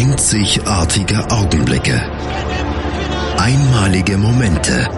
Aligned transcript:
Einzigartige 0.00 1.30
Augenblicke. 1.30 2.00
Einmalige 3.36 4.16
Momente. 4.16 4.88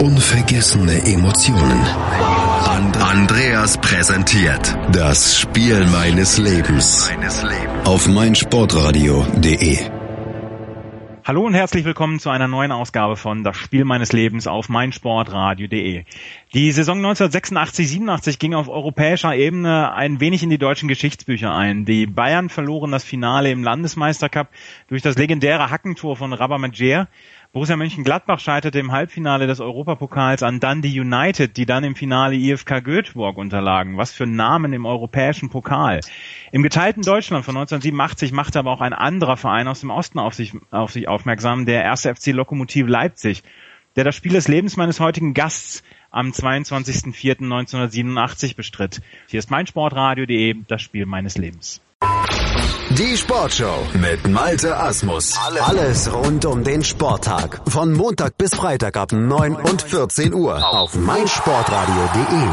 Unvergessene 0.00 1.04
Emotionen. 1.04 1.86
And 2.70 2.96
Andreas 2.96 3.76
präsentiert 3.76 4.74
das 4.92 5.36
Spiel 5.36 5.84
meines 5.88 6.38
Lebens 6.38 7.10
auf 7.84 8.08
meinsportradio.de. 8.08 9.93
Hallo 11.26 11.46
und 11.46 11.54
herzlich 11.54 11.86
willkommen 11.86 12.20
zu 12.20 12.28
einer 12.28 12.48
neuen 12.48 12.70
Ausgabe 12.70 13.16
von 13.16 13.44
Das 13.44 13.56
Spiel 13.56 13.86
meines 13.86 14.12
Lebens 14.12 14.46
auf 14.46 14.68
meinsportradio.de. 14.68 16.04
Die 16.52 16.70
Saison 16.70 17.00
1986-87 17.00 18.38
ging 18.38 18.52
auf 18.52 18.68
europäischer 18.68 19.34
Ebene 19.34 19.94
ein 19.94 20.20
wenig 20.20 20.42
in 20.42 20.50
die 20.50 20.58
deutschen 20.58 20.86
Geschichtsbücher 20.86 21.50
ein. 21.50 21.86
Die 21.86 22.04
Bayern 22.04 22.50
verloren 22.50 22.90
das 22.90 23.04
Finale 23.04 23.50
im 23.50 23.64
Landesmeistercup 23.64 24.48
durch 24.88 25.00
das 25.00 25.16
legendäre 25.16 25.70
Hackentor 25.70 26.14
von 26.18 26.34
Rabamadjer. 26.34 27.08
Borussia 27.54 27.76
Mönchengladbach 27.76 28.40
scheiterte 28.40 28.80
im 28.80 28.90
Halbfinale 28.90 29.46
des 29.46 29.60
Europapokals 29.60 30.42
an 30.42 30.58
Dundee 30.58 31.00
United, 31.00 31.56
die 31.56 31.66
dann 31.66 31.84
im 31.84 31.94
Finale 31.94 32.34
IFK 32.34 32.82
Göteborg 32.82 33.38
unterlagen. 33.38 33.96
Was 33.96 34.12
für 34.12 34.26
Namen 34.26 34.72
im 34.72 34.86
europäischen 34.86 35.50
Pokal. 35.50 36.00
Im 36.50 36.64
geteilten 36.64 37.04
Deutschland 37.04 37.44
von 37.44 37.56
1987 37.56 38.32
machte 38.32 38.58
aber 38.58 38.72
auch 38.72 38.80
ein 38.80 38.92
anderer 38.92 39.36
Verein 39.36 39.68
aus 39.68 39.78
dem 39.78 39.90
Osten 39.90 40.18
auf 40.18 40.34
sich, 40.34 40.54
auf 40.72 40.90
sich 40.90 41.06
aufmerksam, 41.06 41.64
der 41.64 41.84
erste 41.84 42.12
FC 42.12 42.32
Lokomotiv 42.32 42.88
Leipzig, 42.88 43.44
der 43.94 44.02
das 44.02 44.16
Spiel 44.16 44.32
des 44.32 44.48
Lebens 44.48 44.76
meines 44.76 44.98
heutigen 44.98 45.32
Gasts 45.32 45.84
am 46.10 46.30
22.04.1987 46.30 48.56
bestritt. 48.56 49.00
Hier 49.28 49.38
ist 49.38 49.52
meinsportradio.de, 49.52 50.56
das 50.66 50.82
Spiel 50.82 51.06
meines 51.06 51.38
Lebens. 51.38 51.80
Die 52.98 53.16
Sportshow 53.16 53.88
mit 53.94 54.28
Malte 54.28 54.76
Asmus. 54.76 55.36
Alles 55.36 56.12
rund 56.12 56.44
um 56.44 56.62
den 56.62 56.84
Sporttag. 56.84 57.60
Von 57.68 57.92
Montag 57.92 58.38
bis 58.38 58.54
Freitag 58.54 58.96
ab 58.96 59.10
9 59.10 59.56
und 59.56 59.82
14 59.82 60.32
Uhr 60.32 60.64
auf 60.64 60.94
meinsportradio.de. 60.94 62.48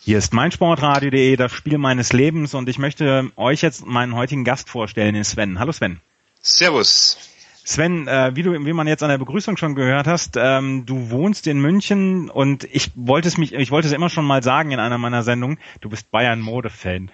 Hier 0.00 0.18
ist 0.18 0.34
meinsportradio.de, 0.34 1.36
das 1.36 1.52
Spiel 1.52 1.78
meines 1.78 2.12
Lebens 2.12 2.52
und 2.52 2.68
ich 2.68 2.78
möchte 2.78 3.30
euch 3.36 3.62
jetzt 3.62 3.86
meinen 3.86 4.14
heutigen 4.14 4.44
Gast 4.44 4.68
vorstellen, 4.68 5.14
den 5.14 5.24
Sven. 5.24 5.58
Hallo 5.58 5.72
Sven. 5.72 6.02
Servus. 6.42 7.16
Sven, 7.64 8.06
äh, 8.08 8.32
wie 8.34 8.42
du, 8.42 8.52
wie 8.52 8.74
man 8.74 8.88
jetzt 8.88 9.02
an 9.02 9.08
der 9.08 9.16
Begrüßung 9.16 9.56
schon 9.56 9.74
gehört 9.74 10.06
hast, 10.06 10.36
ähm, 10.36 10.84
du 10.84 11.08
wohnst 11.08 11.46
in 11.46 11.60
München 11.60 12.28
und 12.28 12.64
ich 12.64 12.90
wollte 12.94 13.28
es 13.28 13.38
mich, 13.38 13.54
ich 13.54 13.70
wollte 13.70 13.88
es 13.88 13.94
immer 13.94 14.10
schon 14.10 14.26
mal 14.26 14.42
sagen 14.42 14.70
in 14.70 14.80
einer 14.80 14.98
meiner 14.98 15.22
Sendungen, 15.22 15.58
du 15.80 15.88
bist 15.88 16.10
Bayern-Mode-Fan. 16.10 17.10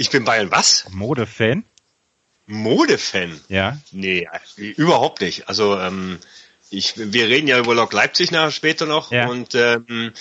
Ich 0.00 0.08
bin 0.08 0.24
Bayern 0.24 0.50
was? 0.50 0.86
Mode-Fan? 0.90 1.62
Mode-Fan? 2.46 3.38
Ja. 3.48 3.76
Nee, 3.92 4.26
überhaupt 4.56 5.20
nicht. 5.20 5.46
Also 5.46 5.78
ähm, 5.78 6.18
ich, 6.70 6.94
wir 6.96 7.28
reden 7.28 7.46
ja 7.48 7.58
über 7.58 7.74
Lok 7.74 7.92
Leipzig 7.92 8.30
nachher 8.30 8.50
später 8.50 8.86
noch 8.86 9.12
Ja. 9.12 9.28
und 9.28 9.54
ähm, 9.54 10.14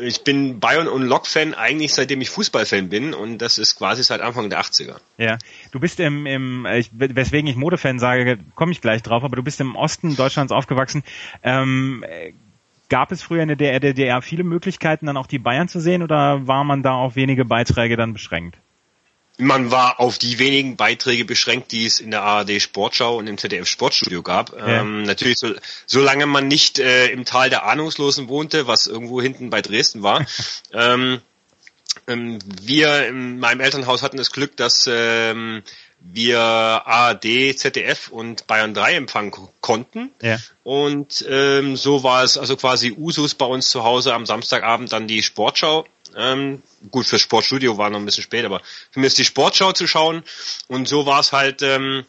ich 0.00 0.24
bin 0.24 0.58
Bayern 0.58 0.88
und 0.88 1.02
Lok-Fan 1.02 1.52
eigentlich 1.52 1.92
seitdem 1.92 2.22
ich 2.22 2.30
Fußballfan 2.30 2.88
bin 2.88 3.12
und 3.12 3.36
das 3.38 3.58
ist 3.58 3.76
quasi 3.76 4.02
seit 4.02 4.22
Anfang 4.22 4.48
der 4.48 4.62
80er. 4.62 4.96
Ja, 5.18 5.36
du 5.70 5.80
bist 5.80 6.00
im, 6.00 6.24
im 6.24 6.64
ich, 6.64 6.88
weswegen 6.92 7.50
ich 7.50 7.56
Modefan 7.56 7.98
sage, 7.98 8.38
komme 8.54 8.72
ich 8.72 8.80
gleich 8.80 9.02
drauf, 9.02 9.22
aber 9.22 9.36
du 9.36 9.42
bist 9.42 9.60
im 9.60 9.76
Osten 9.76 10.16
Deutschlands 10.16 10.50
aufgewachsen. 10.50 11.02
Ähm, 11.42 12.02
äh, 12.08 12.32
gab 12.88 13.12
es 13.12 13.20
früher 13.20 13.42
in 13.42 13.48
der 13.48 13.56
DDR, 13.58 13.80
DDR 13.80 14.22
viele 14.22 14.44
Möglichkeiten, 14.44 15.04
dann 15.04 15.18
auch 15.18 15.26
die 15.26 15.38
Bayern 15.38 15.68
zu 15.68 15.78
sehen 15.80 16.02
oder 16.02 16.46
war 16.46 16.64
man 16.64 16.82
da 16.82 16.94
auf 16.94 17.16
wenige 17.16 17.44
Beiträge 17.44 17.98
dann 17.98 18.14
beschränkt? 18.14 18.56
Man 19.36 19.70
war 19.70 19.98
auf 19.98 20.18
die 20.18 20.38
wenigen 20.38 20.76
Beiträge 20.76 21.24
beschränkt, 21.24 21.72
die 21.72 21.86
es 21.86 21.98
in 21.98 22.12
der 22.12 22.22
ARD 22.22 22.62
Sportschau 22.62 23.16
und 23.16 23.26
im 23.26 23.36
ZDF 23.36 23.66
Sportstudio 23.66 24.22
gab. 24.22 24.56
Ja. 24.56 24.80
Ähm, 24.80 25.02
natürlich, 25.02 25.38
so, 25.38 25.52
solange 25.86 26.26
man 26.26 26.46
nicht 26.46 26.78
äh, 26.78 27.08
im 27.08 27.24
Tal 27.24 27.50
der 27.50 27.64
Ahnungslosen 27.66 28.28
wohnte, 28.28 28.68
was 28.68 28.86
irgendwo 28.86 29.20
hinten 29.20 29.50
bei 29.50 29.60
Dresden 29.60 30.02
war. 30.02 30.24
ähm, 30.72 31.20
ähm, 32.06 32.38
wir 32.62 33.08
in 33.08 33.38
meinem 33.38 33.60
Elternhaus 33.60 34.02
hatten 34.02 34.16
das 34.16 34.30
Glück, 34.30 34.56
dass 34.56 34.88
ähm, 34.90 35.62
wir 36.00 36.38
ARD, 36.38 37.56
ZDF 37.56 38.08
und 38.08 38.46
Bayern 38.46 38.74
3 38.74 38.94
empfangen 38.94 39.30
ko- 39.30 39.50
konnten. 39.60 40.10
Ja. 40.20 40.38
Und 40.62 41.24
ähm, 41.28 41.76
so 41.76 42.02
war 42.02 42.22
es 42.22 42.36
also 42.36 42.56
quasi 42.56 42.92
Usus 42.96 43.34
bei 43.34 43.46
uns 43.46 43.70
zu 43.70 43.84
Hause 43.84 44.12
am 44.14 44.26
Samstagabend 44.26 44.92
dann 44.92 45.08
die 45.08 45.22
Sportschau. 45.22 45.86
Ähm, 46.16 46.62
gut, 46.90 47.06
fürs 47.06 47.22
Sportstudio 47.22 47.78
war 47.78 47.90
noch 47.90 47.98
ein 47.98 48.04
bisschen 48.04 48.24
spät, 48.24 48.44
aber 48.44 48.60
für 48.90 49.00
mich 49.00 49.08
ist 49.08 49.18
die 49.18 49.24
Sportschau 49.24 49.72
zu 49.72 49.86
schauen. 49.86 50.22
Und 50.68 50.88
so 50.88 51.06
war 51.06 51.20
es 51.20 51.32
halt, 51.32 51.62
ähm, 51.62 52.04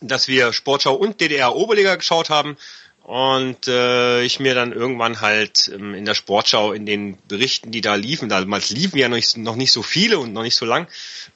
dass 0.00 0.28
wir 0.28 0.52
Sportschau 0.52 0.94
und 0.94 1.20
DDR 1.20 1.54
Oberliga 1.54 1.96
geschaut 1.96 2.30
haben. 2.30 2.56
Und 3.02 3.68
äh, 3.68 4.22
ich 4.22 4.40
mir 4.40 4.54
dann 4.54 4.72
irgendwann 4.72 5.20
halt 5.20 5.70
ähm, 5.74 5.94
in 5.94 6.06
der 6.06 6.14
Sportschau 6.14 6.72
in 6.72 6.86
den 6.86 7.18
Berichten, 7.28 7.70
die 7.70 7.82
da 7.82 7.96
liefen, 7.96 8.30
damals 8.30 8.70
liefen 8.70 8.96
ja 8.96 9.10
noch 9.10 9.16
nicht, 9.16 9.36
noch 9.36 9.56
nicht 9.56 9.72
so 9.72 9.82
viele 9.82 10.18
und 10.18 10.32
noch 10.32 10.42
nicht 10.42 10.56
so 10.56 10.64
lang, 10.64 10.88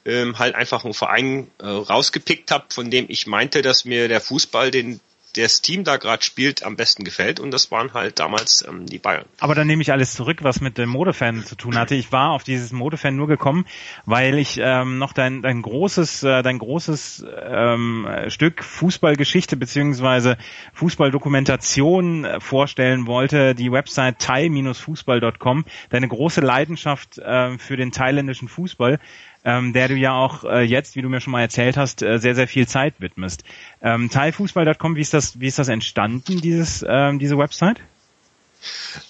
ähm, 0.03 0.39
halt 0.39 0.55
einfach 0.55 0.83
einen 0.83 0.95
Verein 0.95 1.51
äh, 1.59 1.67
rausgepickt 1.67 2.49
habe, 2.49 2.65
von 2.69 2.89
dem 2.89 3.05
ich 3.07 3.27
meinte, 3.27 3.61
dass 3.61 3.85
mir 3.85 4.07
der 4.07 4.19
Fußball, 4.19 4.71
den 4.71 4.99
das 5.35 5.61
Team 5.61 5.83
da 5.83 5.97
gerade 5.97 6.23
spielt, 6.23 6.63
am 6.63 6.75
besten 6.75 7.03
gefällt. 7.03 7.39
Und 7.39 7.51
das 7.51 7.71
waren 7.71 7.93
halt 7.93 8.19
damals 8.19 8.65
ähm, 8.67 8.85
die 8.85 8.97
Bayern. 8.97 9.25
Aber 9.39 9.55
dann 9.55 9.67
nehme 9.67 9.81
ich 9.81 9.91
alles 9.91 10.13
zurück, 10.13 10.39
was 10.43 10.61
mit 10.61 10.77
dem 10.77 10.89
Modefan 10.89 11.45
zu 11.45 11.55
tun 11.55 11.77
hatte. 11.77 11.95
Ich 11.95 12.11
war 12.11 12.31
auf 12.31 12.43
dieses 12.43 12.71
Modefan 12.71 13.15
nur 13.15 13.27
gekommen, 13.27 13.65
weil 14.05 14.37
ich 14.37 14.59
ähm, 14.61 14.97
noch 14.97 15.13
dein, 15.13 15.41
dein 15.41 15.61
großes, 15.61 16.23
äh, 16.23 16.41
dein 16.41 16.59
großes 16.59 17.25
ähm, 17.41 18.07
Stück 18.27 18.63
Fußballgeschichte 18.63 19.55
beziehungsweise 19.57 20.37
Fußballdokumentation 20.73 22.25
äh, 22.25 22.39
vorstellen 22.39 23.07
wollte. 23.07 23.55
Die 23.55 23.71
Website 23.71 24.19
thai-fußball.com. 24.19 25.65
Deine 25.89 26.07
große 26.07 26.41
Leidenschaft 26.41 27.17
äh, 27.17 27.57
für 27.57 27.77
den 27.77 27.91
thailändischen 27.91 28.47
Fußball. 28.47 28.99
Ähm, 29.45 29.71
der 29.71 29.87
du 29.87 29.95
ja 29.95 30.13
auch 30.13 30.43
äh, 30.43 30.63
jetzt, 30.63 30.95
wie 30.95 31.01
du 31.01 31.07
mir 31.07 31.21
schon 31.21 31.31
mal 31.31 31.41
erzählt 31.41 31.77
hast, 31.77 32.01
äh, 32.01 32.19
sehr, 32.19 32.35
sehr 32.35 32.47
viel 32.47 32.67
Zeit 32.67 32.95
widmest. 32.99 33.43
Ähm, 33.81 34.09
thaifußball.com, 34.09 34.95
wie 34.95 35.01
ist 35.01 35.13
das, 35.13 35.39
wie 35.39 35.47
ist 35.47 35.59
das 35.59 35.69
entstanden, 35.69 36.41
dieses, 36.41 36.85
ähm, 36.87 37.19
diese 37.19 37.37
Website? 37.37 37.79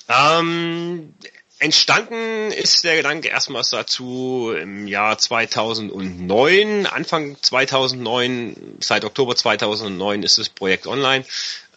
Ähm, 0.07 1.13
entstanden 1.59 2.51
ist 2.51 2.83
der 2.83 2.97
Gedanke 2.97 3.27
erstmals 3.27 3.69
dazu 3.69 4.53
im 4.55 4.87
Jahr 4.87 5.17
2009, 5.17 6.85
Anfang 6.85 7.37
2009, 7.41 8.77
seit 8.79 9.05
Oktober 9.05 9.35
2009 9.35 10.23
ist 10.23 10.37
das 10.37 10.49
Projekt 10.49 10.87
online. 10.87 11.25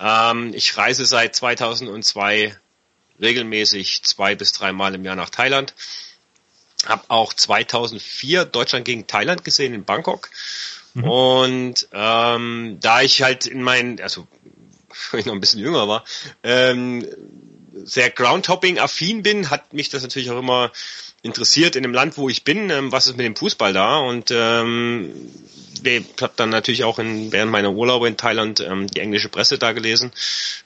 Ähm, 0.01 0.53
ich 0.55 0.77
reise 0.77 1.05
seit 1.05 1.35
2002 1.35 2.57
regelmäßig 3.21 4.03
zwei 4.03 4.35
bis 4.35 4.53
dreimal 4.53 4.95
im 4.95 5.05
Jahr 5.05 5.17
nach 5.17 5.31
Thailand. 5.31 5.75
Hab 6.87 7.04
auch 7.09 7.32
2004 7.32 8.44
Deutschland 8.44 8.84
gegen 8.84 9.06
Thailand 9.06 9.44
gesehen 9.44 9.75
in 9.75 9.84
Bangkok. 9.84 10.31
Und 10.94 11.88
ähm, 11.93 12.78
da 12.81 13.00
ich 13.00 13.22
halt 13.22 13.47
in 13.47 13.62
meinen, 13.62 14.00
also 14.00 14.26
wenn 15.10 15.20
ich 15.20 15.26
noch 15.26 15.34
ein 15.34 15.41
bisschen 15.41 15.60
jünger 15.60 15.88
war, 15.88 16.04
ähm, 16.43 17.06
sehr 17.84 18.10
Groundhopping-affin 18.10 19.22
bin, 19.22 19.50
hat 19.50 19.72
mich 19.72 19.88
das 19.88 20.03
natürlich 20.03 20.31
auch 20.31 20.38
immer 20.38 20.70
interessiert 21.22 21.77
in 21.77 21.83
dem 21.83 21.94
Land, 21.94 22.16
wo 22.16 22.28
ich 22.28 22.44
bin, 22.44 22.71
ähm, 22.71 22.93
was 22.93 23.06
ist 23.06 23.16
mit 23.16 23.27
dem 23.27 23.37
Fußball 23.37 23.72
da 23.72 23.99
und 23.99 24.31
ähm, 24.31 25.12
ich 25.84 26.05
habe 26.21 26.33
dann 26.37 26.50
natürlich 26.50 26.84
auch 26.84 26.99
in, 26.99 27.33
während 27.33 27.50
meiner 27.50 27.72
Urlaube 27.72 28.09
in 28.09 28.16
Thailand 28.16 28.60
ähm, 28.60 28.87
die 28.87 29.00
englische 29.00 29.28
Presse 29.28 29.59
da 29.59 29.72
gelesen, 29.72 30.12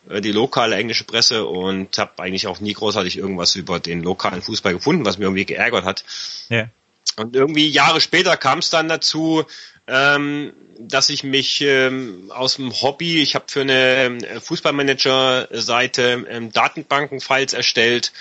äh, 0.09 0.21
die 0.21 0.33
lokale 0.33 0.77
englische 0.77 1.05
Presse 1.05 1.47
und 1.47 1.97
habe 1.99 2.23
eigentlich 2.23 2.47
auch 2.47 2.61
nie 2.61 2.73
großartig 2.73 3.17
irgendwas 3.19 3.57
über 3.57 3.81
den 3.81 4.03
lokalen 4.03 4.43
Fußball 4.43 4.75
gefunden, 4.75 5.05
was 5.05 5.19
mir 5.19 5.25
irgendwie 5.25 5.47
geärgert 5.47 5.85
hat. 5.85 6.05
Ja. 6.49 6.69
Und 7.17 7.35
irgendwie 7.35 7.69
Jahre 7.69 8.01
später 8.01 8.37
kam 8.37 8.59
es 8.59 8.69
dann 8.69 8.89
dazu, 8.89 9.45
ähm, 9.87 10.53
dass 10.79 11.09
ich 11.09 11.25
mich 11.25 11.63
ähm, 11.63 12.31
aus 12.35 12.57
dem 12.57 12.71
Hobby, 12.83 13.23
ich 13.23 13.35
habe 13.35 13.47
für 13.49 13.63
eine 13.63 14.05
ähm, 14.05 14.21
Fußballmanager-Seite 14.41 16.27
ähm, 16.29 16.53
Datenbanken-Files 16.53 17.55
erstellt 17.55 18.13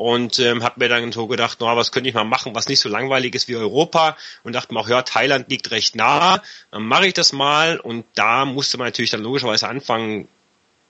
und 0.00 0.38
ähm, 0.38 0.62
habe 0.62 0.80
mir 0.80 0.88
dann 0.88 1.12
so 1.12 1.26
gedacht, 1.26 1.58
na, 1.60 1.76
was 1.76 1.92
könnte 1.92 2.08
ich 2.08 2.14
mal 2.14 2.24
machen, 2.24 2.54
was 2.54 2.68
nicht 2.68 2.80
so 2.80 2.88
langweilig 2.88 3.34
ist 3.34 3.48
wie 3.48 3.56
Europa 3.56 4.16
und 4.44 4.54
dachte 4.54 4.72
mir 4.72 4.80
auch, 4.80 4.88
ja, 4.88 5.02
Thailand 5.02 5.50
liegt 5.50 5.70
recht 5.72 5.94
nah, 5.94 6.42
dann 6.70 6.84
mache 6.84 7.06
ich 7.06 7.12
das 7.12 7.34
mal 7.34 7.78
und 7.78 8.06
da 8.14 8.46
musste 8.46 8.78
man 8.78 8.86
natürlich 8.86 9.10
dann 9.10 9.22
logischerweise 9.22 9.68
anfangen, 9.68 10.26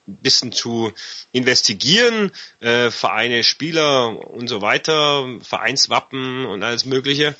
ein 0.06 0.16
bisschen 0.22 0.52
zu 0.52 0.92
investigieren, 1.32 2.30
äh, 2.60 2.92
Vereine, 2.92 3.42
Spieler 3.42 4.16
und 4.30 4.46
so 4.46 4.62
weiter, 4.62 5.26
Vereinswappen 5.42 6.46
und 6.46 6.62
alles 6.62 6.84
Mögliche. 6.84 7.34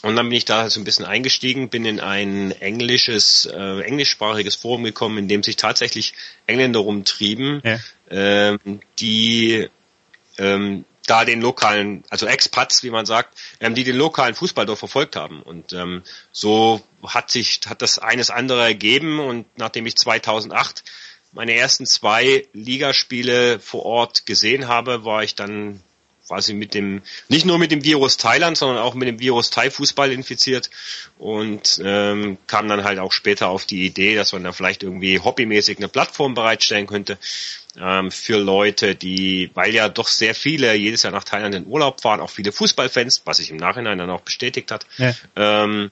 Und 0.00 0.16
dann 0.16 0.30
bin 0.30 0.38
ich 0.38 0.46
da 0.46 0.70
so 0.70 0.80
ein 0.80 0.84
bisschen 0.84 1.04
eingestiegen, 1.04 1.68
bin 1.68 1.84
in 1.84 2.00
ein 2.00 2.50
englisches, 2.62 3.44
äh, 3.44 3.80
englischsprachiges 3.82 4.54
Forum 4.54 4.84
gekommen, 4.84 5.18
in 5.18 5.28
dem 5.28 5.42
sich 5.42 5.56
tatsächlich 5.56 6.14
Engländer 6.46 6.80
rumtrieben, 6.80 7.60
Ja. 7.62 7.78
ähm, 8.10 8.80
die 8.98 9.68
ähm, 10.42 10.84
da 11.06 11.24
den 11.24 11.40
lokalen, 11.40 12.04
also 12.10 12.26
Expats, 12.26 12.82
wie 12.82 12.90
man 12.90 13.06
sagt, 13.06 13.38
ähm, 13.60 13.74
die 13.74 13.84
den 13.84 13.96
lokalen 13.96 14.34
Fußball 14.34 14.66
dort 14.66 14.78
verfolgt 14.78 15.16
haben. 15.16 15.42
Und 15.42 15.72
ähm, 15.72 16.02
so 16.30 16.82
hat 17.06 17.30
sich 17.30 17.60
hat 17.66 17.82
das 17.82 17.98
eines 17.98 18.30
andere 18.30 18.62
ergeben 18.62 19.18
und 19.20 19.46
nachdem 19.56 19.86
ich 19.86 19.96
2008 19.96 20.84
meine 21.32 21.54
ersten 21.54 21.86
zwei 21.86 22.46
Ligaspiele 22.52 23.58
vor 23.58 23.86
Ort 23.86 24.26
gesehen 24.26 24.68
habe, 24.68 25.04
war 25.04 25.22
ich 25.22 25.34
dann 25.34 25.80
quasi 26.32 26.54
mit 26.54 26.72
dem, 26.72 27.02
nicht 27.28 27.44
nur 27.44 27.58
mit 27.58 27.72
dem 27.72 27.84
Virus 27.84 28.16
Thailand, 28.16 28.56
sondern 28.56 28.78
auch 28.78 28.94
mit 28.94 29.06
dem 29.06 29.20
Virus 29.20 29.50
Thai-Fußball 29.50 30.10
infiziert 30.10 30.70
und 31.18 31.78
ähm, 31.84 32.38
kam 32.46 32.68
dann 32.68 32.84
halt 32.84 32.98
auch 32.98 33.12
später 33.12 33.48
auf 33.48 33.66
die 33.66 33.84
Idee, 33.84 34.14
dass 34.14 34.32
man 34.32 34.42
da 34.42 34.52
vielleicht 34.52 34.82
irgendwie 34.82 35.20
hobbymäßig 35.20 35.76
eine 35.76 35.88
Plattform 35.88 36.32
bereitstellen 36.32 36.86
könnte 36.86 37.18
ähm, 37.78 38.10
für 38.10 38.38
Leute, 38.38 38.94
die, 38.94 39.50
weil 39.52 39.74
ja 39.74 39.90
doch 39.90 40.08
sehr 40.08 40.34
viele 40.34 40.74
jedes 40.74 41.02
Jahr 41.02 41.12
nach 41.12 41.24
Thailand 41.24 41.54
in 41.54 41.66
Urlaub 41.66 42.00
fahren, 42.00 42.20
auch 42.20 42.30
viele 42.30 42.50
Fußballfans, 42.50 43.22
was 43.26 43.36
sich 43.36 43.50
im 43.50 43.58
Nachhinein 43.58 43.98
dann 43.98 44.08
auch 44.08 44.22
bestätigt 44.22 44.70
hat, 44.70 44.86
ja. 44.96 45.14
ähm, 45.36 45.90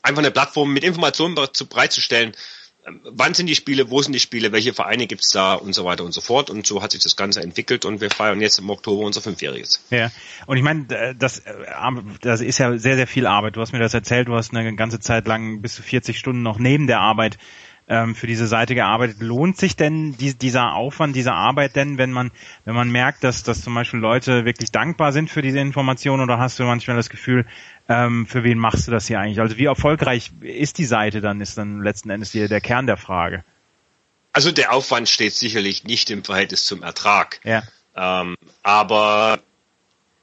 einfach 0.00 0.22
eine 0.22 0.30
Plattform 0.30 0.72
mit 0.72 0.82
Informationen 0.82 1.34
bereitzustellen, 1.34 2.34
wann 3.04 3.34
sind 3.34 3.46
die 3.46 3.54
Spiele, 3.54 3.90
wo 3.90 4.02
sind 4.02 4.12
die 4.12 4.20
Spiele, 4.20 4.52
welche 4.52 4.74
Vereine 4.74 5.06
gibt's 5.06 5.30
da 5.30 5.54
und 5.54 5.74
so 5.74 5.84
weiter 5.84 6.04
und 6.04 6.12
so 6.12 6.20
fort. 6.20 6.50
Und 6.50 6.66
so 6.66 6.82
hat 6.82 6.92
sich 6.92 7.02
das 7.02 7.16
Ganze 7.16 7.42
entwickelt 7.42 7.84
und 7.84 8.00
wir 8.00 8.10
feiern 8.10 8.40
jetzt 8.40 8.58
im 8.58 8.68
Oktober 8.70 9.04
unser 9.04 9.22
Fünfjähriges. 9.22 9.82
Ja, 9.90 10.10
und 10.46 10.56
ich 10.56 10.62
meine, 10.62 11.14
das, 11.18 11.38
äh, 11.40 11.52
das 12.20 12.40
ist 12.40 12.58
ja 12.58 12.76
sehr, 12.78 12.96
sehr 12.96 13.06
viel 13.06 13.26
Arbeit. 13.26 13.56
Du 13.56 13.60
hast 13.60 13.72
mir 13.72 13.78
das 13.78 13.94
erzählt, 13.94 14.28
du 14.28 14.34
hast 14.34 14.54
eine 14.54 14.74
ganze 14.76 15.00
Zeit 15.00 15.26
lang 15.26 15.62
bis 15.62 15.74
zu 15.74 15.82
40 15.82 16.18
Stunden 16.18 16.42
noch 16.42 16.58
neben 16.58 16.86
der 16.86 17.00
Arbeit 17.00 17.38
ähm, 17.88 18.14
für 18.14 18.26
diese 18.26 18.46
Seite 18.46 18.74
gearbeitet. 18.74 19.16
Lohnt 19.20 19.56
sich 19.56 19.76
denn 19.76 20.16
die, 20.16 20.34
dieser 20.34 20.74
Aufwand, 20.74 21.14
diese 21.16 21.32
Arbeit 21.32 21.76
denn, 21.76 21.98
wenn 21.98 22.12
man, 22.12 22.30
wenn 22.64 22.74
man 22.74 22.90
merkt, 22.90 23.24
dass, 23.24 23.42
dass 23.42 23.62
zum 23.62 23.74
Beispiel 23.74 24.00
Leute 24.00 24.44
wirklich 24.44 24.72
dankbar 24.72 25.12
sind 25.12 25.30
für 25.30 25.42
diese 25.42 25.58
Information 25.58 26.20
oder 26.20 26.38
hast 26.38 26.58
du 26.58 26.64
manchmal 26.64 26.96
das 26.96 27.10
Gefühl, 27.10 27.46
ähm, 27.88 28.26
für 28.26 28.44
wen 28.44 28.58
machst 28.58 28.86
du 28.86 28.90
das 28.90 29.06
hier 29.06 29.20
eigentlich? 29.20 29.40
Also 29.40 29.58
wie 29.58 29.66
erfolgreich 29.66 30.32
ist 30.40 30.78
die 30.78 30.86
Seite 30.86 31.20
dann, 31.20 31.40
ist 31.40 31.58
dann 31.58 31.82
letzten 31.82 32.10
Endes 32.10 32.32
hier 32.32 32.48
der 32.48 32.60
Kern 32.60 32.86
der 32.86 32.96
Frage. 32.96 33.44
Also 34.32 34.50
der 34.50 34.72
Aufwand 34.72 35.08
steht 35.08 35.32
sicherlich 35.32 35.84
nicht 35.84 36.10
im 36.10 36.24
Verhältnis 36.24 36.66
zum 36.66 36.82
Ertrag. 36.82 37.40
Ja. 37.44 37.62
Ähm, 37.96 38.36
aber 38.62 39.38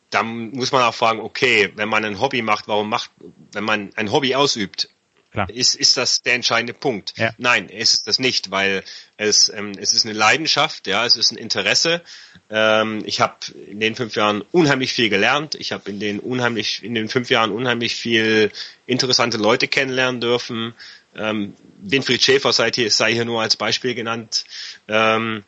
da 0.10 0.24
muss 0.24 0.72
man 0.72 0.82
auch 0.84 0.94
fragen, 0.94 1.22
okay, 1.22 1.72
wenn 1.76 1.88
man 1.88 2.04
ein 2.04 2.20
Hobby 2.20 2.42
macht, 2.42 2.68
warum 2.68 2.90
macht, 2.90 3.12
wenn 3.54 3.64
man 3.64 3.92
ein 3.96 4.12
Hobby 4.12 4.36
ausübt, 4.36 4.90
Klar. 5.32 5.50
Ist, 5.50 5.76
ist 5.76 5.96
das 5.96 6.22
der 6.24 6.34
entscheidende 6.34 6.74
Punkt? 6.74 7.14
Ja. 7.16 7.32
Nein, 7.38 7.70
ist 7.70 7.94
es 7.94 8.04
das 8.04 8.20
nicht, 8.20 8.52
weil 8.52 8.84
es, 9.16 9.48
ähm, 9.48 9.72
es 9.78 9.94
ist 9.94 10.06
eine 10.06 10.14
Leidenschaft, 10.14 10.88
ja, 10.88 11.06
es 11.06 11.16
ist 11.16 11.32
ein 11.32 11.38
Interesse. 11.38 12.02
Ähm, 12.50 13.02
ich 13.06 13.22
habe 13.22 13.36
in 13.70 13.80
den 13.80 13.96
fünf 13.96 14.16
Jahren 14.16 14.42
unheimlich 14.52 14.92
viel 14.92 15.08
gelernt. 15.10 15.56
Ich 15.56 15.72
habe 15.72 15.90
in 15.90 16.02
den 16.02 16.20
unheimlich, 16.20 16.84
in 16.84 16.96
den 16.96 17.08
fünf 17.08 17.30
Jahren 17.30 17.52
unheimlich 17.52 17.96
viel 17.96 18.52
interessante 18.86 19.38
Leute 19.38 19.70
kennenlernen 19.70 20.20
dürfen. 20.20 20.74
Ähm, 21.16 21.56
Winfried 21.78 22.22
Schäfer 22.22 22.52
sei 22.52 22.72
hier, 22.74 22.92
sei 22.92 23.14
hier 23.14 23.26
nur 23.26 23.42
als 23.42 23.56
Beispiel 23.56 23.96
genannt. 23.96 24.44
Ähm, 24.90 25.44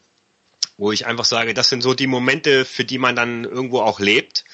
wo 0.77 0.91
ich 0.91 1.05
einfach 1.05 1.25
sage, 1.25 1.53
das 1.53 1.69
sind 1.69 1.81
so 1.81 1.93
die 1.93 2.07
Momente, 2.07 2.65
für 2.65 2.85
die 2.85 2.97
man 2.97 3.15
dann 3.15 3.43
irgendwo 3.43 3.81
auch 3.81 3.99
lebt. 3.99 4.45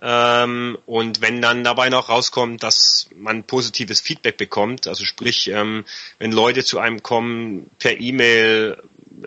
Ähm, 0.00 0.76
und 0.84 1.22
wenn 1.22 1.40
dann 1.40 1.64
dabei 1.64 1.88
noch 1.88 2.08
rauskommt, 2.10 2.62
dass 2.62 3.08
man 3.14 3.44
positives 3.44 4.00
Feedback 4.00 4.36
bekommt, 4.36 4.86
also 4.86 5.04
sprich, 5.04 5.48
ähm, 5.48 5.84
wenn 6.18 6.32
Leute 6.32 6.64
zu 6.64 6.78
einem 6.78 7.02
kommen 7.02 7.70
per 7.78 7.98
E-Mail, 7.98 8.82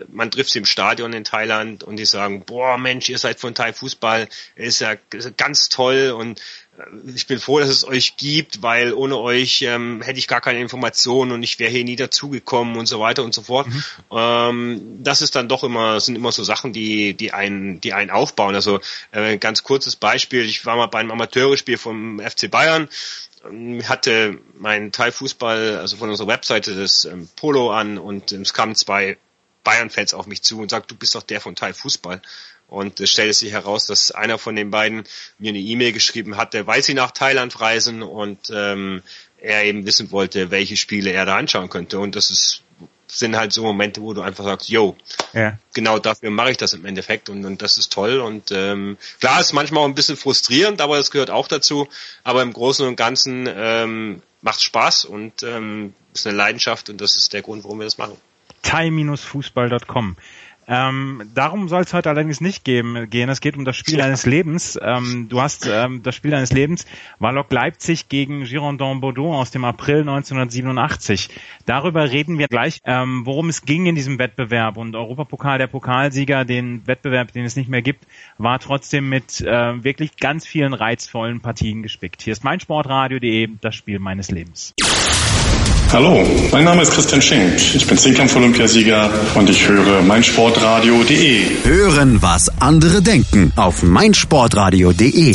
man 0.08 0.30
trifft 0.30 0.50
sie 0.50 0.60
im 0.60 0.64
Stadion 0.66 1.12
in 1.12 1.24
Thailand 1.24 1.82
und 1.82 1.96
die 1.96 2.04
sagen, 2.04 2.44
boah 2.44 2.78
Mensch, 2.78 3.08
ihr 3.08 3.18
seid 3.18 3.40
von 3.40 3.54
Thai 3.54 3.72
Fußball, 3.72 4.28
ist 4.54 4.80
ja 4.80 4.94
ganz 5.36 5.68
toll 5.68 6.14
und 6.16 6.40
ich 7.14 7.26
bin 7.26 7.38
froh, 7.38 7.58
dass 7.58 7.68
es 7.68 7.84
euch 7.84 8.16
gibt, 8.16 8.62
weil 8.62 8.92
ohne 8.92 9.18
euch 9.18 9.62
ähm, 9.62 10.02
hätte 10.02 10.18
ich 10.18 10.28
gar 10.28 10.40
keine 10.40 10.60
Informationen 10.60 11.32
und 11.32 11.42
ich 11.42 11.58
wäre 11.58 11.70
hier 11.70 11.84
nie 11.84 11.96
dazugekommen 11.96 12.76
und 12.76 12.86
so 12.86 13.00
weiter 13.00 13.24
und 13.24 13.34
so 13.34 13.42
fort. 13.42 13.66
Mhm. 13.68 13.84
Ähm, 14.10 14.98
das 15.02 15.22
ist 15.22 15.34
dann 15.34 15.48
doch 15.48 15.64
immer, 15.64 16.00
sind 16.00 16.16
immer 16.16 16.32
so 16.32 16.42
Sachen, 16.42 16.72
die, 16.72 17.14
die 17.14 17.32
einen, 17.32 17.80
die 17.80 17.92
einen 17.92 18.10
aufbauen. 18.10 18.54
Also 18.54 18.80
äh, 19.12 19.38
ganz 19.38 19.62
kurzes 19.62 19.96
Beispiel, 19.96 20.44
ich 20.44 20.66
war 20.66 20.76
mal 20.76 20.86
bei 20.86 21.00
einem 21.00 21.10
Amateurspiel 21.10 21.78
vom 21.78 22.20
FC 22.20 22.50
Bayern 22.50 22.88
ähm, 23.44 23.88
hatte 23.88 24.38
mein 24.54 24.92
Fußball, 24.92 25.78
also 25.78 25.96
von 25.96 26.10
unserer 26.10 26.28
Webseite 26.28 26.74
das 26.74 27.04
ähm, 27.04 27.28
Polo 27.36 27.70
an 27.70 27.98
und 27.98 28.32
es 28.32 28.52
kamen 28.52 28.74
zwei 28.74 29.16
Bayern-Fans 29.64 30.14
auf 30.14 30.26
mich 30.26 30.42
zu 30.42 30.60
und 30.60 30.70
sagt, 30.70 30.90
du 30.90 30.94
bist 30.94 31.14
doch 31.14 31.22
der 31.22 31.40
von 31.40 31.54
Teil 31.54 31.74
Fußball. 31.74 32.22
Und 32.70 33.00
es 33.00 33.10
stellte 33.10 33.34
sich 33.34 33.50
heraus, 33.50 33.84
dass 33.86 34.12
einer 34.12 34.38
von 34.38 34.54
den 34.54 34.70
beiden 34.70 35.02
mir 35.38 35.48
eine 35.48 35.58
E-Mail 35.58 35.92
geschrieben 35.92 36.36
hatte, 36.36 36.68
weil 36.68 36.84
sie 36.84 36.94
nach 36.94 37.10
Thailand 37.10 37.60
reisen 37.60 38.02
und 38.02 38.38
ähm, 38.54 39.02
er 39.40 39.64
eben 39.64 39.86
wissen 39.86 40.12
wollte, 40.12 40.52
welche 40.52 40.76
Spiele 40.76 41.10
er 41.10 41.26
da 41.26 41.36
anschauen 41.36 41.68
könnte. 41.68 41.98
Und 41.98 42.14
das 42.14 42.30
ist, 42.30 42.62
sind 43.08 43.36
halt 43.36 43.52
so 43.52 43.64
Momente, 43.64 44.00
wo 44.02 44.14
du 44.14 44.22
einfach 44.22 44.44
sagst, 44.44 44.68
yo, 44.68 44.96
ja. 45.32 45.58
genau 45.74 45.98
dafür 45.98 46.30
mache 46.30 46.52
ich 46.52 46.58
das 46.58 46.72
im 46.72 46.84
Endeffekt 46.84 47.28
und, 47.28 47.44
und 47.44 47.60
das 47.60 47.76
ist 47.76 47.92
toll. 47.92 48.20
Und 48.20 48.52
ähm, 48.52 48.98
klar, 49.18 49.40
ist 49.40 49.52
manchmal 49.52 49.82
auch 49.82 49.88
ein 49.88 49.96
bisschen 49.96 50.16
frustrierend, 50.16 50.80
aber 50.80 50.96
das 50.96 51.10
gehört 51.10 51.30
auch 51.30 51.48
dazu. 51.48 51.88
Aber 52.22 52.40
im 52.42 52.52
Großen 52.52 52.86
und 52.86 52.94
Ganzen 52.94 53.48
ähm, 53.52 54.22
macht 54.42 54.62
Spaß 54.62 55.06
und 55.06 55.42
ähm, 55.42 55.92
ist 56.14 56.24
eine 56.24 56.36
Leidenschaft 56.36 56.88
und 56.88 57.00
das 57.00 57.16
ist 57.16 57.32
der 57.32 57.42
Grund, 57.42 57.64
warum 57.64 57.80
wir 57.80 57.84
das 57.84 57.98
machen. 57.98 58.16
thai-fußball.com 58.62 60.16
ähm, 60.66 61.30
darum 61.34 61.68
soll 61.68 61.82
es 61.82 61.92
heute 61.92 62.10
allerdings 62.10 62.40
nicht 62.40 62.64
gehen. 62.64 63.10
gehen. 63.10 63.28
Es 63.28 63.40
geht 63.40 63.56
um 63.56 63.64
das 63.64 63.76
Spiel 63.76 63.98
ja. 63.98 64.04
deines 64.04 64.26
Lebens. 64.26 64.78
Ähm, 64.80 65.28
du 65.28 65.40
hast 65.40 65.66
ähm, 65.66 66.02
das 66.02 66.14
Spiel 66.14 66.30
deines 66.30 66.52
Lebens 66.52 66.86
war 67.18 67.32
Lok 67.32 67.52
Leipzig 67.52 68.08
gegen 68.08 68.44
Girondin 68.44 69.00
Bordeaux 69.00 69.34
aus 69.34 69.50
dem 69.50 69.64
April 69.64 70.00
1987. 70.00 71.28
Darüber 71.66 72.10
reden 72.10 72.38
wir 72.38 72.46
gleich, 72.46 72.78
ähm, 72.84 73.26
worum 73.26 73.48
es 73.48 73.62
ging 73.62 73.86
in 73.86 73.94
diesem 73.94 74.18
Wettbewerb. 74.18 74.76
Und 74.76 74.94
Europapokal, 74.94 75.58
der 75.58 75.66
Pokalsieger, 75.66 76.44
den 76.44 76.86
Wettbewerb, 76.86 77.32
den 77.32 77.44
es 77.44 77.56
nicht 77.56 77.68
mehr 77.68 77.82
gibt, 77.82 78.06
war 78.38 78.58
trotzdem 78.58 79.08
mit 79.08 79.40
äh, 79.40 79.82
wirklich 79.82 80.16
ganz 80.16 80.46
vielen 80.46 80.74
reizvollen 80.74 81.40
Partien 81.40 81.82
gespickt. 81.82 82.22
Hier 82.22 82.32
ist 82.32 82.44
mein 82.44 82.60
Sportradio.de, 82.60 83.48
das 83.60 83.74
Spiel 83.74 83.98
meines 83.98 84.30
Lebens. 84.30 84.74
Hallo, 85.92 86.24
mein 86.52 86.62
Name 86.62 86.82
ist 86.82 86.92
Christian 86.92 87.20
Schenk. 87.20 87.56
Ich 87.74 87.84
bin 87.84 87.98
Zehnkampf-Olympiasieger 87.98 89.10
und 89.34 89.50
ich 89.50 89.68
höre 89.68 90.02
meinsportradio.de. 90.02 91.64
Hören, 91.64 92.22
was 92.22 92.48
andere 92.60 93.02
denken 93.02 93.52
auf 93.56 93.82
meinsportradio.de. 93.82 95.34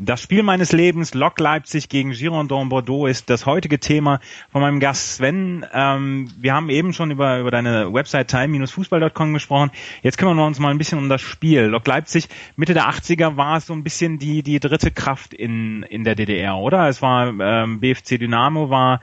Das 0.00 0.20
Spiel 0.20 0.42
meines 0.42 0.72
Lebens, 0.72 1.14
Lok 1.14 1.38
Leipzig 1.38 1.88
gegen 1.88 2.10
Girondin 2.10 2.68
Bordeaux, 2.68 3.06
ist 3.06 3.30
das 3.30 3.46
heutige 3.46 3.78
Thema 3.78 4.20
von 4.50 4.60
meinem 4.60 4.80
Gast 4.80 5.14
Sven. 5.14 5.64
Ähm, 5.72 6.28
wir 6.36 6.52
haben 6.52 6.68
eben 6.68 6.92
schon 6.92 7.12
über, 7.12 7.38
über 7.38 7.52
deine 7.52 7.94
Website 7.94 8.28
time-fußball.com 8.28 9.32
gesprochen. 9.32 9.70
Jetzt 10.02 10.18
kümmern 10.18 10.36
wir 10.36 10.44
uns 10.44 10.58
mal 10.58 10.70
ein 10.70 10.78
bisschen 10.78 10.98
um 10.98 11.08
das 11.08 11.22
Spiel. 11.22 11.62
Lok 11.62 11.86
Leipzig, 11.86 12.28
Mitte 12.56 12.74
der 12.74 12.90
80er 12.90 13.36
war 13.36 13.58
es 13.58 13.66
so 13.66 13.72
ein 13.72 13.84
bisschen 13.84 14.18
die, 14.18 14.42
die 14.42 14.58
dritte 14.58 14.90
Kraft 14.90 15.32
in, 15.32 15.84
in 15.84 16.02
der 16.02 16.16
DDR, 16.16 16.56
oder? 16.56 16.88
Es 16.88 17.00
war 17.00 17.28
ähm, 17.28 17.78
BFC 17.78 18.18
Dynamo, 18.18 18.68
war 18.68 19.00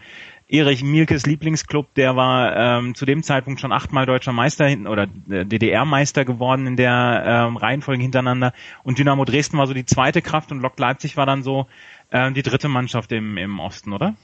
Erich 0.51 0.83
Mielkes 0.83 1.25
Lieblingsclub, 1.25 1.93
der 1.95 2.17
war 2.17 2.55
ähm, 2.55 2.93
zu 2.93 3.05
dem 3.05 3.23
Zeitpunkt 3.23 3.61
schon 3.61 3.71
achtmal 3.71 4.05
deutscher 4.05 4.33
Meister 4.33 4.65
oder 4.85 5.07
äh, 5.29 5.45
DDR-Meister 5.45 6.25
geworden 6.25 6.67
in 6.67 6.75
der 6.75 7.23
ähm, 7.25 7.55
Reihenfolge 7.55 8.01
hintereinander. 8.01 8.53
Und 8.83 8.99
Dynamo 8.99 9.23
Dresden 9.23 9.57
war 9.57 9.65
so 9.65 9.73
die 9.73 9.85
zweite 9.85 10.21
Kraft 10.21 10.51
und 10.51 10.59
Lok 10.59 10.77
Leipzig 10.77 11.15
war 11.15 11.25
dann 11.25 11.41
so 11.41 11.67
äh, 12.09 12.33
die 12.33 12.43
dritte 12.43 12.67
Mannschaft 12.67 13.13
im, 13.13 13.37
im 13.37 13.59
Osten, 13.61 13.93
oder? 13.93 14.15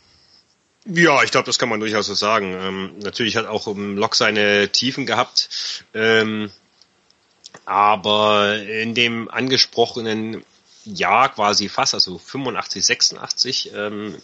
Ja, 0.86 1.24
ich 1.24 1.32
glaube, 1.32 1.46
das 1.46 1.60
kann 1.60 1.70
man 1.70 1.80
durchaus 1.80 2.08
so 2.08 2.14
sagen. 2.14 2.54
Ähm, 2.60 2.92
natürlich 3.02 3.38
hat 3.38 3.46
auch 3.46 3.66
um, 3.66 3.96
Lok 3.96 4.16
seine 4.16 4.70
Tiefen 4.70 5.06
gehabt. 5.06 5.86
Ähm, 5.94 6.52
aber 7.66 8.58
in 8.64 8.94
dem 8.96 9.30
angesprochenen 9.30 10.44
Jahr 10.96 11.34
quasi 11.34 11.70
fast, 11.70 11.94
also 11.94 12.18
85, 12.18 12.86
86, 12.86 13.72
ähm, 13.76 14.16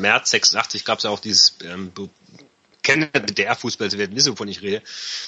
März 0.00 0.30
86 0.30 0.84
gab 0.84 0.98
es 0.98 1.04
ja 1.04 1.10
auch 1.10 1.20
dieses 1.20 1.56
ähm, 1.64 1.92
Kenner 2.86 3.08
der 3.08 3.56
Fußball, 3.56 3.90
Sie 3.90 3.98
werden 3.98 4.14
wissen, 4.14 4.32
wovon 4.32 4.46
ich 4.46 4.62
rede. 4.62 4.80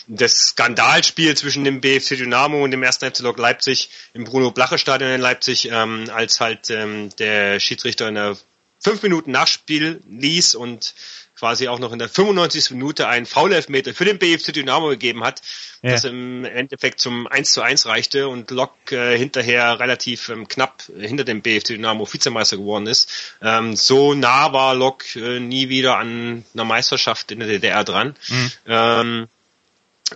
Das 0.06 0.32
Skandalspiel 0.32 1.37
zwischen 1.37 1.64
dem 1.64 1.80
BFC 1.80 2.11
Dynamo 2.11 2.62
und 2.62 2.70
dem 2.70 2.85
ersten 2.85 3.11
FC 3.11 3.18
Lok 3.20 3.37
Leipzig 3.37 3.90
im 4.14 4.23
Bruno 4.23 4.52
Blache 4.52 4.78
Stadion 4.78 5.11
in 5.11 5.20
Leipzig, 5.20 5.68
ähm, 5.70 6.08
als 6.14 6.38
halt 6.38 6.70
ähm, 6.70 7.11
der 7.18 7.58
Schiedsrichter 7.58 8.06
in 8.08 8.14
der 8.14 8.37
fünf 8.80 9.02
Minuten 9.02 9.30
Nachspiel 9.30 10.00
ließ 10.08 10.54
und 10.54 10.94
quasi 11.38 11.68
auch 11.68 11.78
noch 11.78 11.92
in 11.92 12.00
der 12.00 12.08
95. 12.08 12.73
Minute 12.73 13.06
einen 13.06 13.25
Foul-Elfmeter 13.25 13.94
für 13.94 14.04
den 14.04 14.18
BFC 14.18 14.52
Dynamo 14.52 14.88
gegeben 14.88 15.23
hat, 15.23 15.40
ja. 15.82 15.92
das 15.92 16.04
im 16.04 16.44
Endeffekt 16.44 16.99
zum 16.99 17.28
1 17.28 17.52
zu 17.52 17.62
1 17.62 17.87
reichte 17.87 18.28
und 18.28 18.50
Lok 18.50 18.73
äh, 18.90 19.16
hinterher 19.16 19.78
relativ 19.78 20.30
ähm, 20.30 20.49
knapp 20.49 20.82
hinter 20.99 21.23
dem 21.23 21.42
BFC 21.42 21.68
Dynamo 21.68 22.12
Vizemeister 22.12 22.56
geworden 22.56 22.88
ist. 22.88 23.08
Ähm, 23.40 23.76
so 23.76 24.14
nah 24.14 24.52
war 24.52 24.75
Lok 24.75 25.04
äh, 25.14 25.38
nie 25.38 25.68
wieder 25.68 25.99
an 25.99 26.44
einer 26.54 26.64
Meisterschaft 26.64 27.30
in 27.30 27.38
der 27.38 27.49
DDR 27.49 27.85
dran. 27.85 28.16
Mhm. 28.28 28.52
Ähm, 28.66 29.28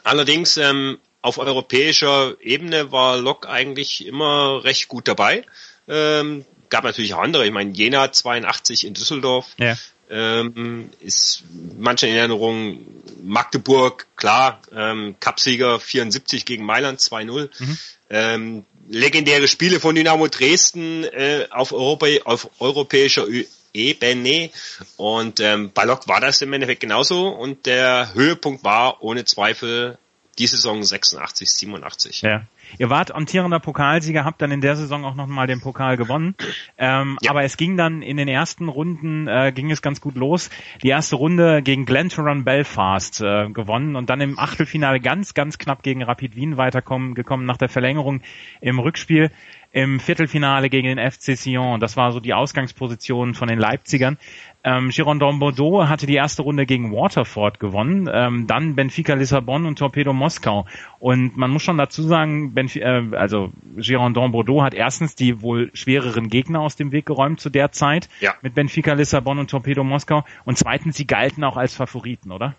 allerdings 0.02 0.56
ähm, 0.56 0.98
auf 1.20 1.38
europäischer 1.38 2.34
Ebene 2.40 2.90
war 2.90 3.16
Lok 3.16 3.48
eigentlich 3.48 4.06
immer 4.06 4.64
recht 4.64 4.88
gut 4.88 5.06
dabei. 5.06 5.44
Ähm, 5.86 6.44
gab 6.72 6.84
natürlich 6.84 7.14
auch 7.14 7.22
andere. 7.22 7.46
Ich 7.46 7.52
meine, 7.52 7.70
Jena 7.70 8.10
82 8.10 8.86
in 8.86 8.94
Düsseldorf. 8.94 9.46
Ja. 9.58 9.76
Ähm, 10.10 10.90
ist 11.00 11.44
manche 11.78 12.06
in 12.06 12.16
Erinnerung 12.16 12.80
Magdeburg, 13.22 14.06
klar, 14.16 14.60
ähm, 14.74 15.14
Cupsieger 15.20 15.78
74 15.78 16.44
gegen 16.44 16.64
Mailand 16.64 17.00
2-0. 17.00 17.50
Mhm. 17.58 17.78
Ähm, 18.10 18.64
legendäre 18.88 19.48
Spiele 19.48 19.80
von 19.80 19.94
Dynamo 19.94 20.28
Dresden 20.28 21.04
äh, 21.04 21.46
auf, 21.50 21.72
Europa, 21.72 22.06
auf 22.24 22.50
europäischer 22.58 23.26
Ebene. 23.72 24.50
Und 24.96 25.40
ähm, 25.40 25.70
bei 25.72 25.84
Lok 25.84 26.08
war 26.08 26.20
das 26.20 26.42
im 26.42 26.52
Endeffekt 26.52 26.80
genauso. 26.80 27.28
Und 27.28 27.66
der 27.66 28.12
Höhepunkt 28.14 28.64
war 28.64 29.02
ohne 29.02 29.24
Zweifel 29.24 29.98
die 30.38 30.46
Saison 30.46 30.82
86, 30.82 31.50
87. 31.50 32.22
Ja. 32.22 32.46
Ihr 32.78 32.90
wart 32.90 33.14
amtierender 33.14 33.60
Pokalsieger, 33.60 34.24
habt 34.24 34.42
dann 34.42 34.52
in 34.52 34.60
der 34.60 34.76
Saison 34.76 35.04
auch 35.04 35.14
nochmal 35.14 35.46
den 35.46 35.60
Pokal 35.60 35.96
gewonnen. 35.96 36.34
Ähm, 36.78 37.18
ja. 37.22 37.30
Aber 37.30 37.42
es 37.42 37.56
ging 37.56 37.76
dann 37.76 38.02
in 38.02 38.16
den 38.16 38.28
ersten 38.28 38.68
Runden, 38.68 39.28
äh, 39.28 39.52
ging 39.54 39.70
es 39.70 39.82
ganz 39.82 40.00
gut 40.00 40.16
los. 40.16 40.50
Die 40.82 40.88
erste 40.88 41.16
Runde 41.16 41.62
gegen 41.62 41.86
Glentoran 41.86 42.44
Belfast 42.44 43.20
äh, 43.20 43.48
gewonnen 43.50 43.96
und 43.96 44.10
dann 44.10 44.20
im 44.20 44.38
Achtelfinale 44.38 45.00
ganz, 45.00 45.34
ganz 45.34 45.58
knapp 45.58 45.82
gegen 45.82 46.02
Rapid 46.02 46.36
Wien 46.36 46.56
weitergekommen 46.56 47.14
gekommen 47.14 47.46
nach 47.46 47.56
der 47.56 47.68
Verlängerung 47.68 48.20
im 48.60 48.78
Rückspiel 48.78 49.30
im 49.72 50.00
Viertelfinale 50.00 50.68
gegen 50.68 50.94
den 50.94 51.10
FC 51.10 51.36
Sion. 51.36 51.80
Das 51.80 51.96
war 51.96 52.12
so 52.12 52.20
die 52.20 52.34
Ausgangsposition 52.34 53.34
von 53.34 53.48
den 53.48 53.58
Leipzigern. 53.58 54.18
Ähm, 54.64 54.90
Girondin 54.90 55.38
Bordeaux 55.38 55.88
hatte 55.88 56.06
die 56.06 56.14
erste 56.14 56.42
Runde 56.42 56.66
gegen 56.66 56.92
Waterford 56.92 57.58
gewonnen, 57.58 58.08
ähm, 58.12 58.46
dann 58.46 58.76
Benfica 58.76 59.14
Lissabon 59.14 59.66
und 59.66 59.78
Torpedo 59.78 60.12
Moskau. 60.12 60.66
Und 61.00 61.36
man 61.36 61.50
muss 61.50 61.62
schon 61.62 61.78
dazu 61.78 62.02
sagen, 62.02 62.52
Benf 62.62 62.76
äh, 62.76 63.16
also 63.16 63.52
Girondin 63.76 64.32
Bordeaux 64.32 64.62
hat 64.62 64.74
erstens 64.74 65.14
die 65.14 65.42
wohl 65.42 65.70
schwereren 65.74 66.28
Gegner 66.28 66.60
aus 66.60 66.76
dem 66.76 66.92
Weg 66.92 67.06
geräumt 67.06 67.40
zu 67.40 67.50
der 67.50 67.72
Zeit 67.72 68.08
ja. 68.20 68.34
mit 68.42 68.54
Benfica 68.54 68.92
Lissabon 68.92 69.38
und 69.38 69.50
Torpedo 69.50 69.82
Moskau. 69.84 70.24
Und 70.44 70.58
zweitens, 70.58 70.96
sie 70.96 71.06
galten 71.06 71.44
auch 71.44 71.56
als 71.56 71.74
Favoriten, 71.74 72.30
oder? 72.30 72.54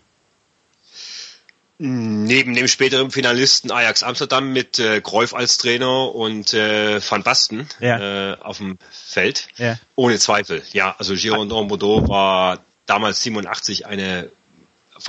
Neben 1.76 2.54
dem 2.54 2.68
späteren 2.68 3.10
Finalisten 3.10 3.72
Ajax 3.72 4.04
Amsterdam 4.04 4.52
mit 4.52 4.78
äh, 4.78 5.00
Greuf 5.00 5.34
als 5.34 5.58
Trainer 5.58 6.14
und 6.14 6.54
äh, 6.54 7.00
Van 7.00 7.24
Basten 7.24 7.66
ja. 7.80 8.32
äh, 8.32 8.36
auf 8.38 8.58
dem 8.58 8.78
Feld. 8.90 9.48
Ja. 9.56 9.76
Ohne 9.96 10.18
Zweifel. 10.18 10.62
Ja, 10.72 10.94
also 10.98 11.14
Girondin 11.14 11.66
Bordeaux 11.66 12.08
war 12.08 12.60
damals 12.86 13.22
87 13.24 13.86
eine, 13.86 14.30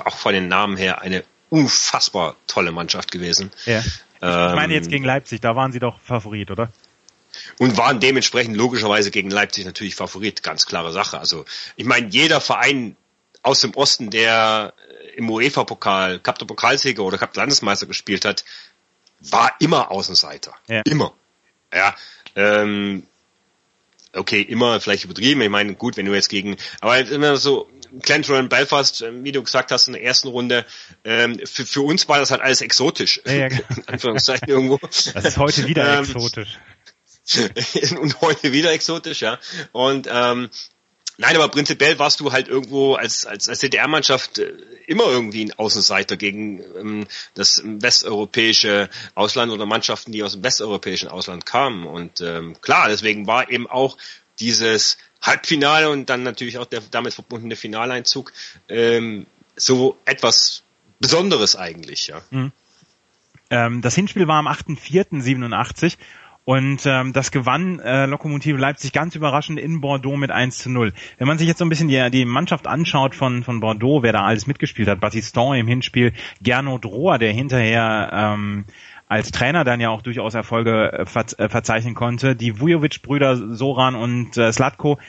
auch 0.03 0.15
von 0.15 0.33
den 0.33 0.47
Namen 0.47 0.75
her, 0.75 1.01
eine 1.01 1.23
unfassbar 1.49 2.35
tolle 2.47 2.71
Mannschaft 2.71 3.11
gewesen. 3.11 3.51
Ja. 3.65 3.79
Ich 3.79 3.85
ähm, 4.21 4.55
meine 4.55 4.73
jetzt 4.73 4.89
gegen 4.89 5.05
Leipzig, 5.05 5.41
da 5.41 5.55
waren 5.55 5.71
sie 5.71 5.79
doch 5.79 5.99
Favorit, 5.99 6.51
oder? 6.51 6.69
Und 7.59 7.77
waren 7.77 7.99
dementsprechend 7.99 8.55
logischerweise 8.55 9.11
gegen 9.11 9.29
Leipzig 9.29 9.65
natürlich 9.65 9.95
Favorit, 9.95 10.41
ganz 10.41 10.65
klare 10.65 10.91
Sache. 10.91 11.19
Also 11.19 11.45
ich 11.75 11.85
meine, 11.85 12.07
jeder 12.07 12.41
Verein 12.41 12.95
aus 13.41 13.61
dem 13.61 13.73
Osten, 13.75 14.09
der 14.09 14.73
im 15.15 15.29
UEFA-Pokal, 15.29 16.19
Cup 16.19 16.39
der 16.39 16.45
Pokalsieger 16.45 17.03
oder 17.03 17.17
Cup 17.17 17.35
Landesmeister 17.35 17.85
gespielt 17.85 18.25
hat, 18.25 18.43
war 19.19 19.53
immer 19.59 19.91
Außenseiter. 19.91 20.55
Ja. 20.67 20.81
Immer. 20.85 21.13
Ja. 21.73 21.95
Ähm, 22.35 23.03
okay, 24.13 24.41
immer 24.41 24.79
vielleicht 24.79 25.05
übertrieben. 25.05 25.41
Ich 25.41 25.49
meine, 25.49 25.75
gut, 25.75 25.97
wenn 25.97 26.05
du 26.05 26.13
jetzt 26.13 26.29
gegen, 26.29 26.57
aber 26.81 26.99
immer 26.99 27.37
so 27.37 27.69
Clanton 28.01 28.49
Belfast, 28.49 29.01
ähm, 29.01 29.23
wie 29.23 29.31
du 29.31 29.43
gesagt 29.43 29.71
hast 29.71 29.87
in 29.87 29.93
der 29.93 30.03
ersten 30.03 30.27
Runde, 30.27 30.65
ähm, 31.03 31.39
für, 31.45 31.65
für 31.65 31.81
uns 31.81 32.07
war 32.07 32.19
das 32.19 32.31
halt 32.31 32.41
alles 32.41 32.61
exotisch. 32.61 33.21
Ja, 33.25 33.33
ja. 33.33 33.45
In 33.75 33.87
Anführungszeichen 33.87 34.47
irgendwo. 34.47 34.79
Das 35.13 35.25
ist 35.25 35.37
heute 35.37 35.67
wieder 35.67 35.99
ähm, 35.99 36.03
exotisch. 36.03 36.59
und 37.99 38.21
heute 38.21 38.51
wieder 38.51 38.71
exotisch, 38.71 39.21
ja. 39.21 39.39
Und 39.71 40.07
ähm, 40.11 40.49
Nein, 41.17 41.35
aber 41.37 41.47
prinzipiell 41.47 41.97
warst 41.97 42.19
du 42.19 42.33
halt 42.33 42.49
irgendwo 42.49 42.95
als, 42.95 43.25
als, 43.25 43.47
als 43.47 43.59
DDR-Mannschaft 43.59 44.37
äh, 44.39 44.51
immer 44.85 45.05
irgendwie 45.05 45.45
ein 45.45 45.53
Außenseiter 45.53 46.17
gegen 46.17 46.61
ähm, 46.77 47.07
das 47.35 47.61
westeuropäische 47.63 48.89
Ausland 49.13 49.51
oder 49.53 49.65
Mannschaften, 49.65 50.11
die 50.11 50.23
aus 50.23 50.33
dem 50.33 50.43
westeuropäischen 50.43 51.07
Ausland 51.07 51.45
kamen. 51.45 51.87
Und 51.87 52.19
ähm, 52.19 52.59
klar, 52.59 52.89
deswegen 52.89 53.27
war 53.27 53.49
eben 53.49 53.65
auch 53.65 53.97
dieses 54.39 54.97
Halbfinale 55.25 55.89
und 55.89 56.10
dann 56.10 56.24
natürlich 56.24 56.58
auch 56.58 56.65
der 56.65 56.82
damit 56.91 57.13
verbundene 57.13 57.55
Finaleinzug 57.55 58.32
ähm, 58.70 59.25
so 59.55 59.98
etwas 60.05 60.63
Besonderes 61.00 61.55
eigentlich, 61.55 62.08
ja. 62.08 62.22
Mhm. 62.32 62.51
Ähm, 63.50 63.82
das 63.82 63.96
Hinspiel 63.96 64.27
war 64.27 64.38
am 64.38 64.48
8.4.87 64.48 65.98
und 66.46 66.86
ähm, 66.86 67.12
das 67.12 67.32
gewann 67.32 67.79
äh, 67.79 68.05
Lokomotive 68.05 68.58
Leipzig 68.58 68.94
ganz 68.94 69.15
überraschend 69.15 69.60
in 69.60 69.82
Bordeaux 69.82 70.15
mit 70.15 70.29
1 70.29 70.60
zu 70.60 70.70
0. 70.70 70.94
Wenn 71.17 71.27
man 71.27 71.39
sich 71.39 71.48
jetzt 71.48 71.58
so 71.58 71.65
ein 71.65 71.70
bisschen 71.70 71.88
die, 71.88 72.12
die 72.12 72.25
Mannschaft 72.25 72.67
anschaut 72.67 73.15
von, 73.15 73.44
von 73.44 73.60
Bordeaux, 73.60 74.03
wer 74.03 74.13
da 74.13 74.24
alles 74.24 74.46
mitgespielt 74.46 74.88
hat, 74.88 75.00
Battiston 75.00 75.58
im 75.58 75.67
Hinspiel, 75.67 76.13
Gernot 76.41 76.86
Rohr, 76.86 77.17
der 77.17 77.34
hinterher 77.34 78.12
ähm, 78.13 78.65
als 79.07 79.31
Trainer 79.31 79.63
dann 79.63 79.79
ja 79.79 79.89
auch 79.89 80.01
durchaus 80.01 80.33
Erfolge 80.33 80.91
äh, 80.91 81.43
äh, 81.43 81.50
verzeichnen 81.50 81.93
konnte, 81.93 82.35
die 82.35 82.59
Vujovic-Brüder 82.59 83.55
Soran 83.55 83.95
und 83.95 84.38
äh, 84.38 84.51
Slatko, 84.51 85.00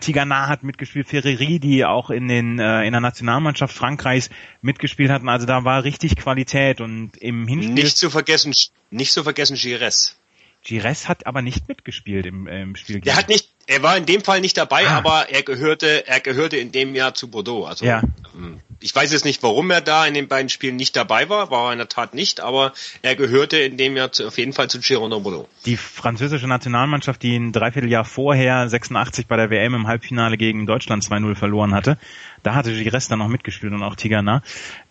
Tigana 0.00 0.46
hat 0.46 0.62
mitgespielt, 0.62 1.08
Ferreri, 1.08 1.58
die 1.58 1.86
auch 1.86 2.10
in 2.10 2.28
den 2.28 2.58
in 2.58 2.58
der 2.58 3.00
Nationalmannschaft 3.00 3.74
Frankreichs 3.74 4.28
mitgespielt 4.60 5.10
hatten. 5.10 5.30
Also 5.30 5.46
da 5.46 5.64
war 5.64 5.84
richtig 5.84 6.16
Qualität 6.16 6.82
und 6.82 7.16
im 7.16 7.48
Hinspiel 7.48 7.72
nicht 7.72 7.96
zu 7.96 8.10
vergessen, 8.10 8.52
nicht 8.90 9.12
zu 9.12 9.22
vergessen 9.22 9.56
Gires. 9.56 10.19
Gires 10.62 11.08
hat 11.08 11.26
aber 11.26 11.42
nicht 11.42 11.68
mitgespielt 11.68 12.26
im, 12.26 12.46
äh, 12.46 12.62
im 12.62 12.76
Spiel. 12.76 13.00
Er 13.04 13.16
hat 13.16 13.28
nicht, 13.28 13.48
er 13.66 13.82
war 13.82 13.96
in 13.96 14.04
dem 14.04 14.22
Fall 14.22 14.40
nicht 14.40 14.56
dabei, 14.56 14.86
ah. 14.88 14.98
aber 14.98 15.30
er 15.30 15.42
gehörte, 15.42 16.06
er 16.06 16.20
gehörte 16.20 16.56
in 16.58 16.70
dem 16.70 16.94
Jahr 16.94 17.14
zu 17.14 17.28
Bordeaux. 17.28 17.64
Also 17.64 17.86
ja. 17.86 18.02
Ähm, 18.34 18.60
ich 18.80 18.94
weiß 18.94 19.12
jetzt 19.12 19.24
nicht, 19.24 19.42
warum 19.42 19.70
er 19.70 19.80
da 19.80 20.06
in 20.06 20.14
den 20.14 20.28
beiden 20.28 20.48
Spielen 20.48 20.76
nicht 20.76 20.96
dabei 20.96 21.28
war, 21.28 21.50
war 21.50 21.68
er 21.68 21.72
in 21.72 21.78
der 21.78 21.88
Tat 21.88 22.14
nicht, 22.14 22.40
aber 22.40 22.72
er 23.02 23.14
gehörte 23.14 23.58
in 23.58 23.76
dem 23.76 23.96
Jahr 23.96 24.12
zu, 24.12 24.26
auf 24.26 24.38
jeden 24.38 24.52
Fall 24.52 24.68
zu 24.68 24.80
Girondin 24.80 25.22
Bordeaux. 25.22 25.48
Die 25.66 25.76
französische 25.76 26.46
Nationalmannschaft, 26.46 27.22
die 27.22 27.36
ein 27.36 27.52
Dreivierteljahr 27.52 28.04
vorher 28.04 28.68
86 28.68 29.26
bei 29.26 29.36
der 29.36 29.50
WM 29.50 29.74
im 29.74 29.86
Halbfinale 29.86 30.36
gegen 30.36 30.66
Deutschland 30.66 31.04
2-0 31.04 31.36
verloren 31.36 31.74
hatte, 31.74 31.98
da 32.42 32.54
hatte 32.54 32.72
Gires 32.72 33.08
dann 33.08 33.18
noch 33.18 33.28
mitgespielt 33.28 33.72
und 33.72 33.82
auch 33.82 33.96
Tigana. 33.96 34.42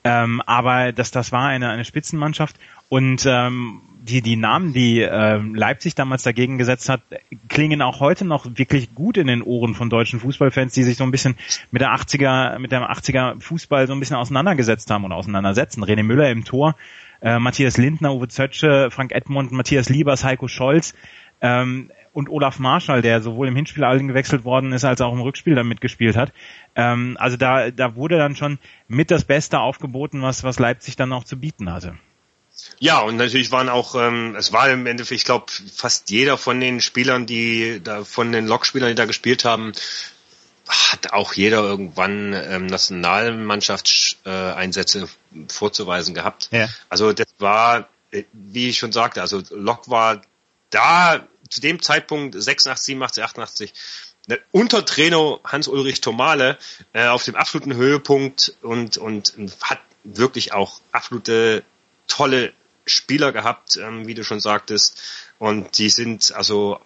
Ähm, 0.04 0.42
aber 0.46 0.92
das, 0.94 1.12
das 1.12 1.32
war 1.32 1.48
eine, 1.48 1.70
eine 1.70 1.86
Spitzenmannschaft 1.86 2.58
und 2.90 3.26
ähm, 3.26 3.82
die, 4.01 4.22
die 4.22 4.36
Namen, 4.36 4.74
die 4.74 5.01
äh, 5.01 5.38
Leipzig 5.38 5.94
damals 5.96 6.24
dagegen 6.24 6.58
gesetzt 6.58 6.89
hat, 6.89 7.01
klingen 7.50 7.82
auch 7.82 8.00
heute 8.00 8.25
noch 8.25 8.46
wirklich 8.56 8.96
gut 8.96 9.18
in 9.18 9.27
den 9.27 9.41
Ohren 9.41 9.75
von 9.75 9.89
deutschen 9.89 10.20
Fußballfans, 10.20 10.74
die 10.74 10.84
sich 10.84 10.98
so 10.98 11.03
ein 11.03 11.12
bisschen 11.12 11.36
mit 11.72 11.82
der 11.82 11.94
80er, 11.94 12.60
mit 12.60 12.72
dem 12.72 12.82
80er 12.82 13.41
Fußball 13.41 13.88
so 13.88 13.94
ein 13.94 14.00
bisschen 14.00 14.15
auseinandergesetzt 14.15 14.89
haben 14.89 15.03
oder 15.03 15.15
auseinandersetzen. 15.15 15.84
René 15.84 16.03
Müller 16.03 16.32
im 16.32 16.46
Tor, 16.46 16.75
äh, 17.22 17.39
Matthias 17.39 17.77
Lindner, 17.77 18.15
Uwe 18.15 18.29
Zötsche, 18.29 18.89
Frank 18.89 19.12
Edmund, 19.12 19.51
Matthias 19.51 19.89
Liebers, 19.89 20.24
Heiko 20.24 20.48
Scholz 20.48 20.96
ähm, 21.41 21.91
und 22.13 22.29
Olaf 22.29 22.58
Marschall, 22.58 23.01
der 23.01 23.22
sowohl 23.22 23.50
im 23.50 23.56
Hinspiel 23.56 23.84
allen 23.84 24.08
gewechselt 24.08 24.46
worden 24.46 24.72
ist, 24.72 24.86
als 24.86 25.01
auch 25.01 25.13
im 25.13 25.22
Rückspiel 25.22 25.56
dann 25.56 25.68
mitgespielt 25.68 26.15
hat. 26.15 26.32
Ähm, 26.75 27.18
also 27.20 27.36
da, 27.36 27.70
da 27.70 27.96
wurde 27.96 28.18
dann 28.18 28.38
schon 28.38 28.60
mit 28.88 29.12
das 29.12 29.25
Beste 29.25 29.60
aufgeboten, 29.60 30.22
was, 30.22 30.46
was 30.46 30.58
Leipzig 30.58 30.96
dann 30.96 31.12
auch 31.12 31.25
zu 31.25 31.38
bieten 31.38 31.72
hatte. 31.72 31.96
Ja, 32.80 33.00
und 33.00 33.18
natürlich 33.18 33.51
waren 33.51 33.70
auch, 33.70 33.96
ähm, 33.96 34.36
es 34.36 34.54
war 34.54 34.70
im 34.70 34.86
Endeffekt, 34.86 35.20
ich 35.20 35.25
glaube, 35.25 35.48
fast 35.74 36.10
jeder 36.10 36.38
von 36.38 36.60
den 36.60 36.82
Spielern, 36.82 37.25
die 37.25 37.82
da, 37.84 38.04
von 38.04 38.32
den 38.32 38.48
Lokspielern, 38.48 38.89
die 38.89 38.96
da 38.96 39.06
gespielt 39.06 39.46
haben, 39.46 39.74
hat 40.68 41.13
auch 41.13 41.34
jeder 41.34 41.60
irgendwann 41.60 42.34
ähm, 42.34 42.68
Nationalmannschaftseinsätze 42.68 45.01
äh, 45.01 45.08
vorzuweisen 45.48 46.13
gehabt. 46.13 46.50
Ja. 46.51 46.70
Also 46.89 47.12
das 47.12 47.25
war, 47.39 47.89
äh, 48.12 48.24
wie 48.34 48.70
ich 48.70 48.78
schon 48.78 48.92
sagte, 48.92 49.22
also 49.22 49.42
Lok 49.50 49.89
war 49.89 50.22
da 50.70 51.25
zu 51.50 51.62
dem 51.62 51.82
Zeitpunkt 51.82 52.39
86, 52.39 52.86
87, 52.86 53.24
88 53.24 53.74
unter 54.51 54.86
Trainer 54.86 55.39
Hans-Ulrich 55.44 56.01
Tomale 56.01 56.60
äh, 56.94 57.08
auf 57.08 57.24
dem 57.24 57.36
absoluten 57.36 57.74
Höhepunkt 57.74 58.54
und, 58.62 58.98
und 58.98 59.34
hat 59.63 59.80
wirklich 60.04 60.54
auch 60.54 60.82
absolute 60.92 61.63
tolle 62.10 62.51
Spieler 62.86 63.32
gehabt, 63.32 63.78
ähm, 63.78 64.08
wie 64.08 64.16
du 64.16 64.25
schon 64.25 64.42
sagtest. 64.42 65.01
Und 65.38 65.78
die 65.78 65.89
sind 65.89 66.34
also 66.34 66.82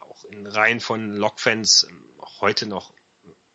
auch 0.00 0.24
in 0.24 0.46
Reihen 0.46 0.80
von 0.80 1.14
Lokfans 1.14 1.84
ähm, 1.84 2.04
heute 2.40 2.66
noch 2.66 2.94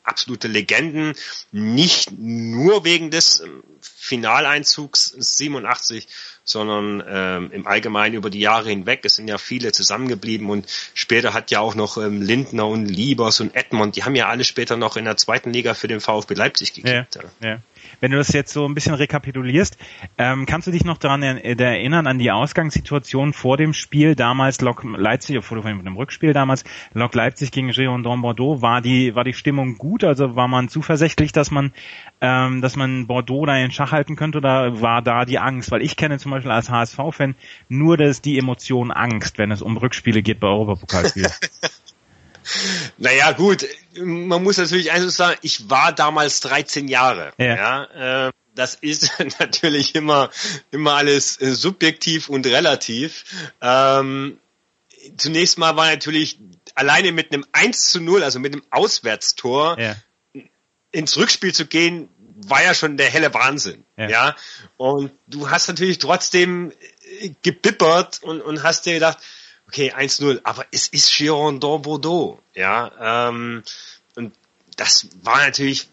absolute 0.04 0.48
Legenden, 0.48 1.14
nicht 1.52 2.12
nur 2.12 2.84
wegen 2.84 3.12
des 3.12 3.40
ähm, 3.40 3.64
Finaleinzugs 3.82 5.16
87, 5.18 6.08
sondern 6.44 7.04
ähm, 7.08 7.52
im 7.52 7.68
Allgemeinen 7.68 8.16
über 8.16 8.30
die 8.30 8.40
Jahre 8.40 8.70
hinweg. 8.70 9.02
Es 9.04 9.16
sind 9.16 9.28
ja 9.28 9.38
viele 9.38 9.72
zusammengeblieben 9.72 10.50
und 10.50 10.68
später 10.94 11.34
hat 11.34 11.52
ja 11.52 11.60
auch 11.60 11.76
noch 11.76 11.98
ähm, 11.98 12.22
Lindner 12.22 12.68
und 12.68 12.86
Liebers 12.86 13.40
und 13.40 13.56
Edmond, 13.56 13.96
die 13.96 14.04
haben 14.04 14.16
ja 14.16 14.28
alle 14.28 14.44
später 14.44 14.78
noch 14.78 14.98
in 14.98 15.06
der 15.06 15.18
zweiten 15.18 15.52
Liga 15.52 15.74
für 15.74 15.88
den 15.88 16.00
VfB 16.00 16.34
Leipzig 16.34 16.74
gekickt. 16.74 17.16
Ja, 17.42 17.48
ja. 17.48 17.60
Wenn 18.00 18.12
du 18.12 18.18
das 18.18 18.34
jetzt 18.34 18.54
so 18.54 18.66
ein 18.66 18.74
bisschen 18.74 18.96
rekapitulierst, 18.96 19.78
ähm, 20.18 20.46
kannst 20.46 20.68
du 20.68 20.72
dich 20.72 20.84
noch 20.84 20.98
daran 20.98 21.22
erinnern, 21.22 22.08
an 22.08 22.18
die 22.18 22.32
Ausgangssituation 22.32 23.34
vor 23.34 23.58
dem 23.58 23.74
Spiel 23.74 24.16
damals 24.16 24.62
Lok 24.62 24.84
Leipzig, 24.84 25.44
vor 25.44 25.62
dem 25.62 25.96
Rückspiel 25.96 26.34
damals, 26.34 26.64
Lok 26.94 27.14
Leipzig 27.14 27.52
gegen 27.52 27.70
Girondin 27.70 28.22
Bordeaux, 28.22 28.62
war 28.62 28.82
die, 28.82 29.16
war 29.16 29.24
die 29.24 29.34
Stimmung 29.34 29.78
gut? 29.78 30.04
Also 30.04 30.36
war 30.36 30.48
man 30.48 30.70
zuversichtlich, 30.70 31.32
dass 31.32 31.52
man, 31.52 31.74
ähm, 32.22 32.62
dass 32.62 32.76
man 32.76 33.08
Bordeaux 33.08 33.46
da 33.46 33.58
in 33.58 33.72
Schach 33.72 33.92
halten 33.92 34.16
könnte 34.16 34.38
oder 34.38 34.82
war 34.82 35.02
da 35.02 35.26
die 35.26 35.40
Angst? 35.40 35.72
Weil 35.72 35.82
ich 35.82 35.98
kenne 35.98 36.20
zum 36.20 36.32
Beispiel 36.32 36.52
als 36.52 36.70
HSV-Fan 36.70 37.36
nur 37.68 37.98
das, 37.98 38.22
die 38.22 38.38
Emotion 38.38 38.92
Angst, 38.92 39.38
wenn 39.38 39.52
es 39.52 39.62
um 39.62 39.76
Rückspiele 39.78 40.22
geht 40.22 40.40
bei 40.40 40.48
Europapokalspielen. 40.48 41.32
Naja, 42.98 43.32
gut, 43.34 43.66
man 43.96 44.44
muss 44.44 44.58
natürlich 44.58 44.92
eins 44.92 45.16
sagen, 45.16 45.38
ich 45.44 45.70
war 45.70 45.94
damals 45.94 46.40
13 46.42 46.88
Jahre. 46.88 47.34
Ja. 47.38 47.56
ja 47.56 48.28
äh, 48.28 48.32
das 48.56 48.76
ist 48.76 49.12
natürlich 49.40 49.96
immer, 49.96 50.30
immer 50.72 50.94
alles 50.94 51.40
äh, 51.40 51.52
subjektiv 51.52 52.30
und 52.30 52.46
relativ. 52.48 53.26
Ähm, 53.62 54.40
zunächst 55.18 55.58
mal 55.58 55.76
war 55.76 55.90
natürlich 55.92 56.40
alleine 56.76 57.12
mit 57.12 57.34
einem 57.34 57.46
1 57.52 57.90
zu 57.90 58.02
0, 58.02 58.24
also 58.24 58.40
mit 58.40 58.54
einem 58.54 58.64
Auswärtstor, 58.72 59.80
ja. 59.80 59.96
Ins 60.92 61.18
Rückspiel 61.18 61.54
zu 61.54 61.66
gehen, 61.66 62.10
war 62.48 62.64
ja 62.64 62.74
schon 62.74 62.98
der 62.98 63.10
helle 63.10 63.34
Wahnsinn. 63.34 63.86
Ja. 63.98 64.10
ja. 64.10 64.36
Und 64.78 65.12
du 65.28 65.50
hast 65.50 65.68
natürlich 65.68 66.00
trotzdem 66.00 66.72
äh, 67.20 67.32
gebippert 67.42 68.22
und, 68.24 68.42
und 68.42 68.64
hast 68.64 68.86
dir 68.86 68.94
gedacht, 68.94 69.20
okay, 69.68 69.94
1-0, 69.94 70.42
aber 70.44 70.66
es 70.72 70.88
ist 70.88 71.16
Girondin 71.16 71.82
Bordeaux, 71.82 72.40
ja, 72.54 73.30
ähm, 73.30 73.64
und 74.16 74.34
das 74.76 75.08
war 75.22 75.38
natürlich, 75.38 75.90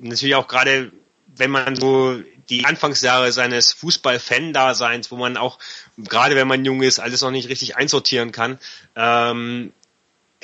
natürlich 0.00 0.34
auch 0.34 0.48
gerade, 0.48 0.90
wenn 1.36 1.50
man 1.50 1.76
so 1.76 2.20
die 2.48 2.64
Anfangsjahre 2.64 3.30
seines 3.30 3.72
Fußball-Fan-Daseins, 3.74 5.12
wo 5.12 5.16
man 5.16 5.36
auch, 5.36 5.60
gerade 5.98 6.34
wenn 6.34 6.48
man 6.48 6.64
jung 6.64 6.82
ist, 6.82 6.98
alles 6.98 7.22
noch 7.22 7.30
nicht 7.30 7.48
richtig 7.48 7.76
einsortieren 7.76 8.32
kann, 8.32 8.58
ähm, 8.96 9.72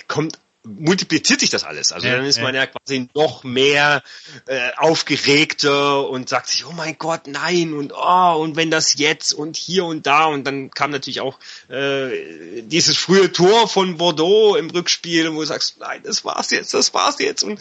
kommt 0.06 0.38
multipliziert 0.66 1.40
sich 1.40 1.50
das 1.50 1.64
alles. 1.64 1.92
Also 1.92 2.08
ja, 2.08 2.16
dann 2.16 2.26
ist 2.26 2.38
ja. 2.38 2.42
man 2.42 2.54
ja 2.54 2.66
quasi 2.66 3.08
noch 3.14 3.44
mehr 3.44 4.02
äh, 4.46 4.70
aufgeregter 4.76 6.08
und 6.08 6.28
sagt 6.28 6.48
sich, 6.48 6.66
oh 6.66 6.72
mein 6.72 6.98
Gott, 6.98 7.26
nein 7.26 7.72
und 7.72 7.92
oh 7.94 8.36
und 8.40 8.56
wenn 8.56 8.70
das 8.70 8.98
jetzt 8.98 9.32
und 9.32 9.56
hier 9.56 9.84
und 9.84 10.06
da 10.06 10.26
und 10.26 10.44
dann 10.44 10.70
kam 10.70 10.90
natürlich 10.90 11.20
auch 11.20 11.38
äh, 11.68 12.62
dieses 12.62 12.96
frühe 12.96 13.32
Tor 13.32 13.68
von 13.68 13.96
Bordeaux 13.96 14.56
im 14.56 14.70
Rückspiel, 14.70 15.32
wo 15.32 15.40
du 15.40 15.46
sagst, 15.46 15.78
nein, 15.78 16.02
das 16.04 16.24
war's 16.24 16.50
jetzt, 16.50 16.74
das 16.74 16.92
war's 16.92 17.16
jetzt 17.20 17.42
und 17.42 17.60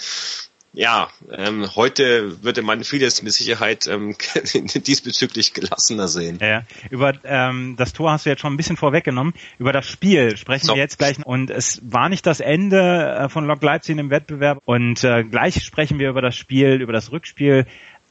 ja, 0.75 1.09
ähm, 1.31 1.75
heute 1.75 2.43
würde 2.43 2.61
man 2.61 2.83
vieles 2.83 3.21
mit 3.21 3.33
Sicherheit 3.33 3.87
ähm, 3.87 4.15
diesbezüglich 4.75 5.53
gelassener 5.53 6.07
sehen. 6.07 6.37
Ja, 6.41 6.63
über 6.89 7.13
ähm, 7.23 7.75
das 7.77 7.93
Tor 7.93 8.11
hast 8.11 8.25
du 8.25 8.29
jetzt 8.29 8.41
schon 8.41 8.53
ein 8.53 8.57
bisschen 8.57 8.77
vorweggenommen. 8.77 9.33
Über 9.57 9.71
das 9.71 9.87
Spiel 9.87 10.37
sprechen 10.37 10.67
so. 10.67 10.75
wir 10.75 10.81
jetzt 10.81 10.99
gleich. 10.99 11.17
Und 11.25 11.49
es 11.49 11.81
war 11.83 12.09
nicht 12.09 12.25
das 12.25 12.39
Ende 12.39 13.17
äh, 13.17 13.29
von 13.29 13.45
Lok 13.45 13.63
Leipzig 13.63 13.97
im 13.97 14.09
Wettbewerb. 14.09 14.59
Und 14.65 15.03
äh, 15.03 15.23
gleich 15.23 15.63
sprechen 15.63 15.97
wir 15.97 16.09
über 16.09 16.21
das 16.21 16.35
Spiel, 16.35 16.81
über 16.81 16.93
das 16.93 17.11
Rückspiel 17.11 17.65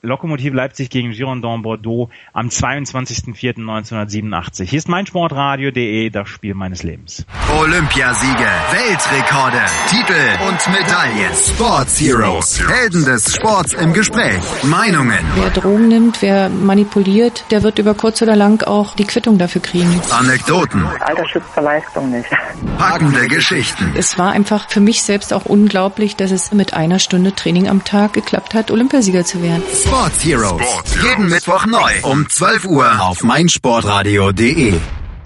Lokomotiv 0.04 0.52
Leipzig 0.52 0.90
gegen 0.90 1.12
Girondin 1.12 1.62
Bordeaux 1.62 2.10
am 2.32 2.48
22.04.1987. 2.48 4.64
Hier 4.64 4.78
ist 4.78 4.88
meinsportradio.de, 4.88 6.10
das 6.10 6.28
Spiel 6.28 6.54
meines 6.54 6.82
Lebens. 6.82 7.24
Olympiasiege, 7.58 8.46
Weltrekorde, 8.70 9.62
Titel 9.88 10.12
und 10.46 10.58
Medaillen. 10.68 11.32
Sports 11.34 11.98
Heroes, 12.00 12.62
Helden 12.68 13.04
des 13.04 13.36
Sports 13.36 13.72
im 13.72 13.94
Gespräch. 13.94 14.42
Meinungen. 14.64 15.20
Wer 15.36 15.50
Drogen 15.50 15.86
nimmt, 15.88 16.20
wer 16.20 16.50
manipuliert, 16.50 17.46
der 17.50 17.62
wird 17.62 17.78
über 17.78 17.94
kurz 17.94 18.20
oder 18.20 18.36
lang 18.36 18.62
auch 18.66 18.94
die 18.94 19.04
Quittung 19.04 19.38
dafür 19.38 19.62
kriegen. 19.62 20.02
Anekdoten. 20.10 20.84
Alter 21.00 21.26
schützt 21.26 21.56
Leistung 21.56 22.10
nicht. 22.10 22.28
Packende 22.76 23.26
Geschichten. 23.28 23.94
Es 23.96 24.18
war 24.18 24.32
einfach 24.32 24.68
für 24.68 24.80
mich 24.80 25.02
selbst 25.02 25.32
auch 25.32 25.46
unglaublich, 25.46 26.16
dass 26.16 26.30
es 26.30 26.52
mit 26.52 26.74
einer 26.74 26.98
Stunde 26.98 27.34
Training 27.34 27.68
am 27.68 27.84
Tag 27.84 28.12
geklappt 28.12 28.52
hat, 28.54 28.70
Olympiasieger 28.70 29.24
zu 29.24 29.42
werden. 29.42 29.62
Sports 29.94 30.24
Heroes. 30.24 30.60
Sports 30.60 31.02
Jeden 31.04 31.28
Mittwoch 31.28 31.66
neu 31.66 31.92
um 32.02 32.28
12 32.28 32.64
Uhr 32.64 33.00
auf 33.00 33.22
meinsportradio.de. 33.22 34.74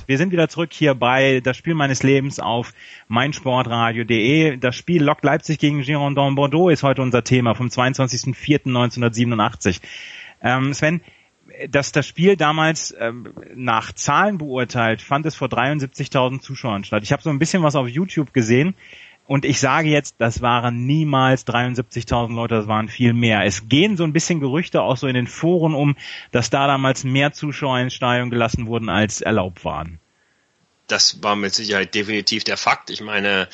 Wir 0.04 0.18
sind 0.18 0.30
wieder 0.30 0.50
zurück 0.50 0.74
hier 0.74 0.94
bei 0.94 1.40
das 1.40 1.56
Spiel 1.56 1.72
meines 1.72 2.02
Lebens 2.02 2.38
auf 2.38 2.74
meinsportradio.de. 3.08 4.58
Das 4.58 4.76
Spiel 4.76 5.02
Lok 5.02 5.24
Leipzig 5.24 5.58
gegen 5.58 5.80
Girondin 5.80 6.34
Bordeaux 6.34 6.68
ist 6.68 6.82
heute 6.82 7.00
unser 7.00 7.24
Thema 7.24 7.54
vom 7.54 7.68
22.04.1987. 7.68 9.80
Ähm, 10.42 10.74
Sven, 10.74 11.00
dass 11.70 11.92
das 11.92 12.06
Spiel 12.06 12.36
damals 12.36 12.94
ähm, 13.00 13.32
nach 13.54 13.94
Zahlen 13.94 14.36
beurteilt, 14.36 15.00
fand 15.00 15.24
es 15.24 15.34
vor 15.34 15.48
73.000 15.48 16.40
Zuschauern 16.40 16.84
statt. 16.84 17.04
Ich 17.04 17.12
habe 17.12 17.22
so 17.22 17.30
ein 17.30 17.38
bisschen 17.38 17.62
was 17.62 17.74
auf 17.74 17.88
YouTube 17.88 18.34
gesehen. 18.34 18.74
Und 19.28 19.44
ich 19.44 19.60
sage 19.60 19.90
jetzt, 19.90 20.14
das 20.16 20.40
waren 20.40 20.86
niemals 20.86 21.46
73.000 21.46 22.34
Leute, 22.34 22.54
das 22.54 22.66
waren 22.66 22.88
viel 22.88 23.12
mehr. 23.12 23.44
Es 23.44 23.68
gehen 23.68 23.98
so 23.98 24.04
ein 24.04 24.14
bisschen 24.14 24.40
Gerüchte 24.40 24.80
auch 24.80 24.96
so 24.96 25.06
in 25.06 25.12
den 25.12 25.26
Foren 25.26 25.74
um, 25.74 25.96
dass 26.32 26.48
da 26.48 26.66
damals 26.66 27.04
mehr 27.04 27.34
Zuschauer 27.34 27.78
ins 27.78 27.92
Stadion 27.92 28.30
gelassen 28.30 28.66
wurden, 28.66 28.88
als 28.88 29.20
erlaubt 29.20 29.66
waren. 29.66 30.00
Das 30.86 31.22
war 31.22 31.36
mit 31.36 31.54
Sicherheit 31.54 31.94
definitiv 31.94 32.42
der 32.44 32.56
Fakt. 32.56 32.88
Ich 32.88 33.02
meine, 33.02 33.48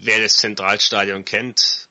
wer 0.00 0.20
das 0.20 0.38
Zentralstadion 0.38 1.24
kennt, 1.24 1.88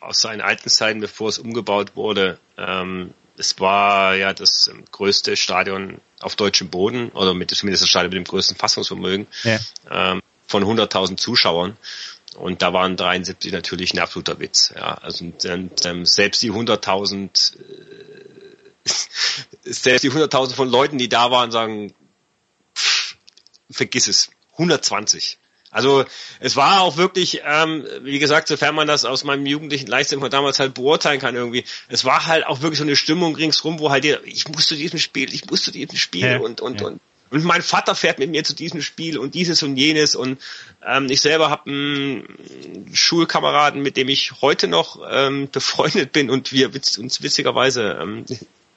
aus 0.00 0.20
seinen 0.20 0.42
alten 0.42 0.68
Zeiten, 0.68 1.00
bevor 1.00 1.28
es 1.28 1.40
umgebaut 1.40 1.96
wurde, 1.96 2.38
ähm, 2.56 3.14
es 3.36 3.58
war 3.58 4.14
ja 4.14 4.32
das 4.32 4.70
größte 4.92 5.36
Stadion 5.36 6.00
auf 6.20 6.36
deutschem 6.36 6.68
Boden 6.68 7.08
oder 7.10 7.34
mit, 7.34 7.50
zumindest 7.50 7.82
das 7.82 7.90
Stadion 7.90 8.10
mit 8.10 8.18
dem 8.18 8.30
größten 8.30 8.56
Fassungsvermögen. 8.56 9.26
Ja. 9.42 9.58
Ähm, 9.90 10.22
von 10.46 10.64
100.000 10.64 11.16
Zuschauern. 11.16 11.76
Und 12.36 12.60
da 12.62 12.72
waren 12.72 12.96
73 12.96 13.52
natürlich 13.52 13.94
ein 13.94 13.98
absoluter 13.98 14.38
Witz. 14.38 14.72
Ja, 14.74 14.94
also 14.94 15.24
ähm, 15.44 16.04
selbst 16.04 16.42
die 16.42 16.52
100.000, 16.52 17.56
äh, 17.56 17.62
selbst 19.70 20.04
die 20.04 20.10
100.000 20.10 20.54
von 20.54 20.68
Leuten, 20.68 20.98
die 20.98 21.08
da 21.08 21.30
waren, 21.30 21.50
sagen, 21.50 21.94
pff, 22.76 23.16
vergiss 23.70 24.06
es, 24.06 24.30
120. 24.52 25.38
Also 25.70 26.04
es 26.40 26.56
war 26.56 26.80
auch 26.80 26.96
wirklich, 26.96 27.42
ähm, 27.44 27.84
wie 28.02 28.18
gesagt, 28.18 28.48
sofern 28.48 28.74
man 28.74 28.86
das 28.86 29.04
aus 29.04 29.24
meinem 29.24 29.44
jugendlichen 29.44 29.88
Leistung 29.88 30.20
von 30.20 30.30
damals 30.30 30.58
halt 30.58 30.74
beurteilen 30.74 31.20
kann 31.20 31.34
irgendwie, 31.34 31.64
es 31.88 32.04
war 32.04 32.26
halt 32.26 32.46
auch 32.46 32.62
wirklich 32.62 32.78
so 32.78 32.84
eine 32.84 32.96
Stimmung 32.96 33.34
ringsrum, 33.34 33.78
wo 33.78 33.90
halt 33.90 34.04
jeder, 34.04 34.24
ich 34.24 34.48
muss 34.48 34.66
zu 34.66 34.74
diesem 34.74 34.98
Spiel, 34.98 35.34
ich 35.34 35.44
muss 35.50 35.64
zu 35.64 35.72
diesem 35.72 35.98
Spiel 35.98 36.26
ja, 36.26 36.38
und 36.38 36.60
und 36.60 36.80
ja. 36.80 36.86
und 36.86 37.00
und 37.30 37.44
mein 37.44 37.62
Vater 37.62 37.94
fährt 37.94 38.18
mit 38.18 38.30
mir 38.30 38.44
zu 38.44 38.54
diesem 38.54 38.82
Spiel 38.82 39.18
und 39.18 39.34
dieses 39.34 39.62
und 39.62 39.76
jenes. 39.76 40.14
Und 40.14 40.40
ähm, 40.84 41.06
ich 41.10 41.20
selber 41.20 41.50
habe 41.50 41.70
einen 41.70 42.88
Schulkameraden, 42.92 43.82
mit 43.82 43.96
dem 43.96 44.08
ich 44.08 44.40
heute 44.40 44.68
noch 44.68 45.00
ähm, 45.10 45.48
befreundet 45.52 46.12
bin 46.12 46.30
und 46.30 46.52
wir 46.52 46.74
witz, 46.74 46.98
uns 46.98 47.22
witzigerweise 47.22 47.98
ähm, 48.00 48.24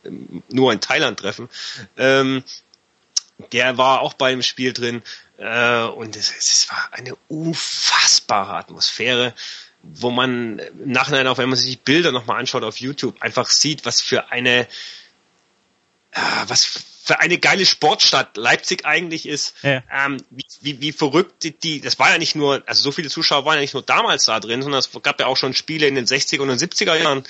nur 0.50 0.74
in 0.74 0.82
Thailand 0.82 1.20
treffen. 1.20 1.50
Ähm, 1.98 2.44
der 3.52 3.78
war 3.78 4.02
auch 4.02 4.14
bei 4.14 4.32
dem 4.32 4.42
Spiel 4.42 4.74
drin 4.74 5.02
äh, 5.38 5.84
und 5.84 6.16
es, 6.16 6.36
es 6.38 6.70
war 6.70 6.90
eine 6.92 7.16
unfassbare 7.28 8.56
Atmosphäre 8.56 9.34
wo 9.82 10.12
man 10.12 10.60
im 10.60 10.92
Nachhinein, 10.92 11.28
auch 11.28 11.38
wenn 11.38 11.50
man 11.50 11.58
sich 11.58 11.70
die 11.70 11.82
Bilder 11.82 12.12
nochmal 12.12 12.40
anschaut 12.40 12.64
auf 12.64 12.82
YouTube, 12.82 13.22
einfach 13.22 13.50
sieht, 13.50 13.86
was 13.86 14.02
für 14.02 14.32
eine, 14.32 14.68
äh, 16.12 16.22
was 16.48 16.66
für 17.10 17.20
eine 17.20 17.40
geile 17.40 17.66
Sportstadt 17.66 18.38
Leipzig 18.38 18.86
eigentlich 18.86 19.28
ist, 19.28 19.56
ja. 19.64 19.82
ähm, 19.92 20.18
wie, 20.30 20.46
wie, 20.62 20.80
wie 20.80 20.92
verrückt 20.92 21.42
die, 21.42 21.58
die, 21.58 21.82
das 21.82 21.98
war 21.98 22.12
ja 22.12 22.20
nicht 22.20 22.36
nur, 22.36 22.62
also 22.68 22.84
so 22.84 22.92
viele 22.92 23.10
Zuschauer 23.10 23.46
waren 23.46 23.56
ja 23.56 23.62
nicht 23.62 23.74
nur 23.74 23.82
damals 23.82 24.26
da 24.26 24.40
drin, 24.40 24.62
sondern 24.62 24.78
es 24.78 24.92
gab 25.02 25.20
ja 25.20 25.26
auch 25.26 25.36
schon 25.36 25.56
Spiele 25.56 25.88
in 25.88 25.96
den 25.96 26.06
60er 26.06 26.40
und 26.42 26.50
den 26.50 26.60
70er 26.60 26.96
Jahren, 26.96 27.24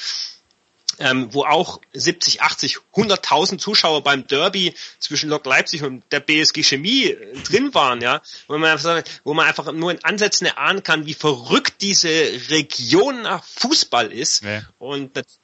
ähm, 0.99 1.33
wo 1.33 1.45
auch 1.45 1.79
70, 1.93 2.41
80, 2.41 2.79
100.000 2.93 3.57
Zuschauer 3.57 4.03
beim 4.03 4.27
Derby 4.27 4.73
zwischen 4.99 5.29
Lok 5.29 5.45
Leipzig 5.45 5.81
und 5.83 6.03
der 6.11 6.19
BSG 6.19 6.61
Chemie 6.63 7.05
äh, 7.05 7.41
drin 7.43 7.73
waren, 7.73 8.01
ja, 8.01 8.21
wo 8.49 8.57
man, 8.57 8.71
einfach, 8.71 9.01
wo 9.23 9.33
man 9.33 9.47
einfach 9.47 9.71
nur 9.71 9.91
in 9.91 10.03
Ansätzen 10.03 10.45
erahnen 10.45 10.83
kann, 10.83 11.05
wie 11.05 11.13
verrückt 11.13 11.75
diese 11.79 12.09
Region 12.49 13.21
nach 13.21 13.45
Fußball 13.45 14.11
ist. 14.11 14.43
Ja. 14.43 14.63
Und 14.77 15.15
das, 15.15 15.39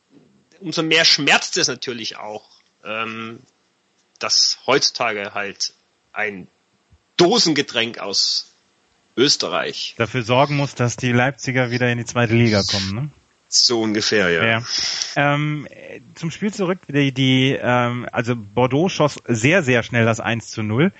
umso 0.59 0.83
mehr 0.83 1.05
schmerzt 1.05 1.55
es 1.55 1.69
natürlich 1.69 2.17
auch, 2.17 2.43
ähm, 2.83 3.39
dass 4.19 4.59
heutzutage 4.65 5.33
halt 5.33 5.73
ein 6.13 6.47
Dosengetränk 7.17 7.99
aus 7.99 8.51
Österreich 9.17 9.95
dafür 9.97 10.23
sorgen 10.23 10.57
muss, 10.57 10.75
dass 10.75 10.97
die 10.97 11.11
Leipziger 11.11 11.71
wieder 11.71 11.89
in 11.89 11.97
die 11.97 12.05
zweite 12.05 12.33
Liga 12.33 12.63
kommen, 12.63 12.95
ne? 12.95 13.09
So 13.47 13.81
ungefähr, 13.81 14.29
ja. 14.29 14.45
ja. 14.45 14.63
Ähm, 15.15 15.67
zum 16.15 16.31
Spiel 16.31 16.53
zurück, 16.53 16.79
die, 16.89 17.13
die 17.13 17.57
ähm, 17.61 18.05
also 18.11 18.35
Bordeaux 18.35 18.89
schoss 18.89 19.17
sehr, 19.27 19.63
sehr 19.63 19.83
schnell 19.83 20.03
das 20.03 20.19
1 20.19 20.49
zu 20.49 20.61
0. 20.61 20.91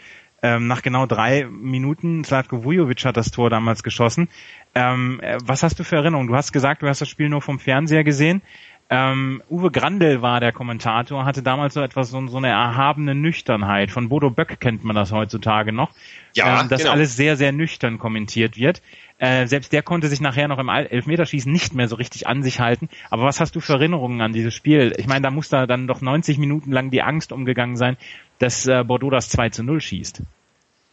Ähm, 0.42 0.68
nach 0.68 0.82
genau 0.82 1.06
drei 1.06 1.46
Minuten, 1.46 2.24
Slatko 2.24 2.64
Vujovic 2.64 3.04
hat 3.04 3.18
das 3.18 3.32
Tor 3.32 3.50
damals 3.50 3.84
geschossen. 3.84 4.30
Ähm, 4.76 5.20
äh, 5.22 5.38
was 5.44 5.64
hast 5.64 5.80
du 5.80 5.84
für 5.84 5.96
Erinnerungen? 5.96 6.28
Du 6.28 6.36
hast 6.36 6.54
gesagt, 6.54 6.82
du 6.82 6.88
hast 6.88 7.02
das 7.02 7.10
Spiel 7.10 7.30
nur 7.30 7.42
vom 7.42 7.60
Fernseher 7.60 8.04
gesehen. 8.04 8.42
Ähm, 8.88 9.42
Uwe 9.50 9.72
Grandel 9.72 10.22
war 10.22 10.40
der 10.40 10.52
Kommentator, 10.52 11.26
hatte 11.26 11.42
damals 11.42 11.74
so 11.74 11.82
etwas, 11.82 12.12
so, 12.12 12.28
so 12.28 12.38
eine 12.38 12.50
erhabene 12.50 13.16
Nüchternheit. 13.16 13.90
Von 13.90 14.10
Bodo 14.10 14.30
Böck 14.30 14.60
kennt 14.60 14.84
man 14.84 14.96
das 14.96 15.12
heutzutage 15.12 15.72
noch. 15.72 15.90
Ja, 16.36 16.62
ähm, 16.62 16.70
dass 16.70 16.82
genau. 16.82 16.94
alles 16.94 17.16
sehr, 17.16 17.36
sehr 17.36 17.52
nüchtern 17.52 17.98
kommentiert 17.98 18.58
wird. 18.58 18.84
Äh, 19.18 19.48
selbst 19.48 19.74
der 19.74 19.82
konnte 19.82 20.08
sich 20.08 20.22
nachher 20.22 20.48
noch 20.48 20.60
im 20.60 20.70
Elfmeterschießen 20.70 21.52
nicht 21.52 21.74
mehr 21.74 21.88
so 21.88 21.96
richtig 21.96 22.28
an 22.28 22.44
sich 22.44 22.60
halten. 22.60 22.90
Aber 23.10 23.24
was 23.24 23.40
hast 23.40 23.56
du 23.56 23.60
für 23.60 23.74
Erinnerungen 23.74 24.22
an 24.22 24.34
dieses 24.34 24.54
Spiel? 24.54 24.94
Ich 24.98 25.08
meine, 25.08 25.22
da 25.22 25.32
muss 25.32 25.50
da 25.50 25.66
dann 25.66 25.88
doch 25.88 26.02
90 26.02 26.38
Minuten 26.38 26.72
lang 26.72 26.92
die 26.92 27.02
Angst 27.02 27.32
umgegangen 27.32 27.78
sein, 27.78 27.98
dass 28.38 28.68
äh, 28.68 28.84
Bordeaux 28.84 29.10
das 29.10 29.30
2 29.30 29.50
zu 29.50 29.64
0 29.64 29.82
schießt. 29.82 30.22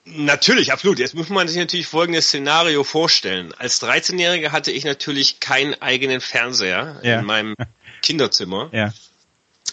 Natürlich, 0.05 0.73
absolut. 0.73 0.99
Jetzt 0.99 1.15
muss 1.15 1.29
man 1.29 1.47
sich 1.47 1.59
natürlich 1.59 1.87
folgendes 1.87 2.27
Szenario 2.27 2.83
vorstellen. 2.83 3.53
Als 3.59 3.81
13-Jähriger 3.83 4.51
hatte 4.51 4.73
ich 4.73 4.85
natürlich 4.85 5.39
keinen 5.39 5.81
eigenen 5.81 6.21
Fernseher 6.21 7.01
ja. 7.03 7.21
in 7.21 7.27
meinem 7.27 7.55
Kinderzimmer. 8.03 8.71
Ja. 8.73 8.93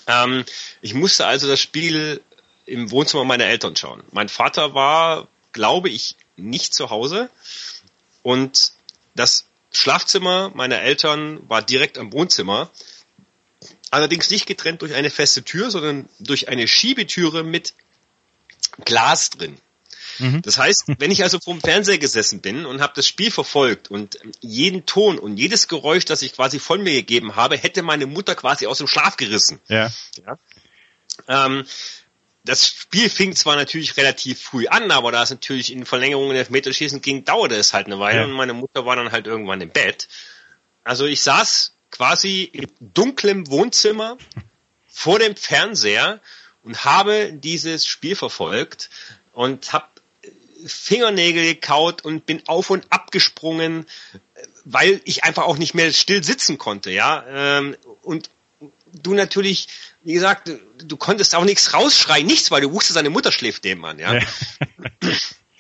Ähm, 0.07 0.45
ich 0.81 0.93
musste 0.93 1.25
also 1.25 1.47
das 1.47 1.59
Spiel 1.59 2.21
im 2.65 2.91
Wohnzimmer 2.91 3.25
meiner 3.25 3.45
Eltern 3.45 3.75
schauen. 3.75 4.03
Mein 4.11 4.29
Vater 4.29 4.73
war, 4.73 5.27
glaube 5.51 5.89
ich, 5.89 6.15
nicht 6.37 6.73
zu 6.73 6.89
Hause 6.89 7.29
und 8.23 8.71
das 9.15 9.45
Schlafzimmer 9.71 10.51
meiner 10.53 10.81
Eltern 10.81 11.47
war 11.49 11.61
direkt 11.61 11.97
am 11.97 12.11
Wohnzimmer. 12.13 12.69
Allerdings 13.91 14.29
nicht 14.29 14.45
getrennt 14.45 14.81
durch 14.81 14.93
eine 14.93 15.09
feste 15.09 15.43
Tür, 15.43 15.71
sondern 15.71 16.09
durch 16.19 16.47
eine 16.47 16.67
Schiebetüre 16.67 17.43
mit 17.43 17.73
Glas 18.85 19.31
drin. 19.31 19.59
Mhm. 20.19 20.41
Das 20.41 20.57
heißt, 20.57 20.85
wenn 20.99 21.11
ich 21.11 21.23
also 21.23 21.39
vorm 21.39 21.61
Fernseher 21.61 21.97
gesessen 21.97 22.41
bin 22.41 22.65
und 22.65 22.81
habe 22.81 22.93
das 22.95 23.07
Spiel 23.07 23.31
verfolgt 23.31 23.89
und 23.89 24.19
jeden 24.41 24.85
Ton 24.85 25.17
und 25.17 25.37
jedes 25.37 25.67
Geräusch, 25.67 26.05
das 26.05 26.21
ich 26.21 26.33
quasi 26.33 26.59
von 26.59 26.83
mir 26.83 26.93
gegeben 26.93 27.35
habe, 27.35 27.57
hätte 27.57 27.81
meine 27.81 28.05
Mutter 28.05 28.35
quasi 28.35 28.67
aus 28.67 28.77
dem 28.77 28.87
Schlaf 28.87 29.17
gerissen. 29.17 29.59
Ja. 29.67 29.89
ja. 30.25 30.37
Ähm, 31.27 31.65
das 32.45 32.67
Spiel 32.67 33.09
fing 33.09 33.35
zwar 33.35 33.55
natürlich 33.55 33.97
relativ 33.97 34.41
früh 34.41 34.67
an, 34.67 34.91
aber 34.91 35.11
da 35.11 35.23
es 35.23 35.29
natürlich 35.29 35.71
in 35.71 35.85
Verlängerungen 35.85 36.35
Elfmeterschießen 36.35 37.01
ging, 37.01 37.25
dauerte 37.25 37.55
es 37.55 37.73
halt 37.73 37.87
eine 37.87 37.99
Weile 37.99 38.19
ja. 38.19 38.25
und 38.25 38.31
meine 38.31 38.53
Mutter 38.53 38.85
war 38.85 38.95
dann 38.95 39.11
halt 39.11 39.27
irgendwann 39.27 39.61
im 39.61 39.69
Bett. 39.69 40.07
Also 40.83 41.05
ich 41.05 41.21
saß 41.21 41.73
quasi 41.91 42.43
im 42.43 42.67
dunklen 42.79 43.47
Wohnzimmer 43.49 44.17
vor 44.89 45.19
dem 45.19 45.35
Fernseher 45.35 46.19
und 46.63 46.85
habe 46.85 47.31
dieses 47.33 47.85
Spiel 47.85 48.15
verfolgt 48.15 48.89
und 49.33 49.73
habe 49.73 49.85
Fingernägel 50.65 51.43
gekaut 51.43 52.03
und 52.03 52.25
bin 52.25 52.47
auf 52.47 52.69
und 52.69 52.85
ab 52.91 53.11
gesprungen, 53.11 53.85
weil 54.65 55.01
ich 55.05 55.23
einfach 55.23 55.43
auch 55.43 55.57
nicht 55.57 55.73
mehr 55.73 55.91
still 55.93 56.23
sitzen 56.23 56.57
konnte, 56.57 56.91
ja. 56.91 57.25
Ähm, 57.29 57.77
und 58.01 58.29
du 58.91 59.13
natürlich, 59.13 59.67
wie 60.03 60.13
gesagt, 60.13 60.51
du 60.77 60.97
konntest 60.97 61.35
auch 61.35 61.45
nichts 61.45 61.73
rausschreien, 61.73 62.25
nichts, 62.25 62.51
weil 62.51 62.61
du 62.61 62.71
wusstest, 62.71 62.95
seine 62.95 63.09
Mutter 63.09 63.31
schläft 63.31 63.63
nebenan, 63.63 63.99
ja. 63.99 64.19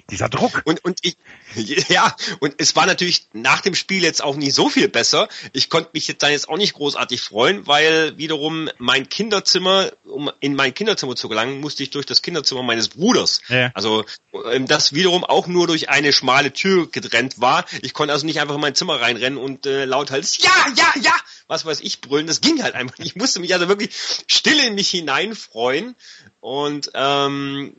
Dieser 0.09 0.29
Druck. 0.29 0.61
Und, 0.65 0.83
und 0.83 0.99
ich, 1.01 1.17
ja, 1.89 2.15
und 2.39 2.55
es 2.57 2.75
war 2.75 2.85
natürlich 2.85 3.27
nach 3.33 3.61
dem 3.61 3.75
Spiel 3.75 4.03
jetzt 4.03 4.23
auch 4.23 4.35
nicht 4.35 4.53
so 4.53 4.69
viel 4.69 4.87
besser. 4.87 5.27
Ich 5.53 5.69
konnte 5.69 5.89
mich 5.93 6.07
jetzt 6.07 6.23
dann 6.23 6.31
jetzt 6.31 6.49
auch 6.49 6.57
nicht 6.57 6.73
großartig 6.73 7.21
freuen, 7.21 7.67
weil 7.67 8.17
wiederum 8.17 8.69
mein 8.77 9.09
Kinderzimmer, 9.09 9.91
um 10.05 10.31
in 10.39 10.55
mein 10.55 10.73
Kinderzimmer 10.73 11.15
zu 11.15 11.29
gelangen, 11.29 11.59
musste 11.59 11.83
ich 11.83 11.89
durch 11.91 12.05
das 12.05 12.21
Kinderzimmer 12.21 12.63
meines 12.63 12.89
Bruders. 12.89 13.41
Ja. 13.47 13.71
Also 13.73 14.05
ähm, 14.51 14.67
das 14.67 14.93
wiederum 14.93 15.23
auch 15.23 15.47
nur 15.47 15.67
durch 15.67 15.89
eine 15.89 16.13
schmale 16.13 16.53
Tür 16.53 16.89
getrennt 16.89 17.39
war. 17.39 17.65
Ich 17.81 17.93
konnte 17.93 18.13
also 18.13 18.25
nicht 18.25 18.39
einfach 18.39 18.55
in 18.55 18.61
mein 18.61 18.75
Zimmer 18.75 19.01
reinrennen 19.01 19.39
und 19.39 19.65
äh, 19.65 19.85
laut 19.85 20.11
halt 20.11 20.19
ja, 20.37 20.51
ja, 20.75 21.01
ja, 21.01 21.13
was 21.47 21.65
weiß 21.65 21.79
ich 21.81 22.01
brüllen. 22.01 22.27
Das 22.27 22.41
ging 22.41 22.61
halt 22.61 22.75
einfach. 22.75 22.95
Ich 22.99 23.15
musste 23.15 23.39
mich 23.39 23.53
also 23.53 23.67
wirklich 23.67 23.91
still 24.27 24.59
in 24.59 24.75
mich 24.75 24.89
hineinfreuen 24.89 25.95
und 26.39 26.91
ähm, 26.93 27.75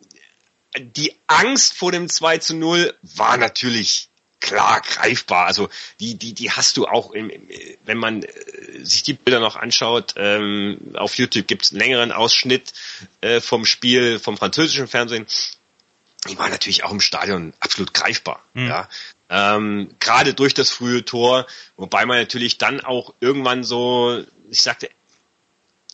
die 0.78 1.14
Angst 1.26 1.74
vor 1.74 1.92
dem 1.92 2.08
2 2.08 2.38
zu 2.38 2.54
0 2.54 2.94
war 3.02 3.36
natürlich 3.36 4.08
klar 4.40 4.80
greifbar. 4.80 5.46
Also 5.46 5.68
die, 6.00 6.14
die, 6.14 6.32
die 6.32 6.50
hast 6.50 6.76
du 6.76 6.86
auch, 6.86 7.12
im, 7.12 7.30
wenn 7.84 7.98
man 7.98 8.22
äh, 8.22 8.28
sich 8.82 9.02
die 9.02 9.12
Bilder 9.12 9.40
noch 9.40 9.56
anschaut. 9.56 10.14
Ähm, 10.16 10.94
auf 10.94 11.14
YouTube 11.14 11.46
gibt 11.46 11.64
es 11.64 11.72
einen 11.72 11.80
längeren 11.80 12.12
Ausschnitt 12.12 12.72
äh, 13.20 13.40
vom 13.40 13.64
Spiel 13.64 14.18
vom 14.18 14.36
französischen 14.36 14.88
Fernsehen. 14.88 15.26
Die 16.28 16.38
war 16.38 16.48
natürlich 16.48 16.84
auch 16.84 16.90
im 16.90 17.00
Stadion 17.00 17.52
absolut 17.60 17.94
greifbar. 17.94 18.42
Mhm. 18.54 18.68
Ja. 18.68 18.88
Ähm, 19.28 19.94
Gerade 20.00 20.34
durch 20.34 20.54
das 20.54 20.70
frühe 20.70 21.04
Tor, 21.04 21.46
wobei 21.76 22.04
man 22.04 22.18
natürlich 22.18 22.58
dann 22.58 22.80
auch 22.80 23.14
irgendwann 23.20 23.62
so, 23.62 24.24
ich 24.50 24.62
sagte, 24.62 24.90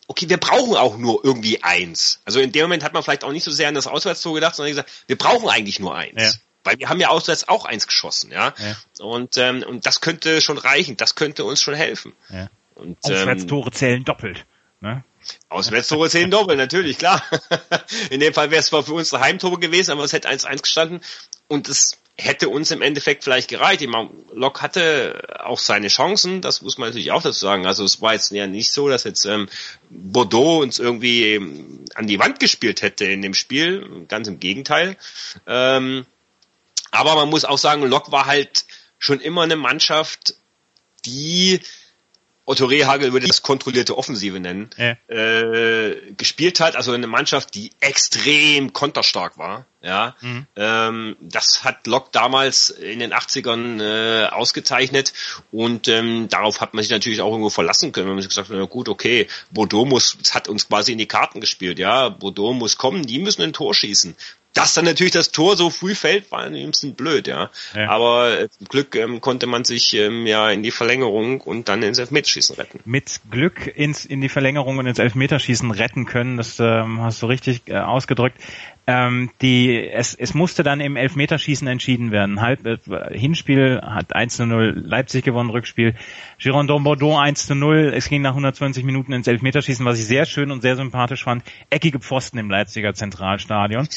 okay, 0.08 0.28
wir 0.28 0.38
brauchen 0.38 0.76
auch 0.76 0.96
nur 0.96 1.24
irgendwie 1.24 1.62
eins. 1.62 2.20
Also 2.24 2.40
in 2.40 2.52
dem 2.52 2.62
Moment 2.62 2.84
hat 2.84 2.92
man 2.92 3.02
vielleicht 3.02 3.24
auch 3.24 3.32
nicht 3.32 3.44
so 3.44 3.50
sehr 3.50 3.68
an 3.68 3.74
das 3.74 3.86
Auswärtstor 3.86 4.34
gedacht, 4.34 4.54
sondern 4.54 4.72
gesagt, 4.72 4.90
wir 5.06 5.16
brauchen 5.18 5.48
eigentlich 5.48 5.80
nur 5.80 5.94
eins. 5.94 6.22
Ja. 6.22 6.30
Weil 6.64 6.78
wir 6.78 6.88
haben 6.88 7.00
ja 7.00 7.08
auswärts 7.08 7.48
auch 7.48 7.64
eins 7.64 7.86
geschossen, 7.86 8.32
ja. 8.32 8.52
ja. 8.58 8.76
Und, 9.04 9.36
ähm, 9.36 9.62
und 9.62 9.86
das 9.86 10.00
könnte 10.00 10.40
schon 10.40 10.58
reichen, 10.58 10.96
das 10.96 11.14
könnte 11.14 11.44
uns 11.44 11.62
schon 11.62 11.74
helfen. 11.74 12.12
Ja. 12.28 12.48
Und, 12.74 12.98
Auswärtstore 13.04 13.68
ähm, 13.68 13.72
zählen 13.72 14.04
doppelt. 14.04 14.44
Ne? 14.80 15.04
Auswärtstore 15.48 16.10
zählen 16.10 16.30
doppelt, 16.30 16.58
natürlich, 16.58 16.98
klar. 16.98 17.22
In 18.10 18.20
dem 18.20 18.34
Fall 18.34 18.50
wäre 18.50 18.60
es 18.60 18.66
zwar 18.66 18.82
für 18.82 18.94
uns 18.94 19.12
Heimtore 19.12 19.58
gewesen, 19.58 19.92
aber 19.92 20.04
es 20.04 20.12
hätte 20.12 20.28
1-1 20.28 20.62
gestanden. 20.62 21.00
Und 21.48 21.68
das 21.68 21.98
hätte 22.18 22.48
uns 22.48 22.70
im 22.70 22.80
Endeffekt 22.80 23.24
vielleicht 23.24 23.48
gereicht. 23.48 23.82
Ich 23.82 23.88
meine, 23.88 24.08
Lok 24.32 24.62
hatte 24.62 25.40
auch 25.44 25.58
seine 25.58 25.88
Chancen, 25.88 26.40
das 26.40 26.62
muss 26.62 26.78
man 26.78 26.88
natürlich 26.88 27.12
auch 27.12 27.22
dazu 27.22 27.38
sagen. 27.38 27.66
Also 27.66 27.84
es 27.84 28.00
war 28.00 28.14
jetzt 28.14 28.30
ja 28.30 28.46
nicht 28.46 28.72
so, 28.72 28.88
dass 28.88 29.04
jetzt 29.04 29.26
ähm, 29.26 29.48
Bordeaux 29.90 30.62
uns 30.62 30.78
irgendwie 30.78 31.34
ähm, 31.34 31.84
an 31.94 32.06
die 32.06 32.18
Wand 32.18 32.40
gespielt 32.40 32.80
hätte 32.80 33.04
in 33.04 33.20
dem 33.20 33.34
Spiel, 33.34 34.06
ganz 34.08 34.28
im 34.28 34.40
Gegenteil. 34.40 34.96
Ähm, 35.46 36.06
aber 36.90 37.16
man 37.16 37.28
muss 37.28 37.44
auch 37.44 37.58
sagen, 37.58 37.82
Lok 37.82 38.12
war 38.12 38.24
halt 38.24 38.64
schon 38.98 39.20
immer 39.20 39.42
eine 39.42 39.56
Mannschaft, 39.56 40.34
die 41.04 41.60
Otto 42.46 42.64
Rehagel 42.64 43.12
würde 43.12 43.26
das 43.26 43.42
kontrollierte 43.42 43.98
Offensive 43.98 44.38
nennen, 44.38 44.70
ja. 44.78 44.96
äh, 45.08 46.00
gespielt 46.16 46.60
hat. 46.60 46.76
Also 46.76 46.92
eine 46.92 47.08
Mannschaft, 47.08 47.54
die 47.54 47.72
extrem 47.80 48.72
konterstark 48.72 49.36
war. 49.36 49.66
Ja, 49.86 50.16
mhm. 50.20 50.46
ähm, 50.56 51.16
das 51.20 51.62
hat 51.62 51.86
Lok 51.86 52.10
damals 52.10 52.70
in 52.70 52.98
den 52.98 53.14
80ern 53.14 53.80
äh, 53.80 54.26
ausgezeichnet 54.26 55.12
und 55.52 55.86
ähm, 55.86 56.26
darauf 56.28 56.60
hat 56.60 56.74
man 56.74 56.82
sich 56.82 56.90
natürlich 56.90 57.20
auch 57.20 57.30
irgendwo 57.30 57.50
verlassen 57.50 57.92
können. 57.92 58.08
Man 58.08 58.18
hat 58.18 58.28
gesagt, 58.28 58.50
na 58.50 58.64
gut, 58.64 58.88
okay, 58.88 59.28
Bordeaux 59.52 59.84
muss, 59.84 60.18
hat 60.32 60.48
uns 60.48 60.66
quasi 60.66 60.90
in 60.90 60.98
die 60.98 61.06
Karten 61.06 61.40
gespielt. 61.40 61.78
Ja, 61.78 62.08
Bordeaux 62.08 62.52
muss 62.52 62.78
kommen, 62.78 63.06
die 63.06 63.20
müssen 63.20 63.42
ein 63.42 63.52
Tor 63.52 63.74
schießen. 63.74 64.16
Dass 64.54 64.72
dann 64.72 64.86
natürlich 64.86 65.12
das 65.12 65.32
Tor 65.32 65.54
so 65.54 65.68
früh 65.68 65.94
fällt, 65.94 66.32
war 66.32 66.40
ein 66.40 66.70
bisschen 66.70 66.94
blöd, 66.94 67.28
ja. 67.28 67.50
ja. 67.74 67.90
Aber 67.90 68.40
äh, 68.40 68.48
zum 68.48 68.66
Glück 68.66 68.96
ähm, 68.96 69.20
konnte 69.20 69.46
man 69.46 69.64
sich 69.64 69.92
ähm, 69.92 70.26
ja 70.26 70.50
in 70.50 70.62
die 70.62 70.70
Verlängerung 70.70 71.42
und 71.42 71.68
dann 71.68 71.82
ins 71.82 71.98
Elfmeterschießen 71.98 72.56
retten. 72.56 72.80
Mit 72.86 73.20
Glück 73.30 73.66
ins, 73.66 74.06
in 74.06 74.22
die 74.22 74.30
Verlängerung 74.30 74.78
und 74.78 74.86
ins 74.86 74.98
Elfmeterschießen 74.98 75.70
retten 75.70 76.06
können, 76.06 76.38
das 76.38 76.58
ähm, 76.58 77.02
hast 77.02 77.20
du 77.20 77.26
richtig 77.26 77.64
äh, 77.66 77.76
ausgedrückt. 77.76 78.38
Ähm, 78.88 79.30
die, 79.42 79.88
es, 79.88 80.14
es 80.14 80.34
musste 80.34 80.62
dann 80.62 80.80
im 80.80 80.96
Elfmeterschießen 80.96 81.66
entschieden 81.66 82.12
werden. 82.12 82.40
Halb, 82.40 82.64
äh, 82.64 82.78
Hinspiel 83.18 83.80
hat 83.82 84.14
1 84.14 84.36
zu 84.36 84.46
0 84.46 84.80
Leipzig 84.86 85.24
gewonnen, 85.24 85.50
Rückspiel 85.50 85.94
Girondin 86.38 86.84
Bordeaux 86.84 87.16
1 87.16 87.46
zu 87.46 87.54
0. 87.54 87.92
Es 87.96 88.08
ging 88.08 88.22
nach 88.22 88.30
120 88.30 88.84
Minuten 88.84 89.12
ins 89.12 89.26
Elfmeterschießen, 89.26 89.84
was 89.86 89.98
ich 89.98 90.06
sehr 90.06 90.26
schön 90.26 90.50
und 90.50 90.60
sehr 90.60 90.76
sympathisch 90.76 91.24
fand. 91.24 91.42
Eckige 91.70 91.98
Pfosten 91.98 92.38
im 92.38 92.50
Leipziger 92.50 92.94
Zentralstadion. 92.94 93.88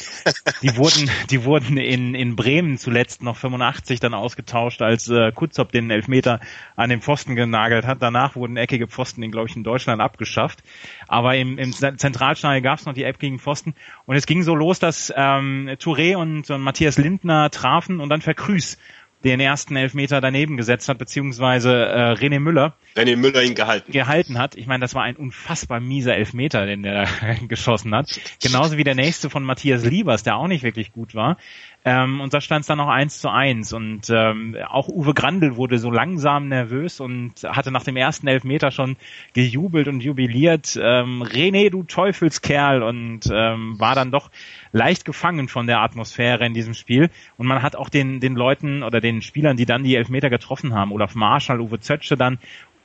Die 0.61 0.75
wurden, 0.75 1.09
die 1.29 1.43
wurden 1.43 1.77
in, 1.77 2.15
in 2.15 2.35
Bremen 2.35 2.77
zuletzt 2.77 3.21
noch 3.21 3.37
85 3.37 3.99
dann 3.99 4.13
ausgetauscht, 4.13 4.81
als 4.81 5.09
äh, 5.09 5.31
Kutzop 5.33 5.71
den 5.71 5.91
Elfmeter 5.91 6.39
an 6.75 6.89
den 6.89 7.01
Pfosten 7.01 7.35
genagelt 7.35 7.85
hat. 7.85 8.01
Danach 8.01 8.35
wurden 8.35 8.57
eckige 8.57 8.87
Pfosten 8.87 9.21
in, 9.21 9.31
glaube 9.31 9.49
ich, 9.49 9.55
in 9.55 9.63
Deutschland 9.63 10.01
abgeschafft. 10.01 10.63
Aber 11.07 11.35
im, 11.35 11.57
im 11.57 11.73
Zentralstadion 11.73 12.63
gab 12.63 12.79
es 12.79 12.85
noch 12.85 12.93
die 12.93 13.03
eckigen 13.03 13.39
Pfosten. 13.39 13.75
Und 14.05 14.15
es 14.15 14.25
ging 14.25 14.43
so 14.43 14.55
los, 14.55 14.78
dass 14.79 15.13
ähm, 15.15 15.69
Touré 15.79 16.15
und, 16.15 16.49
und 16.49 16.61
Matthias 16.61 16.97
Lindner 16.97 17.49
trafen 17.49 17.99
und 17.99 18.09
dann 18.09 18.21
Verkrüß 18.21 18.77
den 19.23 19.39
ersten 19.41 19.75
Elfmeter 19.75 20.21
daneben 20.21 20.55
gesetzt 20.55 20.87
hat, 20.87 20.97
beziehungsweise 20.97 21.71
äh, 21.71 22.11
René 22.13 22.39
Müller. 22.39 22.75
René 22.95 23.17
Müller 23.17 23.43
ihn 23.43 23.53
gehalten. 23.53 23.91
Gehalten 23.91 24.37
hat. 24.37 24.55
Ich 24.55 24.65
meine, 24.65 24.81
das 24.81 24.95
war 24.95 25.03
ein 25.03 25.17
unfassbar 25.17 25.81
mieser 25.81 26.15
Elfmeter, 26.15 26.65
den 26.65 26.83
der 26.83 27.07
geschossen 27.47 27.93
hat. 27.93 28.19
Genauso 28.41 28.77
wie 28.77 28.83
der 28.85 28.95
nächste 28.95 29.29
von 29.29 29.43
Matthias 29.43 29.83
Liebers, 29.83 30.23
der 30.23 30.37
auch 30.37 30.47
nicht 30.47 30.63
wirklich 30.63 30.93
gut 30.93 31.15
war. 31.15 31.37
Ähm, 31.83 32.21
und 32.21 32.33
da 32.33 32.39
stand 32.39 32.61
es 32.61 32.67
dann 32.67 32.77
noch 32.77 32.87
eins 32.87 33.19
zu 33.19 33.29
eins. 33.29 33.73
Und 33.73 34.09
ähm, 34.09 34.55
auch 34.69 34.87
Uwe 34.87 35.13
Grandl 35.13 35.57
wurde 35.57 35.79
so 35.79 35.91
langsam 35.91 36.47
nervös 36.47 37.01
und 37.01 37.43
hatte 37.43 37.71
nach 37.71 37.83
dem 37.83 37.97
ersten 37.97 38.27
Elfmeter 38.27 38.71
schon 38.71 38.95
gejubelt 39.33 39.89
und 39.89 40.01
jubiliert. 40.01 40.79
Ähm, 40.81 41.23
René, 41.23 41.69
du 41.69 41.83
Teufelskerl! 41.83 42.83
Und 42.83 43.29
ähm, 43.31 43.79
war 43.79 43.95
dann 43.95 44.11
doch 44.11 44.29
leicht 44.71 45.05
gefangen 45.05 45.47
von 45.47 45.67
der 45.67 45.81
Atmosphäre 45.81 46.45
in 46.45 46.53
diesem 46.53 46.73
Spiel. 46.73 47.09
Und 47.37 47.47
man 47.47 47.61
hat 47.61 47.75
auch 47.75 47.89
den, 47.89 48.19
den 48.19 48.35
Leuten 48.35 48.83
oder 48.83 49.01
den 49.01 49.21
Spielern, 49.21 49.57
die 49.57 49.65
dann 49.65 49.83
die 49.83 49.95
Elfmeter 49.95 50.29
getroffen 50.29 50.73
haben, 50.73 50.91
Olaf 50.91 51.15
Marschall, 51.15 51.59
Uwe 51.59 51.79
Zötsche 51.79 52.17
dann 52.17 52.39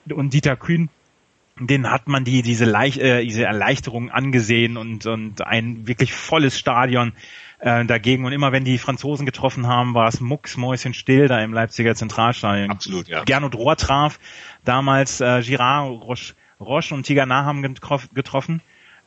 und 0.08 0.32
Dieter 0.32 0.56
Kühn, 0.56 0.88
den 1.58 1.90
hat 1.90 2.08
man 2.08 2.24
die 2.24 2.42
diese, 2.42 2.64
Leicht, 2.64 2.98
äh, 2.98 3.24
diese 3.24 3.44
Erleichterung 3.44 4.10
angesehen 4.10 4.76
und 4.76 5.06
und 5.06 5.46
ein 5.46 5.86
wirklich 5.86 6.12
volles 6.12 6.58
Stadion 6.58 7.12
äh, 7.60 7.84
dagegen 7.84 8.24
und 8.24 8.32
immer 8.32 8.52
wenn 8.52 8.64
die 8.64 8.78
Franzosen 8.78 9.24
getroffen 9.24 9.66
haben, 9.66 9.94
war 9.94 10.08
es 10.08 10.20
mucksmäuschen 10.20 10.94
still 10.94 11.28
da 11.28 11.42
im 11.42 11.52
Leipziger 11.52 11.94
Zentralstadion. 11.94 12.70
Absolut, 12.70 13.08
ja. 13.08 13.24
Gernot 13.24 13.54
Rohr 13.54 13.76
traf 13.76 14.18
damals 14.64 15.20
äh, 15.20 15.42
Girard, 15.42 15.88
Roche, 16.02 16.34
Roche 16.60 16.94
und 16.94 17.04
Tigana 17.04 17.44
haben 17.44 17.62
getroffen. 17.62 18.60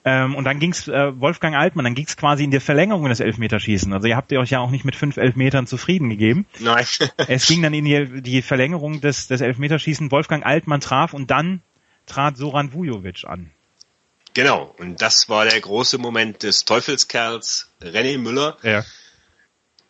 Ähm, 0.10 0.36
und 0.36 0.46
dann 0.46 0.60
ging's 0.60 0.88
äh, 0.88 1.20
Wolfgang 1.20 1.54
Altmann, 1.58 1.84
dann 1.84 1.94
ging's 1.94 2.16
quasi 2.16 2.46
in 2.46 2.52
der 2.52 2.62
Verlängerung 2.62 3.10
des 3.10 3.20
Elfmeterschießen. 3.20 3.92
Also 3.92 4.08
ihr 4.08 4.16
habt 4.16 4.32
ihr 4.32 4.40
euch 4.40 4.52
ja 4.52 4.60
auch 4.60 4.72
nicht 4.72 4.86
mit 4.86 4.96
fünf 4.96 5.18
Elfmetern 5.18 5.68
zufrieden 5.68 6.10
gegeben. 6.10 6.46
Nein. 6.60 6.86
es 7.28 7.46
ging 7.46 7.62
dann 7.62 7.74
in 7.74 7.84
die, 7.84 8.22
die 8.22 8.42
Verlängerung 8.42 9.02
des, 9.02 9.28
des 9.28 9.42
Elfmeterschießen. 9.42 10.10
Wolfgang 10.10 10.46
Altmann 10.46 10.80
traf 10.80 11.14
und 11.14 11.30
dann 11.30 11.62
trat 12.06 12.38
Soran 12.38 12.72
Vujovic 12.72 13.26
an. 13.26 13.52
Genau, 14.34 14.74
und 14.78 15.02
das 15.02 15.28
war 15.28 15.44
der 15.44 15.60
große 15.60 15.98
Moment 15.98 16.42
des 16.42 16.64
Teufelskerls 16.64 17.70
René 17.82 18.18
Müller. 18.18 18.58
Ja. 18.64 18.86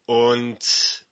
Und 0.08 1.06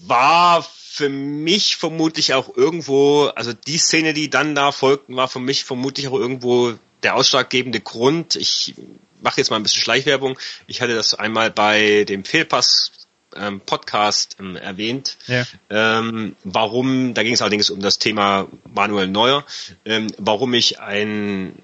war 0.00 0.62
für 0.64 1.08
mich 1.08 1.76
vermutlich 1.76 2.34
auch 2.34 2.56
irgendwo, 2.56 3.26
also 3.36 3.52
die 3.52 3.78
Szene, 3.78 4.14
die 4.14 4.30
dann 4.30 4.56
da 4.56 4.72
folgten, 4.72 5.14
war 5.14 5.28
für 5.28 5.38
mich 5.38 5.62
vermutlich 5.62 6.08
auch 6.08 6.14
irgendwo 6.14 6.74
der 7.02 7.14
ausschlaggebende 7.14 7.80
Grund. 7.80 8.36
Ich 8.36 8.74
mache 9.20 9.40
jetzt 9.40 9.50
mal 9.50 9.56
ein 9.56 9.62
bisschen 9.62 9.82
Schleichwerbung. 9.82 10.38
Ich 10.66 10.80
hatte 10.80 10.94
das 10.94 11.14
einmal 11.14 11.50
bei 11.50 12.04
dem 12.04 12.24
Fehlpass 12.24 12.92
ähm, 13.36 13.60
Podcast 13.60 14.36
ähm, 14.40 14.56
erwähnt. 14.56 15.16
Ja. 15.26 15.46
Ähm, 15.70 16.36
warum, 16.44 17.14
da 17.14 17.22
ging 17.22 17.34
es 17.34 17.42
allerdings 17.42 17.70
um 17.70 17.80
das 17.80 17.98
Thema 17.98 18.48
Manuel 18.72 19.08
Neuer, 19.08 19.44
ähm, 19.84 20.12
warum 20.18 20.54
ich 20.54 20.80
ein 20.80 21.54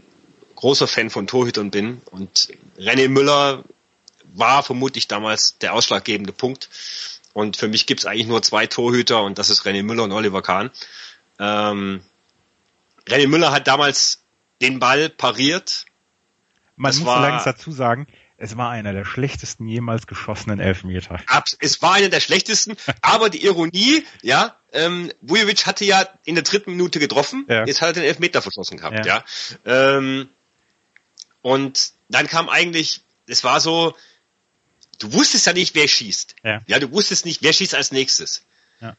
großer 0.56 0.88
Fan 0.88 1.10
von 1.10 1.26
Torhütern 1.26 1.70
bin 1.70 2.00
und 2.10 2.48
René 2.78 3.08
Müller 3.08 3.64
war 4.34 4.62
vermutlich 4.62 5.08
damals 5.08 5.56
der 5.58 5.72
ausschlaggebende 5.72 6.32
Punkt. 6.32 6.68
Und 7.32 7.56
für 7.56 7.68
mich 7.68 7.86
gibt 7.86 8.00
es 8.00 8.06
eigentlich 8.06 8.26
nur 8.26 8.42
zwei 8.42 8.66
Torhüter 8.66 9.22
und 9.22 9.38
das 9.38 9.50
ist 9.50 9.64
René 9.64 9.82
Müller 9.82 10.04
und 10.04 10.12
Oliver 10.12 10.42
Kahn. 10.42 10.70
Ähm, 11.38 12.00
René 13.06 13.28
Müller 13.28 13.52
hat 13.52 13.68
damals 13.68 14.20
den 14.60 14.78
Ball 14.78 15.08
pariert. 15.08 15.86
Man 16.76 16.90
das 16.90 17.00
muss 17.00 17.08
allerdings 17.08 17.44
dazu 17.44 17.72
sagen, 17.72 18.06
es 18.40 18.56
war 18.56 18.70
einer 18.70 18.92
der 18.92 19.04
schlechtesten 19.04 19.66
jemals 19.66 20.06
geschossenen 20.06 20.60
Elfmeter. 20.60 21.20
Es 21.58 21.82
war 21.82 21.94
einer 21.94 22.08
der 22.08 22.20
schlechtesten, 22.20 22.76
aber 23.02 23.30
die 23.30 23.44
Ironie, 23.44 24.04
ja, 24.22 24.56
ähm, 24.72 25.10
Vujovic 25.20 25.66
hatte 25.66 25.84
ja 25.84 26.06
in 26.24 26.36
der 26.36 26.44
dritten 26.44 26.70
Minute 26.70 27.00
getroffen, 27.00 27.46
ja. 27.48 27.66
jetzt 27.66 27.80
hat 27.80 27.88
er 27.88 27.92
den 27.94 28.04
Elfmeter 28.04 28.40
verschossen 28.40 28.78
gehabt, 28.78 29.04
ja. 29.04 29.24
ja. 29.66 29.96
Ähm, 29.96 30.28
und 31.42 31.92
dann 32.08 32.28
kam 32.28 32.48
eigentlich, 32.48 33.02
es 33.26 33.42
war 33.42 33.60
so, 33.60 33.96
du 34.98 35.12
wusstest 35.12 35.46
ja 35.46 35.52
nicht, 35.52 35.74
wer 35.74 35.88
schießt. 35.88 36.36
Ja, 36.44 36.60
ja 36.66 36.78
du 36.78 36.92
wusstest 36.92 37.24
nicht, 37.24 37.42
wer 37.42 37.52
schießt 37.52 37.74
als 37.74 37.90
nächstes. 37.90 38.44
Ja. 38.80 38.96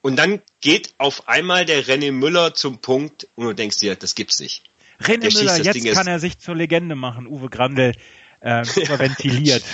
Und 0.00 0.16
dann 0.16 0.42
geht 0.60 0.94
auf 0.98 1.28
einmal 1.28 1.64
der 1.64 1.84
René 1.84 2.12
Müller 2.12 2.54
zum 2.54 2.78
Punkt 2.78 3.28
und 3.34 3.46
du 3.46 3.54
denkst 3.54 3.78
dir, 3.78 3.96
das 3.96 4.14
gibt's 4.14 4.40
nicht. 4.40 4.62
René 5.00 5.32
Müller, 5.32 5.56
jetzt 5.56 5.74
Ding 5.74 5.92
kann 5.92 6.06
er 6.06 6.18
sich 6.18 6.38
zur 6.38 6.56
Legende 6.56 6.94
machen, 6.94 7.26
Uwe 7.26 7.48
Grandel 7.48 7.94
äh, 8.40 8.64
ventiliert. 8.64 9.64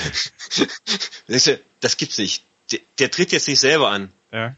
das 1.81 1.97
gibt's 1.97 2.19
nicht. 2.19 2.45
Der, 2.73 2.81
der, 2.99 3.11
tritt 3.11 3.33
jetzt 3.33 3.49
nicht 3.49 3.61
selber 3.61 3.91
an. 3.91 4.11
Ja. 4.33 4.57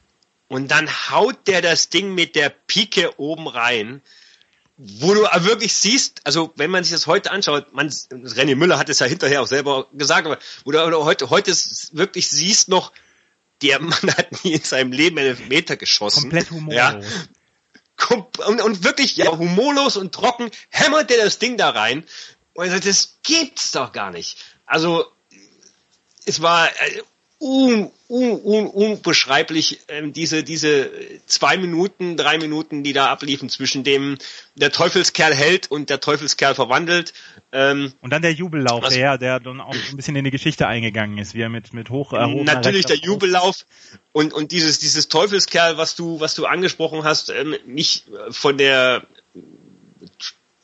Und 0.48 0.70
dann 0.70 0.88
haut 1.10 1.48
der 1.48 1.60
das 1.60 1.88
Ding 1.88 2.14
mit 2.14 2.36
der 2.36 2.50
Pike 2.50 3.18
oben 3.18 3.48
rein, 3.48 4.00
wo 4.76 5.14
du 5.14 5.22
wirklich 5.22 5.74
siehst, 5.74 6.20
also 6.24 6.52
wenn 6.56 6.70
man 6.70 6.84
sich 6.84 6.92
das 6.92 7.06
heute 7.06 7.30
anschaut, 7.30 7.72
man, 7.72 7.88
René 7.88 8.54
Müller 8.54 8.78
hat 8.78 8.88
es 8.88 8.98
ja 8.98 9.06
hinterher 9.06 9.42
auch 9.42 9.46
selber 9.46 9.88
gesagt, 9.92 10.26
aber 10.26 10.38
wo 10.64 10.70
du 10.70 11.04
heute, 11.04 11.30
heute 11.30 11.52
wirklich 11.92 12.28
siehst 12.28 12.68
noch, 12.68 12.92
der 13.62 13.80
Mann 13.80 14.14
hat 14.16 14.44
nie 14.44 14.52
in 14.52 14.62
seinem 14.62 14.92
Leben 14.92 15.18
einen 15.18 15.48
Meter 15.48 15.76
geschossen. 15.76 16.22
Komplett 16.22 16.50
humorlos. 16.50 16.76
Ja. 16.76 17.00
Und, 18.08 18.60
und 18.60 18.84
wirklich, 18.84 19.16
ja, 19.16 19.30
humorlos 19.30 19.96
und 19.96 20.14
trocken 20.14 20.50
hämmert 20.68 21.10
der 21.10 21.24
das 21.24 21.38
Ding 21.38 21.56
da 21.56 21.70
rein. 21.70 22.04
Und 22.54 22.66
er 22.66 22.72
sagt, 22.72 22.86
das 22.86 23.18
gibt's 23.22 23.72
doch 23.72 23.92
gar 23.92 24.10
nicht. 24.10 24.38
Also, 24.66 25.06
es 26.24 26.42
war 26.42 26.68
äh, 26.68 27.02
un, 27.38 27.90
un, 28.08 28.40
un, 28.44 28.66
unbeschreiblich, 28.66 29.80
äh, 29.88 30.10
diese, 30.10 30.42
diese 30.42 30.90
zwei 31.26 31.58
Minuten, 31.58 32.16
drei 32.16 32.38
Minuten, 32.38 32.82
die 32.82 32.92
da 32.92 33.10
abliefen 33.10 33.50
zwischen 33.50 33.84
dem, 33.84 34.16
der 34.54 34.72
Teufelskerl 34.72 35.34
hält 35.34 35.70
und 35.70 35.90
der 35.90 36.00
Teufelskerl 36.00 36.54
verwandelt. 36.54 37.12
Ähm, 37.52 37.92
und 38.00 38.12
dann 38.12 38.22
der 38.22 38.32
Jubellauf, 38.32 38.82
was, 38.82 38.94
der, 38.94 39.18
der 39.18 39.40
dann 39.40 39.60
auch 39.60 39.74
ein 39.74 39.96
bisschen 39.96 40.16
in 40.16 40.24
die 40.24 40.30
Geschichte 40.30 40.66
eingegangen 40.66 41.18
ist, 41.18 41.34
wie 41.34 41.42
er 41.42 41.50
mit, 41.50 41.74
mit 41.74 41.90
hoch, 41.90 42.14
äh, 42.14 42.42
Natürlich 42.42 42.86
der 42.86 42.96
Jubellauf 42.96 43.66
und, 44.12 44.32
und 44.32 44.50
dieses, 44.50 44.78
dieses 44.78 45.08
Teufelskerl, 45.08 45.76
was 45.76 45.94
du, 45.94 46.20
was 46.20 46.34
du 46.34 46.46
angesprochen 46.46 47.04
hast, 47.04 47.28
ähm, 47.28 47.54
nicht 47.66 48.06
von 48.30 48.56
der, 48.56 49.06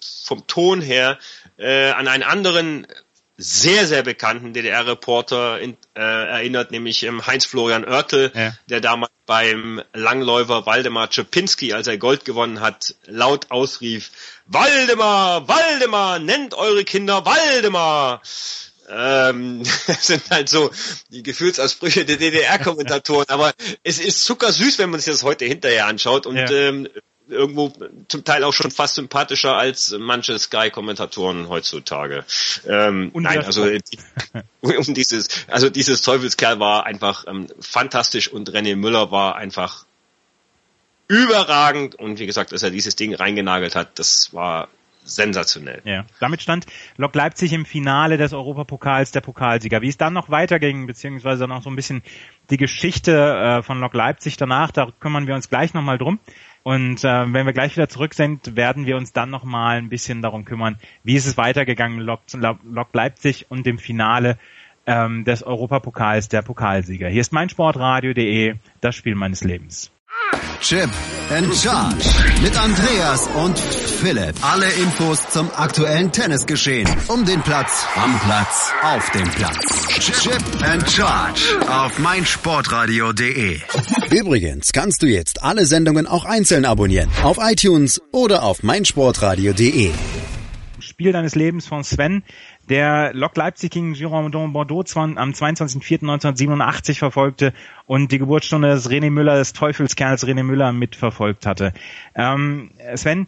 vom 0.00 0.46
Ton 0.46 0.80
her, 0.80 1.18
äh, 1.58 1.90
an 1.90 2.08
einen 2.08 2.22
anderen 2.22 2.86
sehr, 3.42 3.86
sehr 3.86 4.02
bekannten 4.02 4.52
DDR-Reporter 4.52 5.60
äh, 5.60 5.70
erinnert, 5.94 6.70
nämlich 6.70 7.02
ähm, 7.02 7.26
Heinz-Florian 7.26 7.84
Oertel, 7.84 8.30
ja. 8.34 8.54
der 8.68 8.80
damals 8.80 9.12
beim 9.26 9.82
Langläufer 9.92 10.64
Waldemar 10.66 11.10
Czepinski, 11.10 11.72
als 11.72 11.88
er 11.88 11.98
Gold 11.98 12.24
gewonnen 12.24 12.60
hat, 12.60 12.94
laut 13.06 13.50
ausrief, 13.50 14.10
Waldemar, 14.46 15.48
Waldemar, 15.48 16.18
nennt 16.20 16.54
eure 16.54 16.84
Kinder 16.84 17.24
Waldemar. 17.24 18.22
Ähm, 18.88 19.62
das 19.86 20.06
sind 20.06 20.22
halt 20.30 20.48
so 20.48 20.70
die 21.10 21.22
Gefühlsausbrüche 21.22 22.04
der 22.04 22.18
DDR-Kommentatoren, 22.18 23.28
aber 23.28 23.52
es 23.82 23.98
ist 23.98 24.24
zuckersüß, 24.24 24.78
wenn 24.78 24.90
man 24.90 25.00
sich 25.00 25.12
das 25.12 25.22
heute 25.24 25.44
hinterher 25.46 25.86
anschaut 25.86 26.26
und 26.26 26.36
ja. 26.36 26.50
ähm, 26.50 26.88
irgendwo 27.32 27.72
zum 28.08 28.24
Teil 28.24 28.44
auch 28.44 28.52
schon 28.52 28.70
fast 28.70 28.94
sympathischer 28.94 29.56
als 29.56 29.96
manche 29.98 30.38
Sky-Kommentatoren 30.38 31.48
heutzutage. 31.48 32.24
Ähm, 32.66 33.10
nein, 33.14 33.44
also 33.44 33.64
um 34.60 34.94
dieses, 34.94 35.28
also 35.48 35.70
dieses 35.70 36.02
Teufelskerl 36.02 36.60
war 36.60 36.86
einfach 36.86 37.26
ähm, 37.26 37.48
fantastisch 37.60 38.28
und 38.28 38.50
René 38.50 38.76
Müller 38.76 39.10
war 39.10 39.36
einfach 39.36 39.86
überragend 41.08 41.94
und 41.96 42.18
wie 42.18 42.26
gesagt, 42.26 42.52
dass 42.52 42.62
er 42.62 42.70
dieses 42.70 42.96
Ding 42.96 43.14
reingenagelt 43.14 43.74
hat, 43.74 43.98
das 43.98 44.32
war 44.32 44.68
sensationell. 45.04 45.82
Ja, 45.84 46.04
damit 46.20 46.42
stand 46.42 46.66
Lok 46.96 47.14
Leipzig 47.14 47.52
im 47.52 47.64
Finale 47.66 48.16
des 48.16 48.32
Europapokals 48.32 49.10
der 49.10 49.20
Pokalsieger. 49.20 49.82
Wie 49.82 49.88
es 49.88 49.96
dann 49.96 50.12
noch 50.12 50.30
weiterging, 50.30 50.86
beziehungsweise 50.86 51.48
noch 51.48 51.62
so 51.62 51.70
ein 51.70 51.76
bisschen 51.76 52.02
die 52.50 52.56
Geschichte 52.56 53.12
äh, 53.12 53.62
von 53.62 53.80
Lok 53.80 53.94
Leipzig 53.94 54.36
danach, 54.36 54.70
da 54.70 54.92
kümmern 55.00 55.26
wir 55.26 55.34
uns 55.34 55.48
gleich 55.48 55.74
nochmal 55.74 55.98
drum. 55.98 56.18
Und 56.62 57.04
äh, 57.04 57.32
wenn 57.32 57.46
wir 57.46 57.52
gleich 57.52 57.76
wieder 57.76 57.88
zurück 57.88 58.14
sind, 58.14 58.56
werden 58.56 58.86
wir 58.86 58.96
uns 58.96 59.12
dann 59.12 59.30
nochmal 59.30 59.78
ein 59.78 59.88
bisschen 59.88 60.22
darum 60.22 60.44
kümmern, 60.44 60.78
wie 61.02 61.16
ist 61.16 61.26
es 61.26 61.36
weitergegangen, 61.36 62.00
Lok, 62.00 62.20
Lok 62.32 62.88
Leipzig 62.92 63.46
und 63.48 63.66
dem 63.66 63.78
Finale 63.78 64.38
ähm, 64.86 65.24
des 65.24 65.42
Europapokals 65.42 66.28
der 66.28 66.42
Pokalsieger. 66.42 67.08
Hier 67.08 67.20
ist 67.20 67.32
meinsportradio.de, 67.32 68.54
das 68.80 68.94
Spiel 68.94 69.14
meines 69.14 69.42
Lebens. 69.42 69.90
Chip 70.60 70.90
and 71.30 71.52
Charge 71.54 72.08
mit 72.40 72.56
Andreas 72.56 73.26
und 73.28 73.58
Philipp. 73.58 74.34
Alle 74.42 74.70
Infos 74.70 75.28
zum 75.30 75.50
aktuellen 75.56 76.12
Tennisgeschehen. 76.12 76.88
Um 77.08 77.24
den 77.24 77.42
Platz, 77.42 77.86
am 77.96 78.18
Platz, 78.20 78.72
auf 78.82 79.10
dem 79.10 79.28
Platz. 79.30 79.71
Chip 80.00 80.42
and 80.64 80.88
Charge 80.90 81.60
auf 81.68 81.98
meinsportradio.de. 81.98 83.60
Übrigens 84.10 84.72
kannst 84.72 85.02
du 85.02 85.06
jetzt 85.06 85.42
alle 85.42 85.66
Sendungen 85.66 86.06
auch 86.06 86.24
einzeln 86.24 86.64
abonnieren. 86.64 87.10
Auf 87.22 87.36
iTunes 87.40 88.00
oder 88.10 88.42
auf 88.42 88.62
meinsportradio.de. 88.62 89.90
Spiel 90.80 91.12
deines 91.12 91.34
Lebens 91.34 91.66
von 91.66 91.84
Sven 91.84 92.22
der 92.68 93.12
Lok 93.12 93.36
Leipzig 93.36 93.70
gegen 93.70 93.92
Girondin 93.92 94.52
Bordeaux 94.52 94.84
am 94.96 95.16
22.04.1987 95.16 96.96
verfolgte 96.96 97.52
und 97.86 98.12
die 98.12 98.18
Geburtsstunde 98.18 98.68
des 98.68 98.88
René 98.88 99.10
Müller, 99.10 99.36
des 99.36 99.52
Teufelskerls 99.52 100.26
René 100.26 100.42
Müller 100.42 100.72
mitverfolgt 100.72 101.44
hatte. 101.44 101.74
Ähm, 102.14 102.70
Sven, 102.94 103.26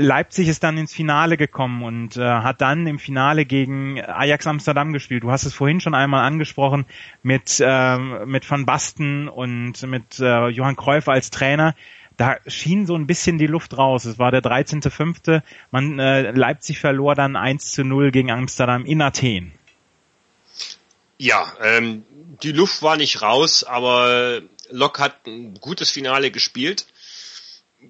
Leipzig 0.00 0.48
ist 0.48 0.62
dann 0.62 0.78
ins 0.78 0.94
Finale 0.94 1.36
gekommen 1.36 1.82
und 1.82 2.16
äh, 2.16 2.20
hat 2.20 2.60
dann 2.60 2.86
im 2.86 2.98
Finale 2.98 3.44
gegen 3.44 4.00
Ajax 4.00 4.46
Amsterdam 4.46 4.92
gespielt. 4.92 5.22
Du 5.22 5.30
hast 5.30 5.44
es 5.44 5.54
vorhin 5.54 5.80
schon 5.80 5.94
einmal 5.94 6.24
angesprochen 6.24 6.86
mit, 7.22 7.60
äh, 7.60 7.98
mit 7.98 8.50
Van 8.50 8.66
Basten 8.66 9.28
und 9.28 9.82
mit 9.82 10.18
äh, 10.18 10.48
Johann 10.48 10.76
Cruyff 10.76 11.08
als 11.08 11.30
Trainer. 11.30 11.74
Da 12.16 12.36
schien 12.46 12.86
so 12.86 12.96
ein 12.96 13.06
bisschen 13.06 13.38
die 13.38 13.46
Luft 13.46 13.76
raus. 13.76 14.04
Es 14.04 14.18
war 14.18 14.30
der 14.30 14.42
13.5. 14.42 15.42
Man, 15.70 15.98
äh, 15.98 16.30
Leipzig 16.32 16.78
verlor 16.78 17.14
dann 17.14 17.36
1 17.36 17.72
zu 17.72 17.84
0 17.84 18.10
gegen 18.10 18.30
Amsterdam 18.30 18.84
in 18.84 19.02
Athen. 19.02 19.52
Ja, 21.18 21.52
ähm, 21.62 22.04
die 22.42 22.52
Luft 22.52 22.82
war 22.82 22.96
nicht 22.96 23.20
raus, 23.20 23.64
aber 23.64 24.40
Lok 24.70 24.98
hat 24.98 25.26
ein 25.26 25.54
gutes 25.60 25.90
Finale 25.90 26.30
gespielt. 26.30 26.86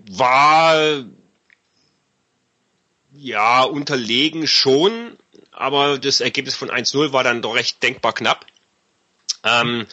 War 0.08 1.04
ja 3.12 3.62
unterlegen 3.62 4.46
schon, 4.46 5.16
aber 5.52 5.98
das 5.98 6.20
Ergebnis 6.20 6.54
von 6.54 6.70
1-0 6.70 7.12
war 7.12 7.24
dann 7.24 7.42
doch 7.42 7.54
recht 7.54 7.82
denkbar 7.82 8.12
knapp. 8.12 8.46
Ähm, 9.44 9.86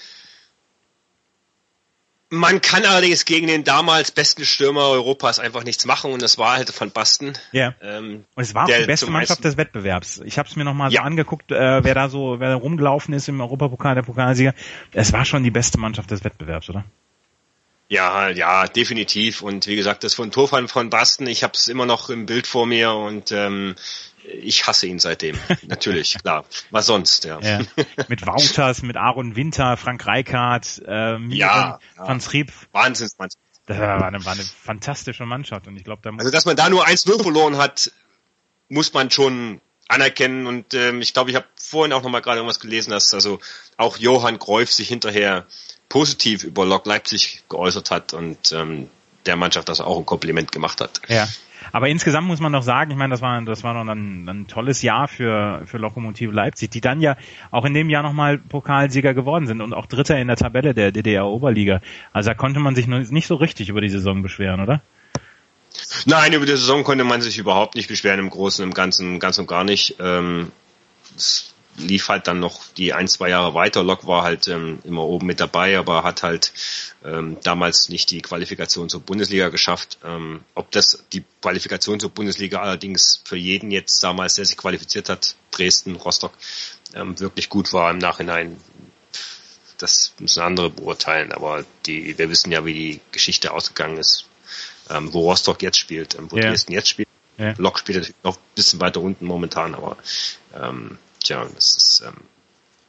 man 2.29 2.59
kann 2.59 2.83
allerdings 2.83 3.23
gegen 3.23 3.47
den 3.47 3.63
damals 3.63 4.11
besten 4.11 4.43
Stürmer 4.43 4.89
Europas 4.89 5.39
einfach 5.39 5.63
nichts 5.63 5.85
machen 5.85 6.11
und 6.11 6.21
das 6.21 6.37
war 6.37 6.57
halt 6.57 6.79
Van 6.79 6.91
Basten. 6.91 7.33
Ja. 7.53 7.73
Ähm, 7.81 8.25
und 8.35 8.43
es 8.43 8.53
war 8.53 8.65
auch 8.65 8.67
die 8.67 8.85
beste 8.85 9.09
Mannschaft 9.09 9.43
des 9.45 9.55
Wettbewerbs. 9.55 10.21
Ich 10.25 10.37
habe 10.37 10.49
es 10.49 10.55
mir 10.57 10.65
nochmal 10.65 10.91
ja. 10.91 11.01
so 11.01 11.05
angeguckt, 11.05 11.51
äh, 11.51 11.83
wer 11.83 11.95
da 11.95 12.09
so, 12.09 12.39
wer 12.39 12.49
da 12.49 12.55
rumgelaufen 12.55 13.13
ist 13.13 13.29
im 13.29 13.39
Europapokal, 13.39 13.95
der 13.95 14.01
Pokalsieger. 14.01 14.53
Es 14.91 15.13
war 15.13 15.23
schon 15.23 15.43
die 15.43 15.51
beste 15.51 15.79
Mannschaft 15.79 16.11
des 16.11 16.23
Wettbewerbs, 16.23 16.69
oder? 16.69 16.83
Ja, 17.89 18.29
ja, 18.29 18.67
definitiv. 18.67 19.41
Und 19.41 19.67
wie 19.67 19.75
gesagt, 19.75 20.03
das 20.03 20.13
von 20.13 20.31
Tor 20.31 20.47
von 20.47 20.89
Basten, 20.89 21.27
ich 21.27 21.43
habe 21.43 21.53
es 21.53 21.67
immer 21.67 21.85
noch 21.85 22.09
im 22.09 22.25
Bild 22.25 22.45
vor 22.45 22.65
mir 22.65 22.93
und 22.93 23.31
ähm, 23.31 23.75
ich 24.25 24.67
hasse 24.67 24.87
ihn 24.87 24.99
seitdem. 24.99 25.37
Natürlich, 25.67 26.17
klar. 26.21 26.43
Was 26.69 26.85
sonst, 26.87 27.23
ja. 27.23 27.39
ja. 27.39 27.59
Mit 28.09 28.25
Wouters, 28.27 28.81
mit 28.81 28.97
Aaron 28.97 29.35
Winter, 29.37 29.77
Frank 29.77 30.05
Reichardt, 30.05 30.81
äh, 30.85 31.17
Miren, 31.17 31.31
ja, 31.31 31.79
ja. 31.95 32.07
Van 32.07 32.19
Schriep. 32.19 32.51
Wahnsinnsmannschaft. 32.73 33.41
Das 33.67 33.79
war 33.79 34.05
eine, 34.05 34.23
war 34.23 34.33
eine 34.33 34.43
fantastische 34.43 35.25
Mannschaft 35.25 35.67
und 35.67 35.75
ich 35.75 35.83
glaube, 35.83 36.01
da 36.01 36.11
Also, 36.17 36.31
dass 36.31 36.45
man 36.45 36.55
da 36.55 36.69
nur 36.69 36.87
1-0 36.87 37.21
verloren 37.21 37.57
hat, 37.57 37.91
muss 38.69 38.93
man 38.93 39.11
schon 39.11 39.59
anerkennen 39.89 40.47
und 40.47 40.73
ähm, 40.73 41.01
ich 41.01 41.13
glaube, 41.13 41.29
ich 41.29 41.35
habe 41.35 41.47
vorhin 41.55 41.91
auch 41.93 42.01
nochmal 42.01 42.21
gerade 42.21 42.37
irgendwas 42.37 42.59
gelesen, 42.59 42.91
dass 42.91 43.13
also 43.13 43.39
auch 43.75 43.97
Johann 43.97 44.39
Greuf 44.39 44.71
sich 44.71 44.87
hinterher 44.87 45.45
positiv 45.89 46.43
über 46.43 46.65
Lok 46.65 46.85
Leipzig 46.85 47.43
geäußert 47.49 47.91
hat 47.91 48.13
und 48.13 48.51
ähm, 48.51 48.89
der 49.25 49.35
Mannschaft 49.35 49.69
das 49.69 49.81
auch 49.81 49.97
ein 49.97 50.05
Kompliment 50.05 50.51
gemacht 50.51 50.81
hat. 50.81 51.01
Ja. 51.07 51.27
Aber 51.71 51.89
insgesamt 51.89 52.27
muss 52.27 52.39
man 52.39 52.53
doch 52.53 52.63
sagen, 52.63 52.91
ich 52.91 52.97
meine, 52.97 53.11
das 53.11 53.21
war, 53.21 53.41
das 53.41 53.63
war 53.63 53.73
noch 53.73 53.91
ein, 53.91 54.27
ein 54.27 54.47
tolles 54.47 54.81
Jahr 54.81 55.07
für, 55.07 55.63
für 55.65 55.77
Lokomotive 55.77 56.31
Leipzig, 56.31 56.69
die 56.71 56.81
dann 56.81 57.01
ja 57.01 57.17
auch 57.51 57.65
in 57.65 57.73
dem 57.73 57.89
Jahr 57.89 58.03
nochmal 58.03 58.37
Pokalsieger 58.37 59.13
geworden 59.13 59.47
sind 59.47 59.61
und 59.61 59.73
auch 59.73 59.85
Dritter 59.85 60.17
in 60.17 60.27
der 60.27 60.37
Tabelle 60.37 60.73
der 60.73 60.91
DDR-Oberliga. 60.91 61.81
Also 62.13 62.29
da 62.29 62.35
konnte 62.35 62.59
man 62.59 62.75
sich 62.75 62.87
nicht 62.87 63.27
so 63.27 63.35
richtig 63.35 63.69
über 63.69 63.81
die 63.81 63.89
Saison 63.89 64.21
beschweren, 64.21 64.61
oder? 64.61 64.81
Nein, 66.05 66.33
über 66.33 66.45
die 66.45 66.53
Saison 66.53 66.83
konnte 66.83 67.03
man 67.03 67.21
sich 67.21 67.37
überhaupt 67.37 67.75
nicht 67.75 67.87
beschweren, 67.87 68.19
im 68.19 68.29
Großen 68.29 68.63
und 68.63 68.69
im 68.69 68.73
Ganzen, 68.73 69.19
ganz 69.19 69.37
und 69.37 69.47
gar 69.47 69.63
nicht. 69.63 69.95
Ähm, 69.99 70.51
es 71.15 71.53
lief 71.77 72.09
halt 72.09 72.27
dann 72.27 72.39
noch 72.39 72.61
die 72.75 72.93
ein, 72.93 73.07
zwei 73.07 73.29
Jahre 73.29 73.53
weiter. 73.53 73.83
Lok 73.83 74.07
war 74.07 74.23
halt 74.23 74.47
ähm, 74.47 74.79
immer 74.83 75.03
oben 75.03 75.27
mit 75.27 75.39
dabei, 75.39 75.77
aber 75.77 76.03
hat 76.03 76.23
halt 76.23 76.51
ähm, 77.05 77.37
damals 77.43 77.89
nicht 77.89 78.09
die 78.11 78.21
Qualifikation 78.21 78.89
zur 78.89 79.01
Bundesliga 79.01 79.49
geschafft. 79.49 79.99
Ähm, 80.03 80.41
ob 80.55 80.71
das 80.71 81.03
die 81.13 81.23
Qualifikation 81.41 81.99
zur 81.99 82.09
Bundesliga 82.09 82.61
allerdings 82.61 83.21
für 83.23 83.37
jeden 83.37 83.71
jetzt 83.71 84.03
damals, 84.03 84.35
der 84.35 84.45
sich 84.45 84.57
qualifiziert 84.57 85.09
hat, 85.09 85.35
Dresden, 85.51 85.95
Rostock, 85.95 86.33
ähm, 86.95 87.19
wirklich 87.19 87.49
gut 87.49 87.73
war 87.73 87.91
im 87.91 87.99
Nachhinein, 87.99 88.59
das 89.77 90.13
müssen 90.19 90.41
andere 90.41 90.69
beurteilen, 90.69 91.31
aber 91.31 91.63
die, 91.85 92.17
wir 92.17 92.29
wissen 92.29 92.51
ja, 92.51 92.65
wie 92.65 92.73
die 92.73 93.01
Geschichte 93.11 93.53
ausgegangen 93.53 93.97
ist, 93.97 94.25
ähm, 94.89 95.13
wo 95.13 95.29
Rostock 95.29 95.61
jetzt 95.61 95.77
spielt, 95.77 96.15
ähm, 96.15 96.31
wo 96.31 96.37
ja. 96.37 96.49
Dresden 96.49 96.73
jetzt 96.73 96.89
spielt. 96.89 97.07
Ja. 97.37 97.53
Lok 97.57 97.77
spielt 97.77 98.15
noch 98.23 98.37
ein 98.37 98.43
bisschen 98.55 98.79
weiter 98.79 98.99
unten 98.99 99.25
momentan, 99.25 99.75
aber 99.75 99.97
ähm, 100.59 100.97
Tja, 101.23 101.47
das 101.53 101.75
ist, 101.75 102.03
ähm, 102.05 102.15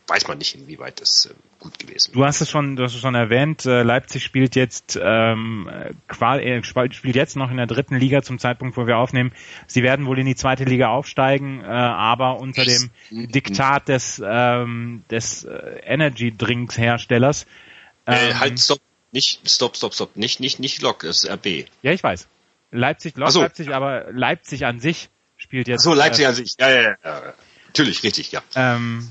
weiß 0.06 0.26
man 0.26 0.38
nicht, 0.38 0.54
inwieweit 0.54 1.00
das 1.00 1.26
äh, 1.26 1.34
gut 1.58 1.78
gewesen 1.78 2.12
Du 2.12 2.24
hast 2.24 2.40
es 2.40 2.50
schon, 2.50 2.76
du 2.76 2.84
hast 2.84 2.94
es 2.94 3.00
schon 3.00 3.14
erwähnt, 3.14 3.66
äh, 3.66 3.82
Leipzig 3.82 4.24
spielt 4.24 4.56
jetzt 4.56 4.98
ähm, 5.00 5.68
Qual, 6.08 6.40
äh, 6.40 6.62
spielt 6.62 7.16
jetzt 7.16 7.36
noch 7.36 7.50
in 7.50 7.56
der 7.56 7.66
dritten 7.66 7.96
Liga 7.96 8.22
zum 8.22 8.38
Zeitpunkt, 8.38 8.76
wo 8.76 8.86
wir 8.86 8.96
aufnehmen. 8.96 9.32
Sie 9.66 9.82
werden 9.82 10.06
wohl 10.06 10.18
in 10.18 10.26
die 10.26 10.36
zweite 10.36 10.64
Liga 10.64 10.88
aufsteigen, 10.88 11.62
äh, 11.62 11.66
aber 11.66 12.40
unter 12.40 12.64
dem 12.64 12.90
Diktat 13.10 13.88
des 13.88 14.22
ähm, 14.24 15.04
des 15.10 15.44
äh, 15.44 15.80
Energy 15.84 16.34
Drinks 16.36 16.78
Herstellers. 16.78 17.46
Ähm, 18.06 18.30
äh, 18.30 18.34
halt 18.34 18.60
stopp, 18.60 18.80
nicht 19.12 19.40
stopp, 19.48 19.76
stopp, 19.76 19.94
stopp, 19.94 20.16
nicht 20.16 20.40
nicht 20.40 20.58
nicht 20.58 20.80
Lok, 20.82 21.00
das 21.00 21.24
ist 21.24 21.30
RB. 21.30 21.66
Ja, 21.82 21.92
ich 21.92 22.02
weiß. 22.02 22.28
Leipzig, 22.70 23.16
Lok, 23.16 23.30
so. 23.30 23.40
Leipzig, 23.40 23.74
aber 23.74 24.12
Leipzig 24.12 24.66
an 24.66 24.80
sich 24.80 25.08
spielt 25.36 25.68
jetzt. 25.68 25.80
Ach 25.80 25.84
so, 25.84 25.94
Leipzig 25.94 26.24
äh, 26.24 26.28
an 26.28 26.34
sich, 26.34 26.54
ja, 26.58 26.70
ja, 26.70 26.96
ja. 27.02 27.34
Natürlich, 27.68 28.02
richtig, 28.02 28.33
ja. 28.33 28.42
Ähm, 28.54 29.09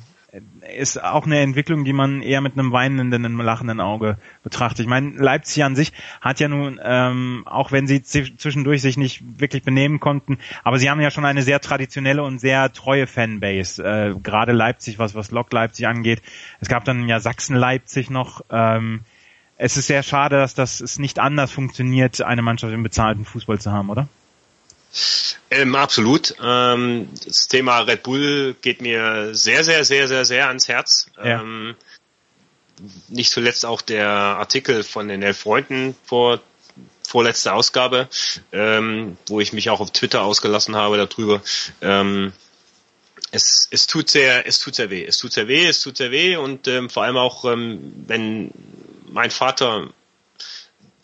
ist 0.76 1.02
auch 1.02 1.26
eine 1.26 1.40
Entwicklung, 1.40 1.86
die 1.86 1.94
man 1.94 2.22
eher 2.22 2.42
mit 2.42 2.54
einem 2.54 2.72
weinenden, 2.72 3.26
einem 3.26 3.40
lachenden 3.40 3.80
Auge 3.80 4.18
betrachtet. 4.44 4.82
Ich 4.82 4.88
meine, 4.88 5.12
Leipzig 5.12 5.64
an 5.64 5.76
sich 5.76 5.94
hat 6.20 6.40
ja 6.40 6.48
nun, 6.50 6.80
ähm, 6.84 7.44
auch 7.46 7.72
wenn 7.72 7.88
sie 7.88 8.04
zwischendurch 8.04 8.82
sich 8.82 8.98
nicht 8.98 9.40
wirklich 9.40 9.64
benehmen 9.64 10.00
konnten, 10.00 10.38
aber 10.64 10.80
sie 10.80 10.90
haben 10.90 11.00
ja 11.00 11.12
schon 11.12 11.26
eine 11.26 11.44
sehr 11.44 11.62
traditionelle 11.62 12.24
und 12.24 12.40
sehr 12.40 12.74
treue 12.74 13.08
Fanbase. 13.08 13.84
Äh, 13.84 14.16
gerade 14.22 14.52
Leipzig, 14.52 15.00
was 15.00 15.16
was 15.16 15.32
Lok 15.32 15.52
Leipzig 15.54 15.88
angeht. 15.88 16.22
Es 16.60 16.68
gab 16.68 16.84
dann 16.84 17.08
ja 17.08 17.20
Sachsen 17.20 17.56
Leipzig 17.56 18.10
noch. 18.10 18.42
Ähm, 18.50 19.02
es 19.56 19.78
ist 19.78 19.88
sehr 19.88 20.04
schade, 20.04 20.38
dass 20.38 20.54
das 20.54 20.82
es 20.82 21.00
nicht 21.00 21.20
anders 21.20 21.52
funktioniert, 21.52 22.22
eine 22.22 22.42
Mannschaft 22.42 22.74
im 22.74 22.84
bezahlten 22.84 23.26
Fußball 23.26 23.60
zu 23.60 23.72
haben, 23.72 23.90
oder? 23.90 24.08
Ähm, 25.50 25.76
absolut. 25.76 26.36
Ähm, 26.42 27.10
das 27.26 27.48
Thema 27.48 27.80
Red 27.82 28.04
Bull 28.04 28.56
geht 28.62 28.82
mir 28.82 29.34
sehr, 29.34 29.64
sehr, 29.64 29.86
sehr, 29.86 30.08
sehr, 30.08 30.26
sehr 30.26 30.48
ans 30.48 30.68
Herz. 30.68 31.08
Ja. 31.18 31.42
Ähm, 31.42 31.76
nicht 33.08 33.32
zuletzt 33.32 33.66
auch 33.66 33.82
der 33.82 34.08
Artikel 34.08 34.84
von 34.84 35.08
den 35.08 35.24
elf 35.24 35.40
Freunden 35.40 35.96
vor 36.04 36.42
vorletzte 37.08 37.54
Ausgabe, 37.54 38.10
ähm, 38.52 39.18
wo 39.28 39.40
ich 39.40 39.54
mich 39.54 39.70
auch 39.70 39.80
auf 39.80 39.92
Twitter 39.92 40.24
ausgelassen 40.24 40.76
habe 40.76 40.98
darüber. 40.98 41.42
Ähm, 41.82 42.34
es, 43.32 43.68
es 43.72 43.88
tut 43.88 44.10
sehr, 44.10 44.46
es 44.46 44.60
tut 44.60 44.76
sehr 44.76 44.90
weh. 44.90 45.06
Es 45.06 45.18
tut 45.18 45.32
sehr 45.32 45.48
weh, 45.48 45.66
es 45.66 45.82
tut 45.82 45.98
sehr 45.98 46.12
weh 46.12 46.36
und 46.36 46.68
ähm, 46.68 46.90
vor 46.90 47.04
allem 47.04 47.18
auch, 47.18 47.46
ähm, 47.46 47.94
wenn 48.08 48.52
mein 49.06 49.32
Vater, 49.32 49.90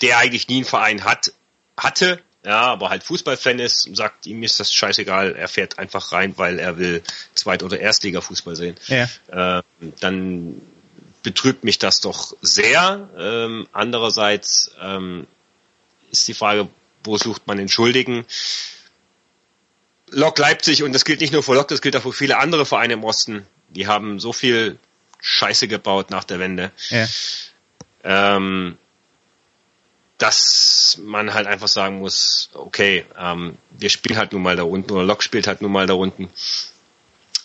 der 0.01 0.17
eigentlich 0.17 0.49
nie 0.49 0.57
einen 0.57 0.65
Verein 0.65 1.03
hat, 1.05 1.31
hatte, 1.77 2.19
ja, 2.45 2.61
aber 2.61 2.89
halt 2.89 3.03
Fußballfan 3.03 3.59
ist 3.59 3.87
und 3.87 3.95
sagt, 3.95 4.25
ihm 4.25 4.43
ist 4.43 4.59
das 4.59 4.73
scheißegal, 4.73 5.35
er 5.35 5.47
fährt 5.47 5.79
einfach 5.79 6.11
rein, 6.11 6.33
weil 6.37 6.59
er 6.59 6.77
will 6.77 7.01
Zweit- 7.35 7.63
oder 7.63 7.79
Erstliga-Fußball 7.79 8.55
sehen. 8.55 8.75
Ja. 8.87 9.09
Äh, 9.57 9.63
dann 9.99 10.61
betrübt 11.23 11.63
mich 11.63 11.79
das 11.79 12.01
doch 12.01 12.35
sehr. 12.41 13.09
Ähm, 13.17 13.67
andererseits 13.71 14.71
ähm, 14.81 15.25
ist 16.11 16.27
die 16.27 16.33
Frage, 16.33 16.67
wo 17.05 17.17
sucht 17.17 17.47
man 17.47 17.57
den 17.57 17.69
Schuldigen? 17.69 18.25
Lok 20.09 20.37
Leipzig, 20.37 20.83
und 20.83 20.93
das 20.93 21.05
gilt 21.05 21.21
nicht 21.21 21.33
nur 21.33 21.43
für 21.43 21.55
Lok, 21.55 21.69
das 21.69 21.81
gilt 21.81 21.95
auch 21.95 22.03
für 22.03 22.13
viele 22.13 22.37
andere 22.37 22.65
Vereine 22.65 22.93
im 22.93 23.03
Osten, 23.05 23.47
die 23.69 23.87
haben 23.87 24.19
so 24.19 24.33
viel 24.33 24.77
Scheiße 25.21 25.69
gebaut 25.69 26.11
nach 26.11 26.25
der 26.25 26.39
Wende. 26.39 26.71
Ja. 26.89 27.07
Ähm, 28.03 28.77
dass 30.17 30.99
man 31.01 31.33
halt 31.33 31.47
einfach 31.47 31.67
sagen 31.67 31.99
muss, 31.99 32.49
okay, 32.53 33.05
ähm, 33.17 33.57
wir 33.71 33.89
spielen 33.89 34.17
halt 34.17 34.31
nun 34.31 34.41
mal 34.41 34.55
da 34.55 34.63
unten 34.63 34.91
oder 34.91 35.03
Lok 35.03 35.23
spielt 35.23 35.47
halt 35.47 35.61
nun 35.61 35.71
mal 35.71 35.87
da 35.87 35.93
unten. 35.93 36.29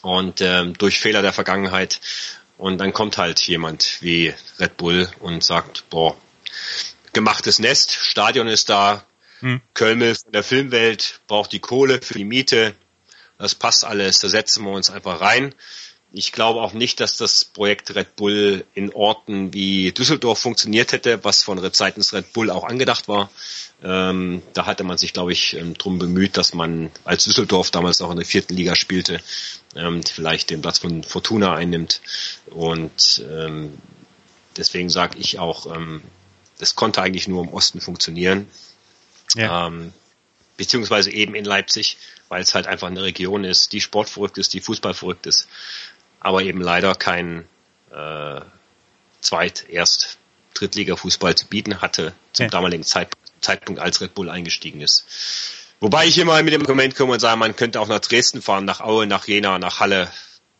Und 0.02 0.40
ähm, 0.40 0.74
durch 0.74 1.00
Fehler 1.00 1.22
der 1.22 1.32
Vergangenheit. 1.32 2.00
Und 2.56 2.78
dann 2.78 2.92
kommt 2.92 3.18
halt 3.18 3.40
jemand 3.40 3.98
wie 4.00 4.34
Red 4.58 4.76
Bull 4.76 5.08
und 5.20 5.42
sagt, 5.44 5.88
boah, 5.90 6.16
gemachtes 7.12 7.58
Nest, 7.58 7.92
Stadion 7.92 8.48
ist 8.48 8.68
da, 8.68 9.04
hm. 9.40 9.60
Kölmel 9.74 10.14
von 10.14 10.32
der 10.32 10.42
Filmwelt 10.42 11.20
braucht 11.26 11.52
die 11.52 11.60
Kohle 11.60 12.00
für 12.02 12.14
die 12.14 12.24
Miete, 12.24 12.74
das 13.38 13.54
passt 13.54 13.84
alles, 13.84 14.18
da 14.18 14.28
setzen 14.28 14.64
wir 14.64 14.72
uns 14.72 14.90
einfach 14.90 15.20
rein 15.20 15.54
ich 16.10 16.32
glaube 16.32 16.62
auch 16.62 16.72
nicht, 16.72 17.00
dass 17.00 17.16
das 17.18 17.44
Projekt 17.44 17.94
Red 17.94 18.16
Bull 18.16 18.64
in 18.74 18.92
Orten 18.94 19.52
wie 19.52 19.92
Düsseldorf 19.92 20.38
funktioniert 20.38 20.92
hätte, 20.92 21.22
was 21.22 21.44
von 21.44 21.58
seitens 21.72 22.14
Red 22.14 22.32
Bull 22.32 22.50
auch 22.50 22.64
angedacht 22.64 23.08
war. 23.08 23.30
Ähm, 23.82 24.42
da 24.54 24.66
hatte 24.66 24.84
man 24.84 24.96
sich, 24.96 25.12
glaube 25.12 25.32
ich, 25.32 25.54
ähm, 25.54 25.74
drum 25.74 25.98
bemüht, 25.98 26.36
dass 26.36 26.54
man 26.54 26.90
als 27.04 27.24
Düsseldorf 27.24 27.70
damals 27.70 28.00
auch 28.00 28.10
in 28.10 28.16
der 28.16 28.26
vierten 28.26 28.54
Liga 28.54 28.74
spielte, 28.74 29.20
ähm, 29.76 30.02
vielleicht 30.02 30.50
den 30.50 30.62
Platz 30.62 30.78
von 30.78 31.04
Fortuna 31.04 31.54
einnimmt. 31.54 32.00
Und 32.46 33.22
ähm, 33.30 33.76
deswegen 34.56 34.88
sage 34.88 35.18
ich 35.18 35.38
auch, 35.38 35.72
ähm, 35.74 36.02
das 36.58 36.74
konnte 36.74 37.02
eigentlich 37.02 37.28
nur 37.28 37.42
im 37.44 37.50
Osten 37.50 37.80
funktionieren. 37.80 38.48
Ja. 39.36 39.66
Ähm, 39.66 39.92
beziehungsweise 40.56 41.12
eben 41.12 41.34
in 41.34 41.44
Leipzig, 41.44 41.98
weil 42.28 42.42
es 42.42 42.54
halt 42.54 42.66
einfach 42.66 42.88
eine 42.88 43.02
Region 43.02 43.44
ist, 43.44 43.72
die 43.72 43.80
sportverrückt 43.80 44.38
ist, 44.38 44.54
die 44.54 44.60
fußballverrückt 44.60 45.26
ist, 45.26 45.46
aber 46.20 46.42
eben 46.42 46.60
leider 46.60 46.94
kein 46.94 47.44
äh, 47.90 48.40
Zweit-, 49.20 49.66
Erst-, 49.68 50.18
Drittliga-Fußball 50.54 51.34
zu 51.36 51.46
bieten 51.46 51.80
hatte 51.80 52.12
zum 52.32 52.44
ja. 52.44 52.50
damaligen 52.50 52.84
Zeit, 52.84 53.10
Zeitpunkt, 53.40 53.80
als 53.80 54.00
Red 54.00 54.14
Bull 54.14 54.28
eingestiegen 54.28 54.80
ist. 54.80 55.04
Wobei 55.80 56.06
ich 56.06 56.18
immer 56.18 56.42
mit 56.42 56.52
dem 56.52 56.62
Argument 56.62 56.96
komme 56.96 57.12
und 57.12 57.20
sage, 57.20 57.38
man 57.38 57.54
könnte 57.54 57.80
auch 57.80 57.86
nach 57.86 58.00
Dresden 58.00 58.42
fahren, 58.42 58.64
nach 58.64 58.80
Aue, 58.80 59.06
nach 59.06 59.28
Jena, 59.28 59.58
nach 59.58 59.78
Halle, 59.78 60.10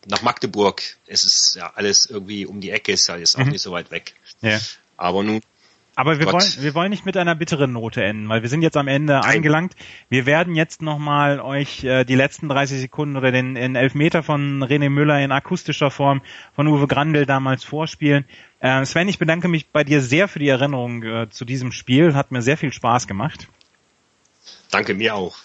nach 0.05 0.21
Magdeburg. 0.21 0.81
Es 1.07 1.25
ist 1.25 1.55
ja 1.55 1.73
alles 1.75 2.05
irgendwie 2.05 2.45
um 2.45 2.61
die 2.61 2.71
Ecke, 2.71 2.93
ist 2.93 3.07
ja 3.07 3.17
jetzt 3.17 3.35
auch 3.35 3.43
mhm. 3.43 3.51
nicht 3.51 3.61
so 3.61 3.71
weit 3.71 3.91
weg. 3.91 4.13
Ja. 4.41 4.59
Aber 4.95 5.23
nun 5.23 5.41
aber 5.99 6.17
wir 6.17 6.31
wollen, 6.31 6.53
wir 6.59 6.75
wollen 6.75 6.91
nicht 6.91 7.05
mit 7.05 7.17
einer 7.17 7.35
bitteren 7.35 7.73
Note 7.73 8.01
enden, 8.01 8.29
weil 8.29 8.41
wir 8.41 8.47
sind 8.47 8.61
jetzt 8.61 8.77
am 8.77 8.87
Ende 8.87 9.15
Nein. 9.15 9.35
angelangt. 9.35 9.75
Wir 10.07 10.25
werden 10.25 10.55
jetzt 10.55 10.81
nochmal 10.81 11.41
euch 11.41 11.83
äh, 11.83 12.05
die 12.05 12.15
letzten 12.15 12.47
30 12.47 12.79
Sekunden 12.79 13.17
oder 13.17 13.33
den 13.33 13.57
in 13.57 13.75
Elfmeter 13.75 14.23
von 14.23 14.63
René 14.63 14.89
Müller 14.89 15.19
in 15.19 15.33
akustischer 15.33 15.91
Form 15.91 16.21
von 16.55 16.67
Uwe 16.67 16.87
Grandel 16.87 17.25
damals 17.25 17.65
vorspielen. 17.65 18.23
Äh, 18.61 18.85
Sven, 18.85 19.09
ich 19.09 19.19
bedanke 19.19 19.49
mich 19.49 19.71
bei 19.71 19.83
dir 19.83 20.01
sehr 20.01 20.29
für 20.29 20.39
die 20.39 20.47
Erinnerung 20.47 21.03
äh, 21.03 21.29
zu 21.29 21.43
diesem 21.43 21.73
Spiel. 21.73 22.15
Hat 22.15 22.31
mir 22.31 22.41
sehr 22.41 22.55
viel 22.55 22.71
Spaß 22.71 23.05
gemacht. 23.05 23.49
Danke 24.71 24.93
mir 24.93 25.15
auch. 25.15 25.35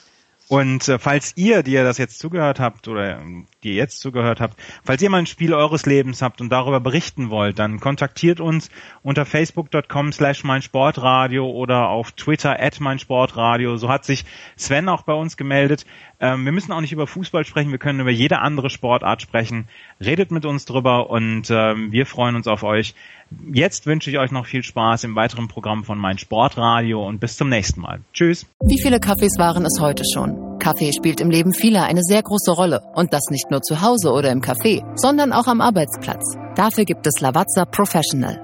Und 0.48 0.88
äh, 0.88 0.98
falls 0.98 1.32
ihr, 1.36 1.62
die 1.62 1.72
ihr 1.72 1.84
das 1.84 1.96
jetzt 1.96 2.18
zugehört 2.18 2.60
habt 2.60 2.86
oder 2.86 3.18
ähm, 3.18 3.46
die 3.62 3.70
ihr 3.70 3.74
jetzt 3.76 4.00
zugehört 4.00 4.40
habt, 4.40 4.60
falls 4.84 5.00
ihr 5.00 5.08
mal 5.08 5.18
ein 5.18 5.26
Spiel 5.26 5.54
eures 5.54 5.86
Lebens 5.86 6.20
habt 6.20 6.40
und 6.40 6.50
darüber 6.50 6.80
berichten 6.80 7.30
wollt, 7.30 7.58
dann 7.58 7.80
kontaktiert 7.80 8.40
uns 8.40 8.70
unter 9.02 9.24
facebook.com 9.24 10.12
slash 10.12 10.44
meinsportradio 10.44 11.50
oder 11.50 11.88
auf 11.88 12.12
Twitter 12.12 12.60
at 12.60 12.78
meinsportradio. 12.78 13.76
So 13.78 13.88
hat 13.88 14.04
sich 14.04 14.26
Sven 14.56 14.88
auch 14.90 15.02
bei 15.02 15.14
uns 15.14 15.38
gemeldet. 15.38 15.86
Ähm, 16.20 16.44
wir 16.44 16.52
müssen 16.52 16.72
auch 16.72 16.82
nicht 16.82 16.92
über 16.92 17.06
Fußball 17.06 17.44
sprechen, 17.46 17.70
wir 17.70 17.78
können 17.78 18.00
über 18.00 18.10
jede 18.10 18.40
andere 18.40 18.68
Sportart 18.68 19.22
sprechen. 19.22 19.68
Redet 19.98 20.30
mit 20.30 20.44
uns 20.44 20.66
drüber 20.66 21.08
und 21.08 21.50
ähm, 21.50 21.90
wir 21.90 22.04
freuen 22.04 22.36
uns 22.36 22.46
auf 22.46 22.62
euch. 22.62 22.94
Jetzt 23.52 23.86
wünsche 23.86 24.10
ich 24.10 24.18
euch 24.18 24.30
noch 24.30 24.46
viel 24.46 24.62
Spaß 24.62 25.04
im 25.04 25.16
weiteren 25.16 25.48
Programm 25.48 25.84
von 25.84 25.98
Mein 25.98 26.18
Sportradio 26.18 27.06
und 27.06 27.20
bis 27.20 27.36
zum 27.36 27.48
nächsten 27.48 27.80
Mal. 27.80 28.00
Tschüss. 28.12 28.46
Wie 28.60 28.80
viele 28.80 29.00
Kaffees 29.00 29.38
waren 29.38 29.64
es 29.64 29.80
heute 29.80 30.04
schon? 30.12 30.58
Kaffee 30.58 30.92
spielt 30.92 31.20
im 31.20 31.30
Leben 31.30 31.52
vieler 31.52 31.84
eine 31.84 32.02
sehr 32.02 32.22
große 32.22 32.52
Rolle. 32.52 32.80
Und 32.94 33.12
das 33.12 33.22
nicht 33.30 33.50
nur 33.50 33.62
zu 33.62 33.82
Hause 33.82 34.12
oder 34.12 34.30
im 34.30 34.40
Café, 34.40 34.82
sondern 34.96 35.32
auch 35.32 35.46
am 35.46 35.60
Arbeitsplatz. 35.60 36.36
Dafür 36.54 36.84
gibt 36.84 37.06
es 37.06 37.20
Lavazza 37.20 37.64
Professional. 37.64 38.43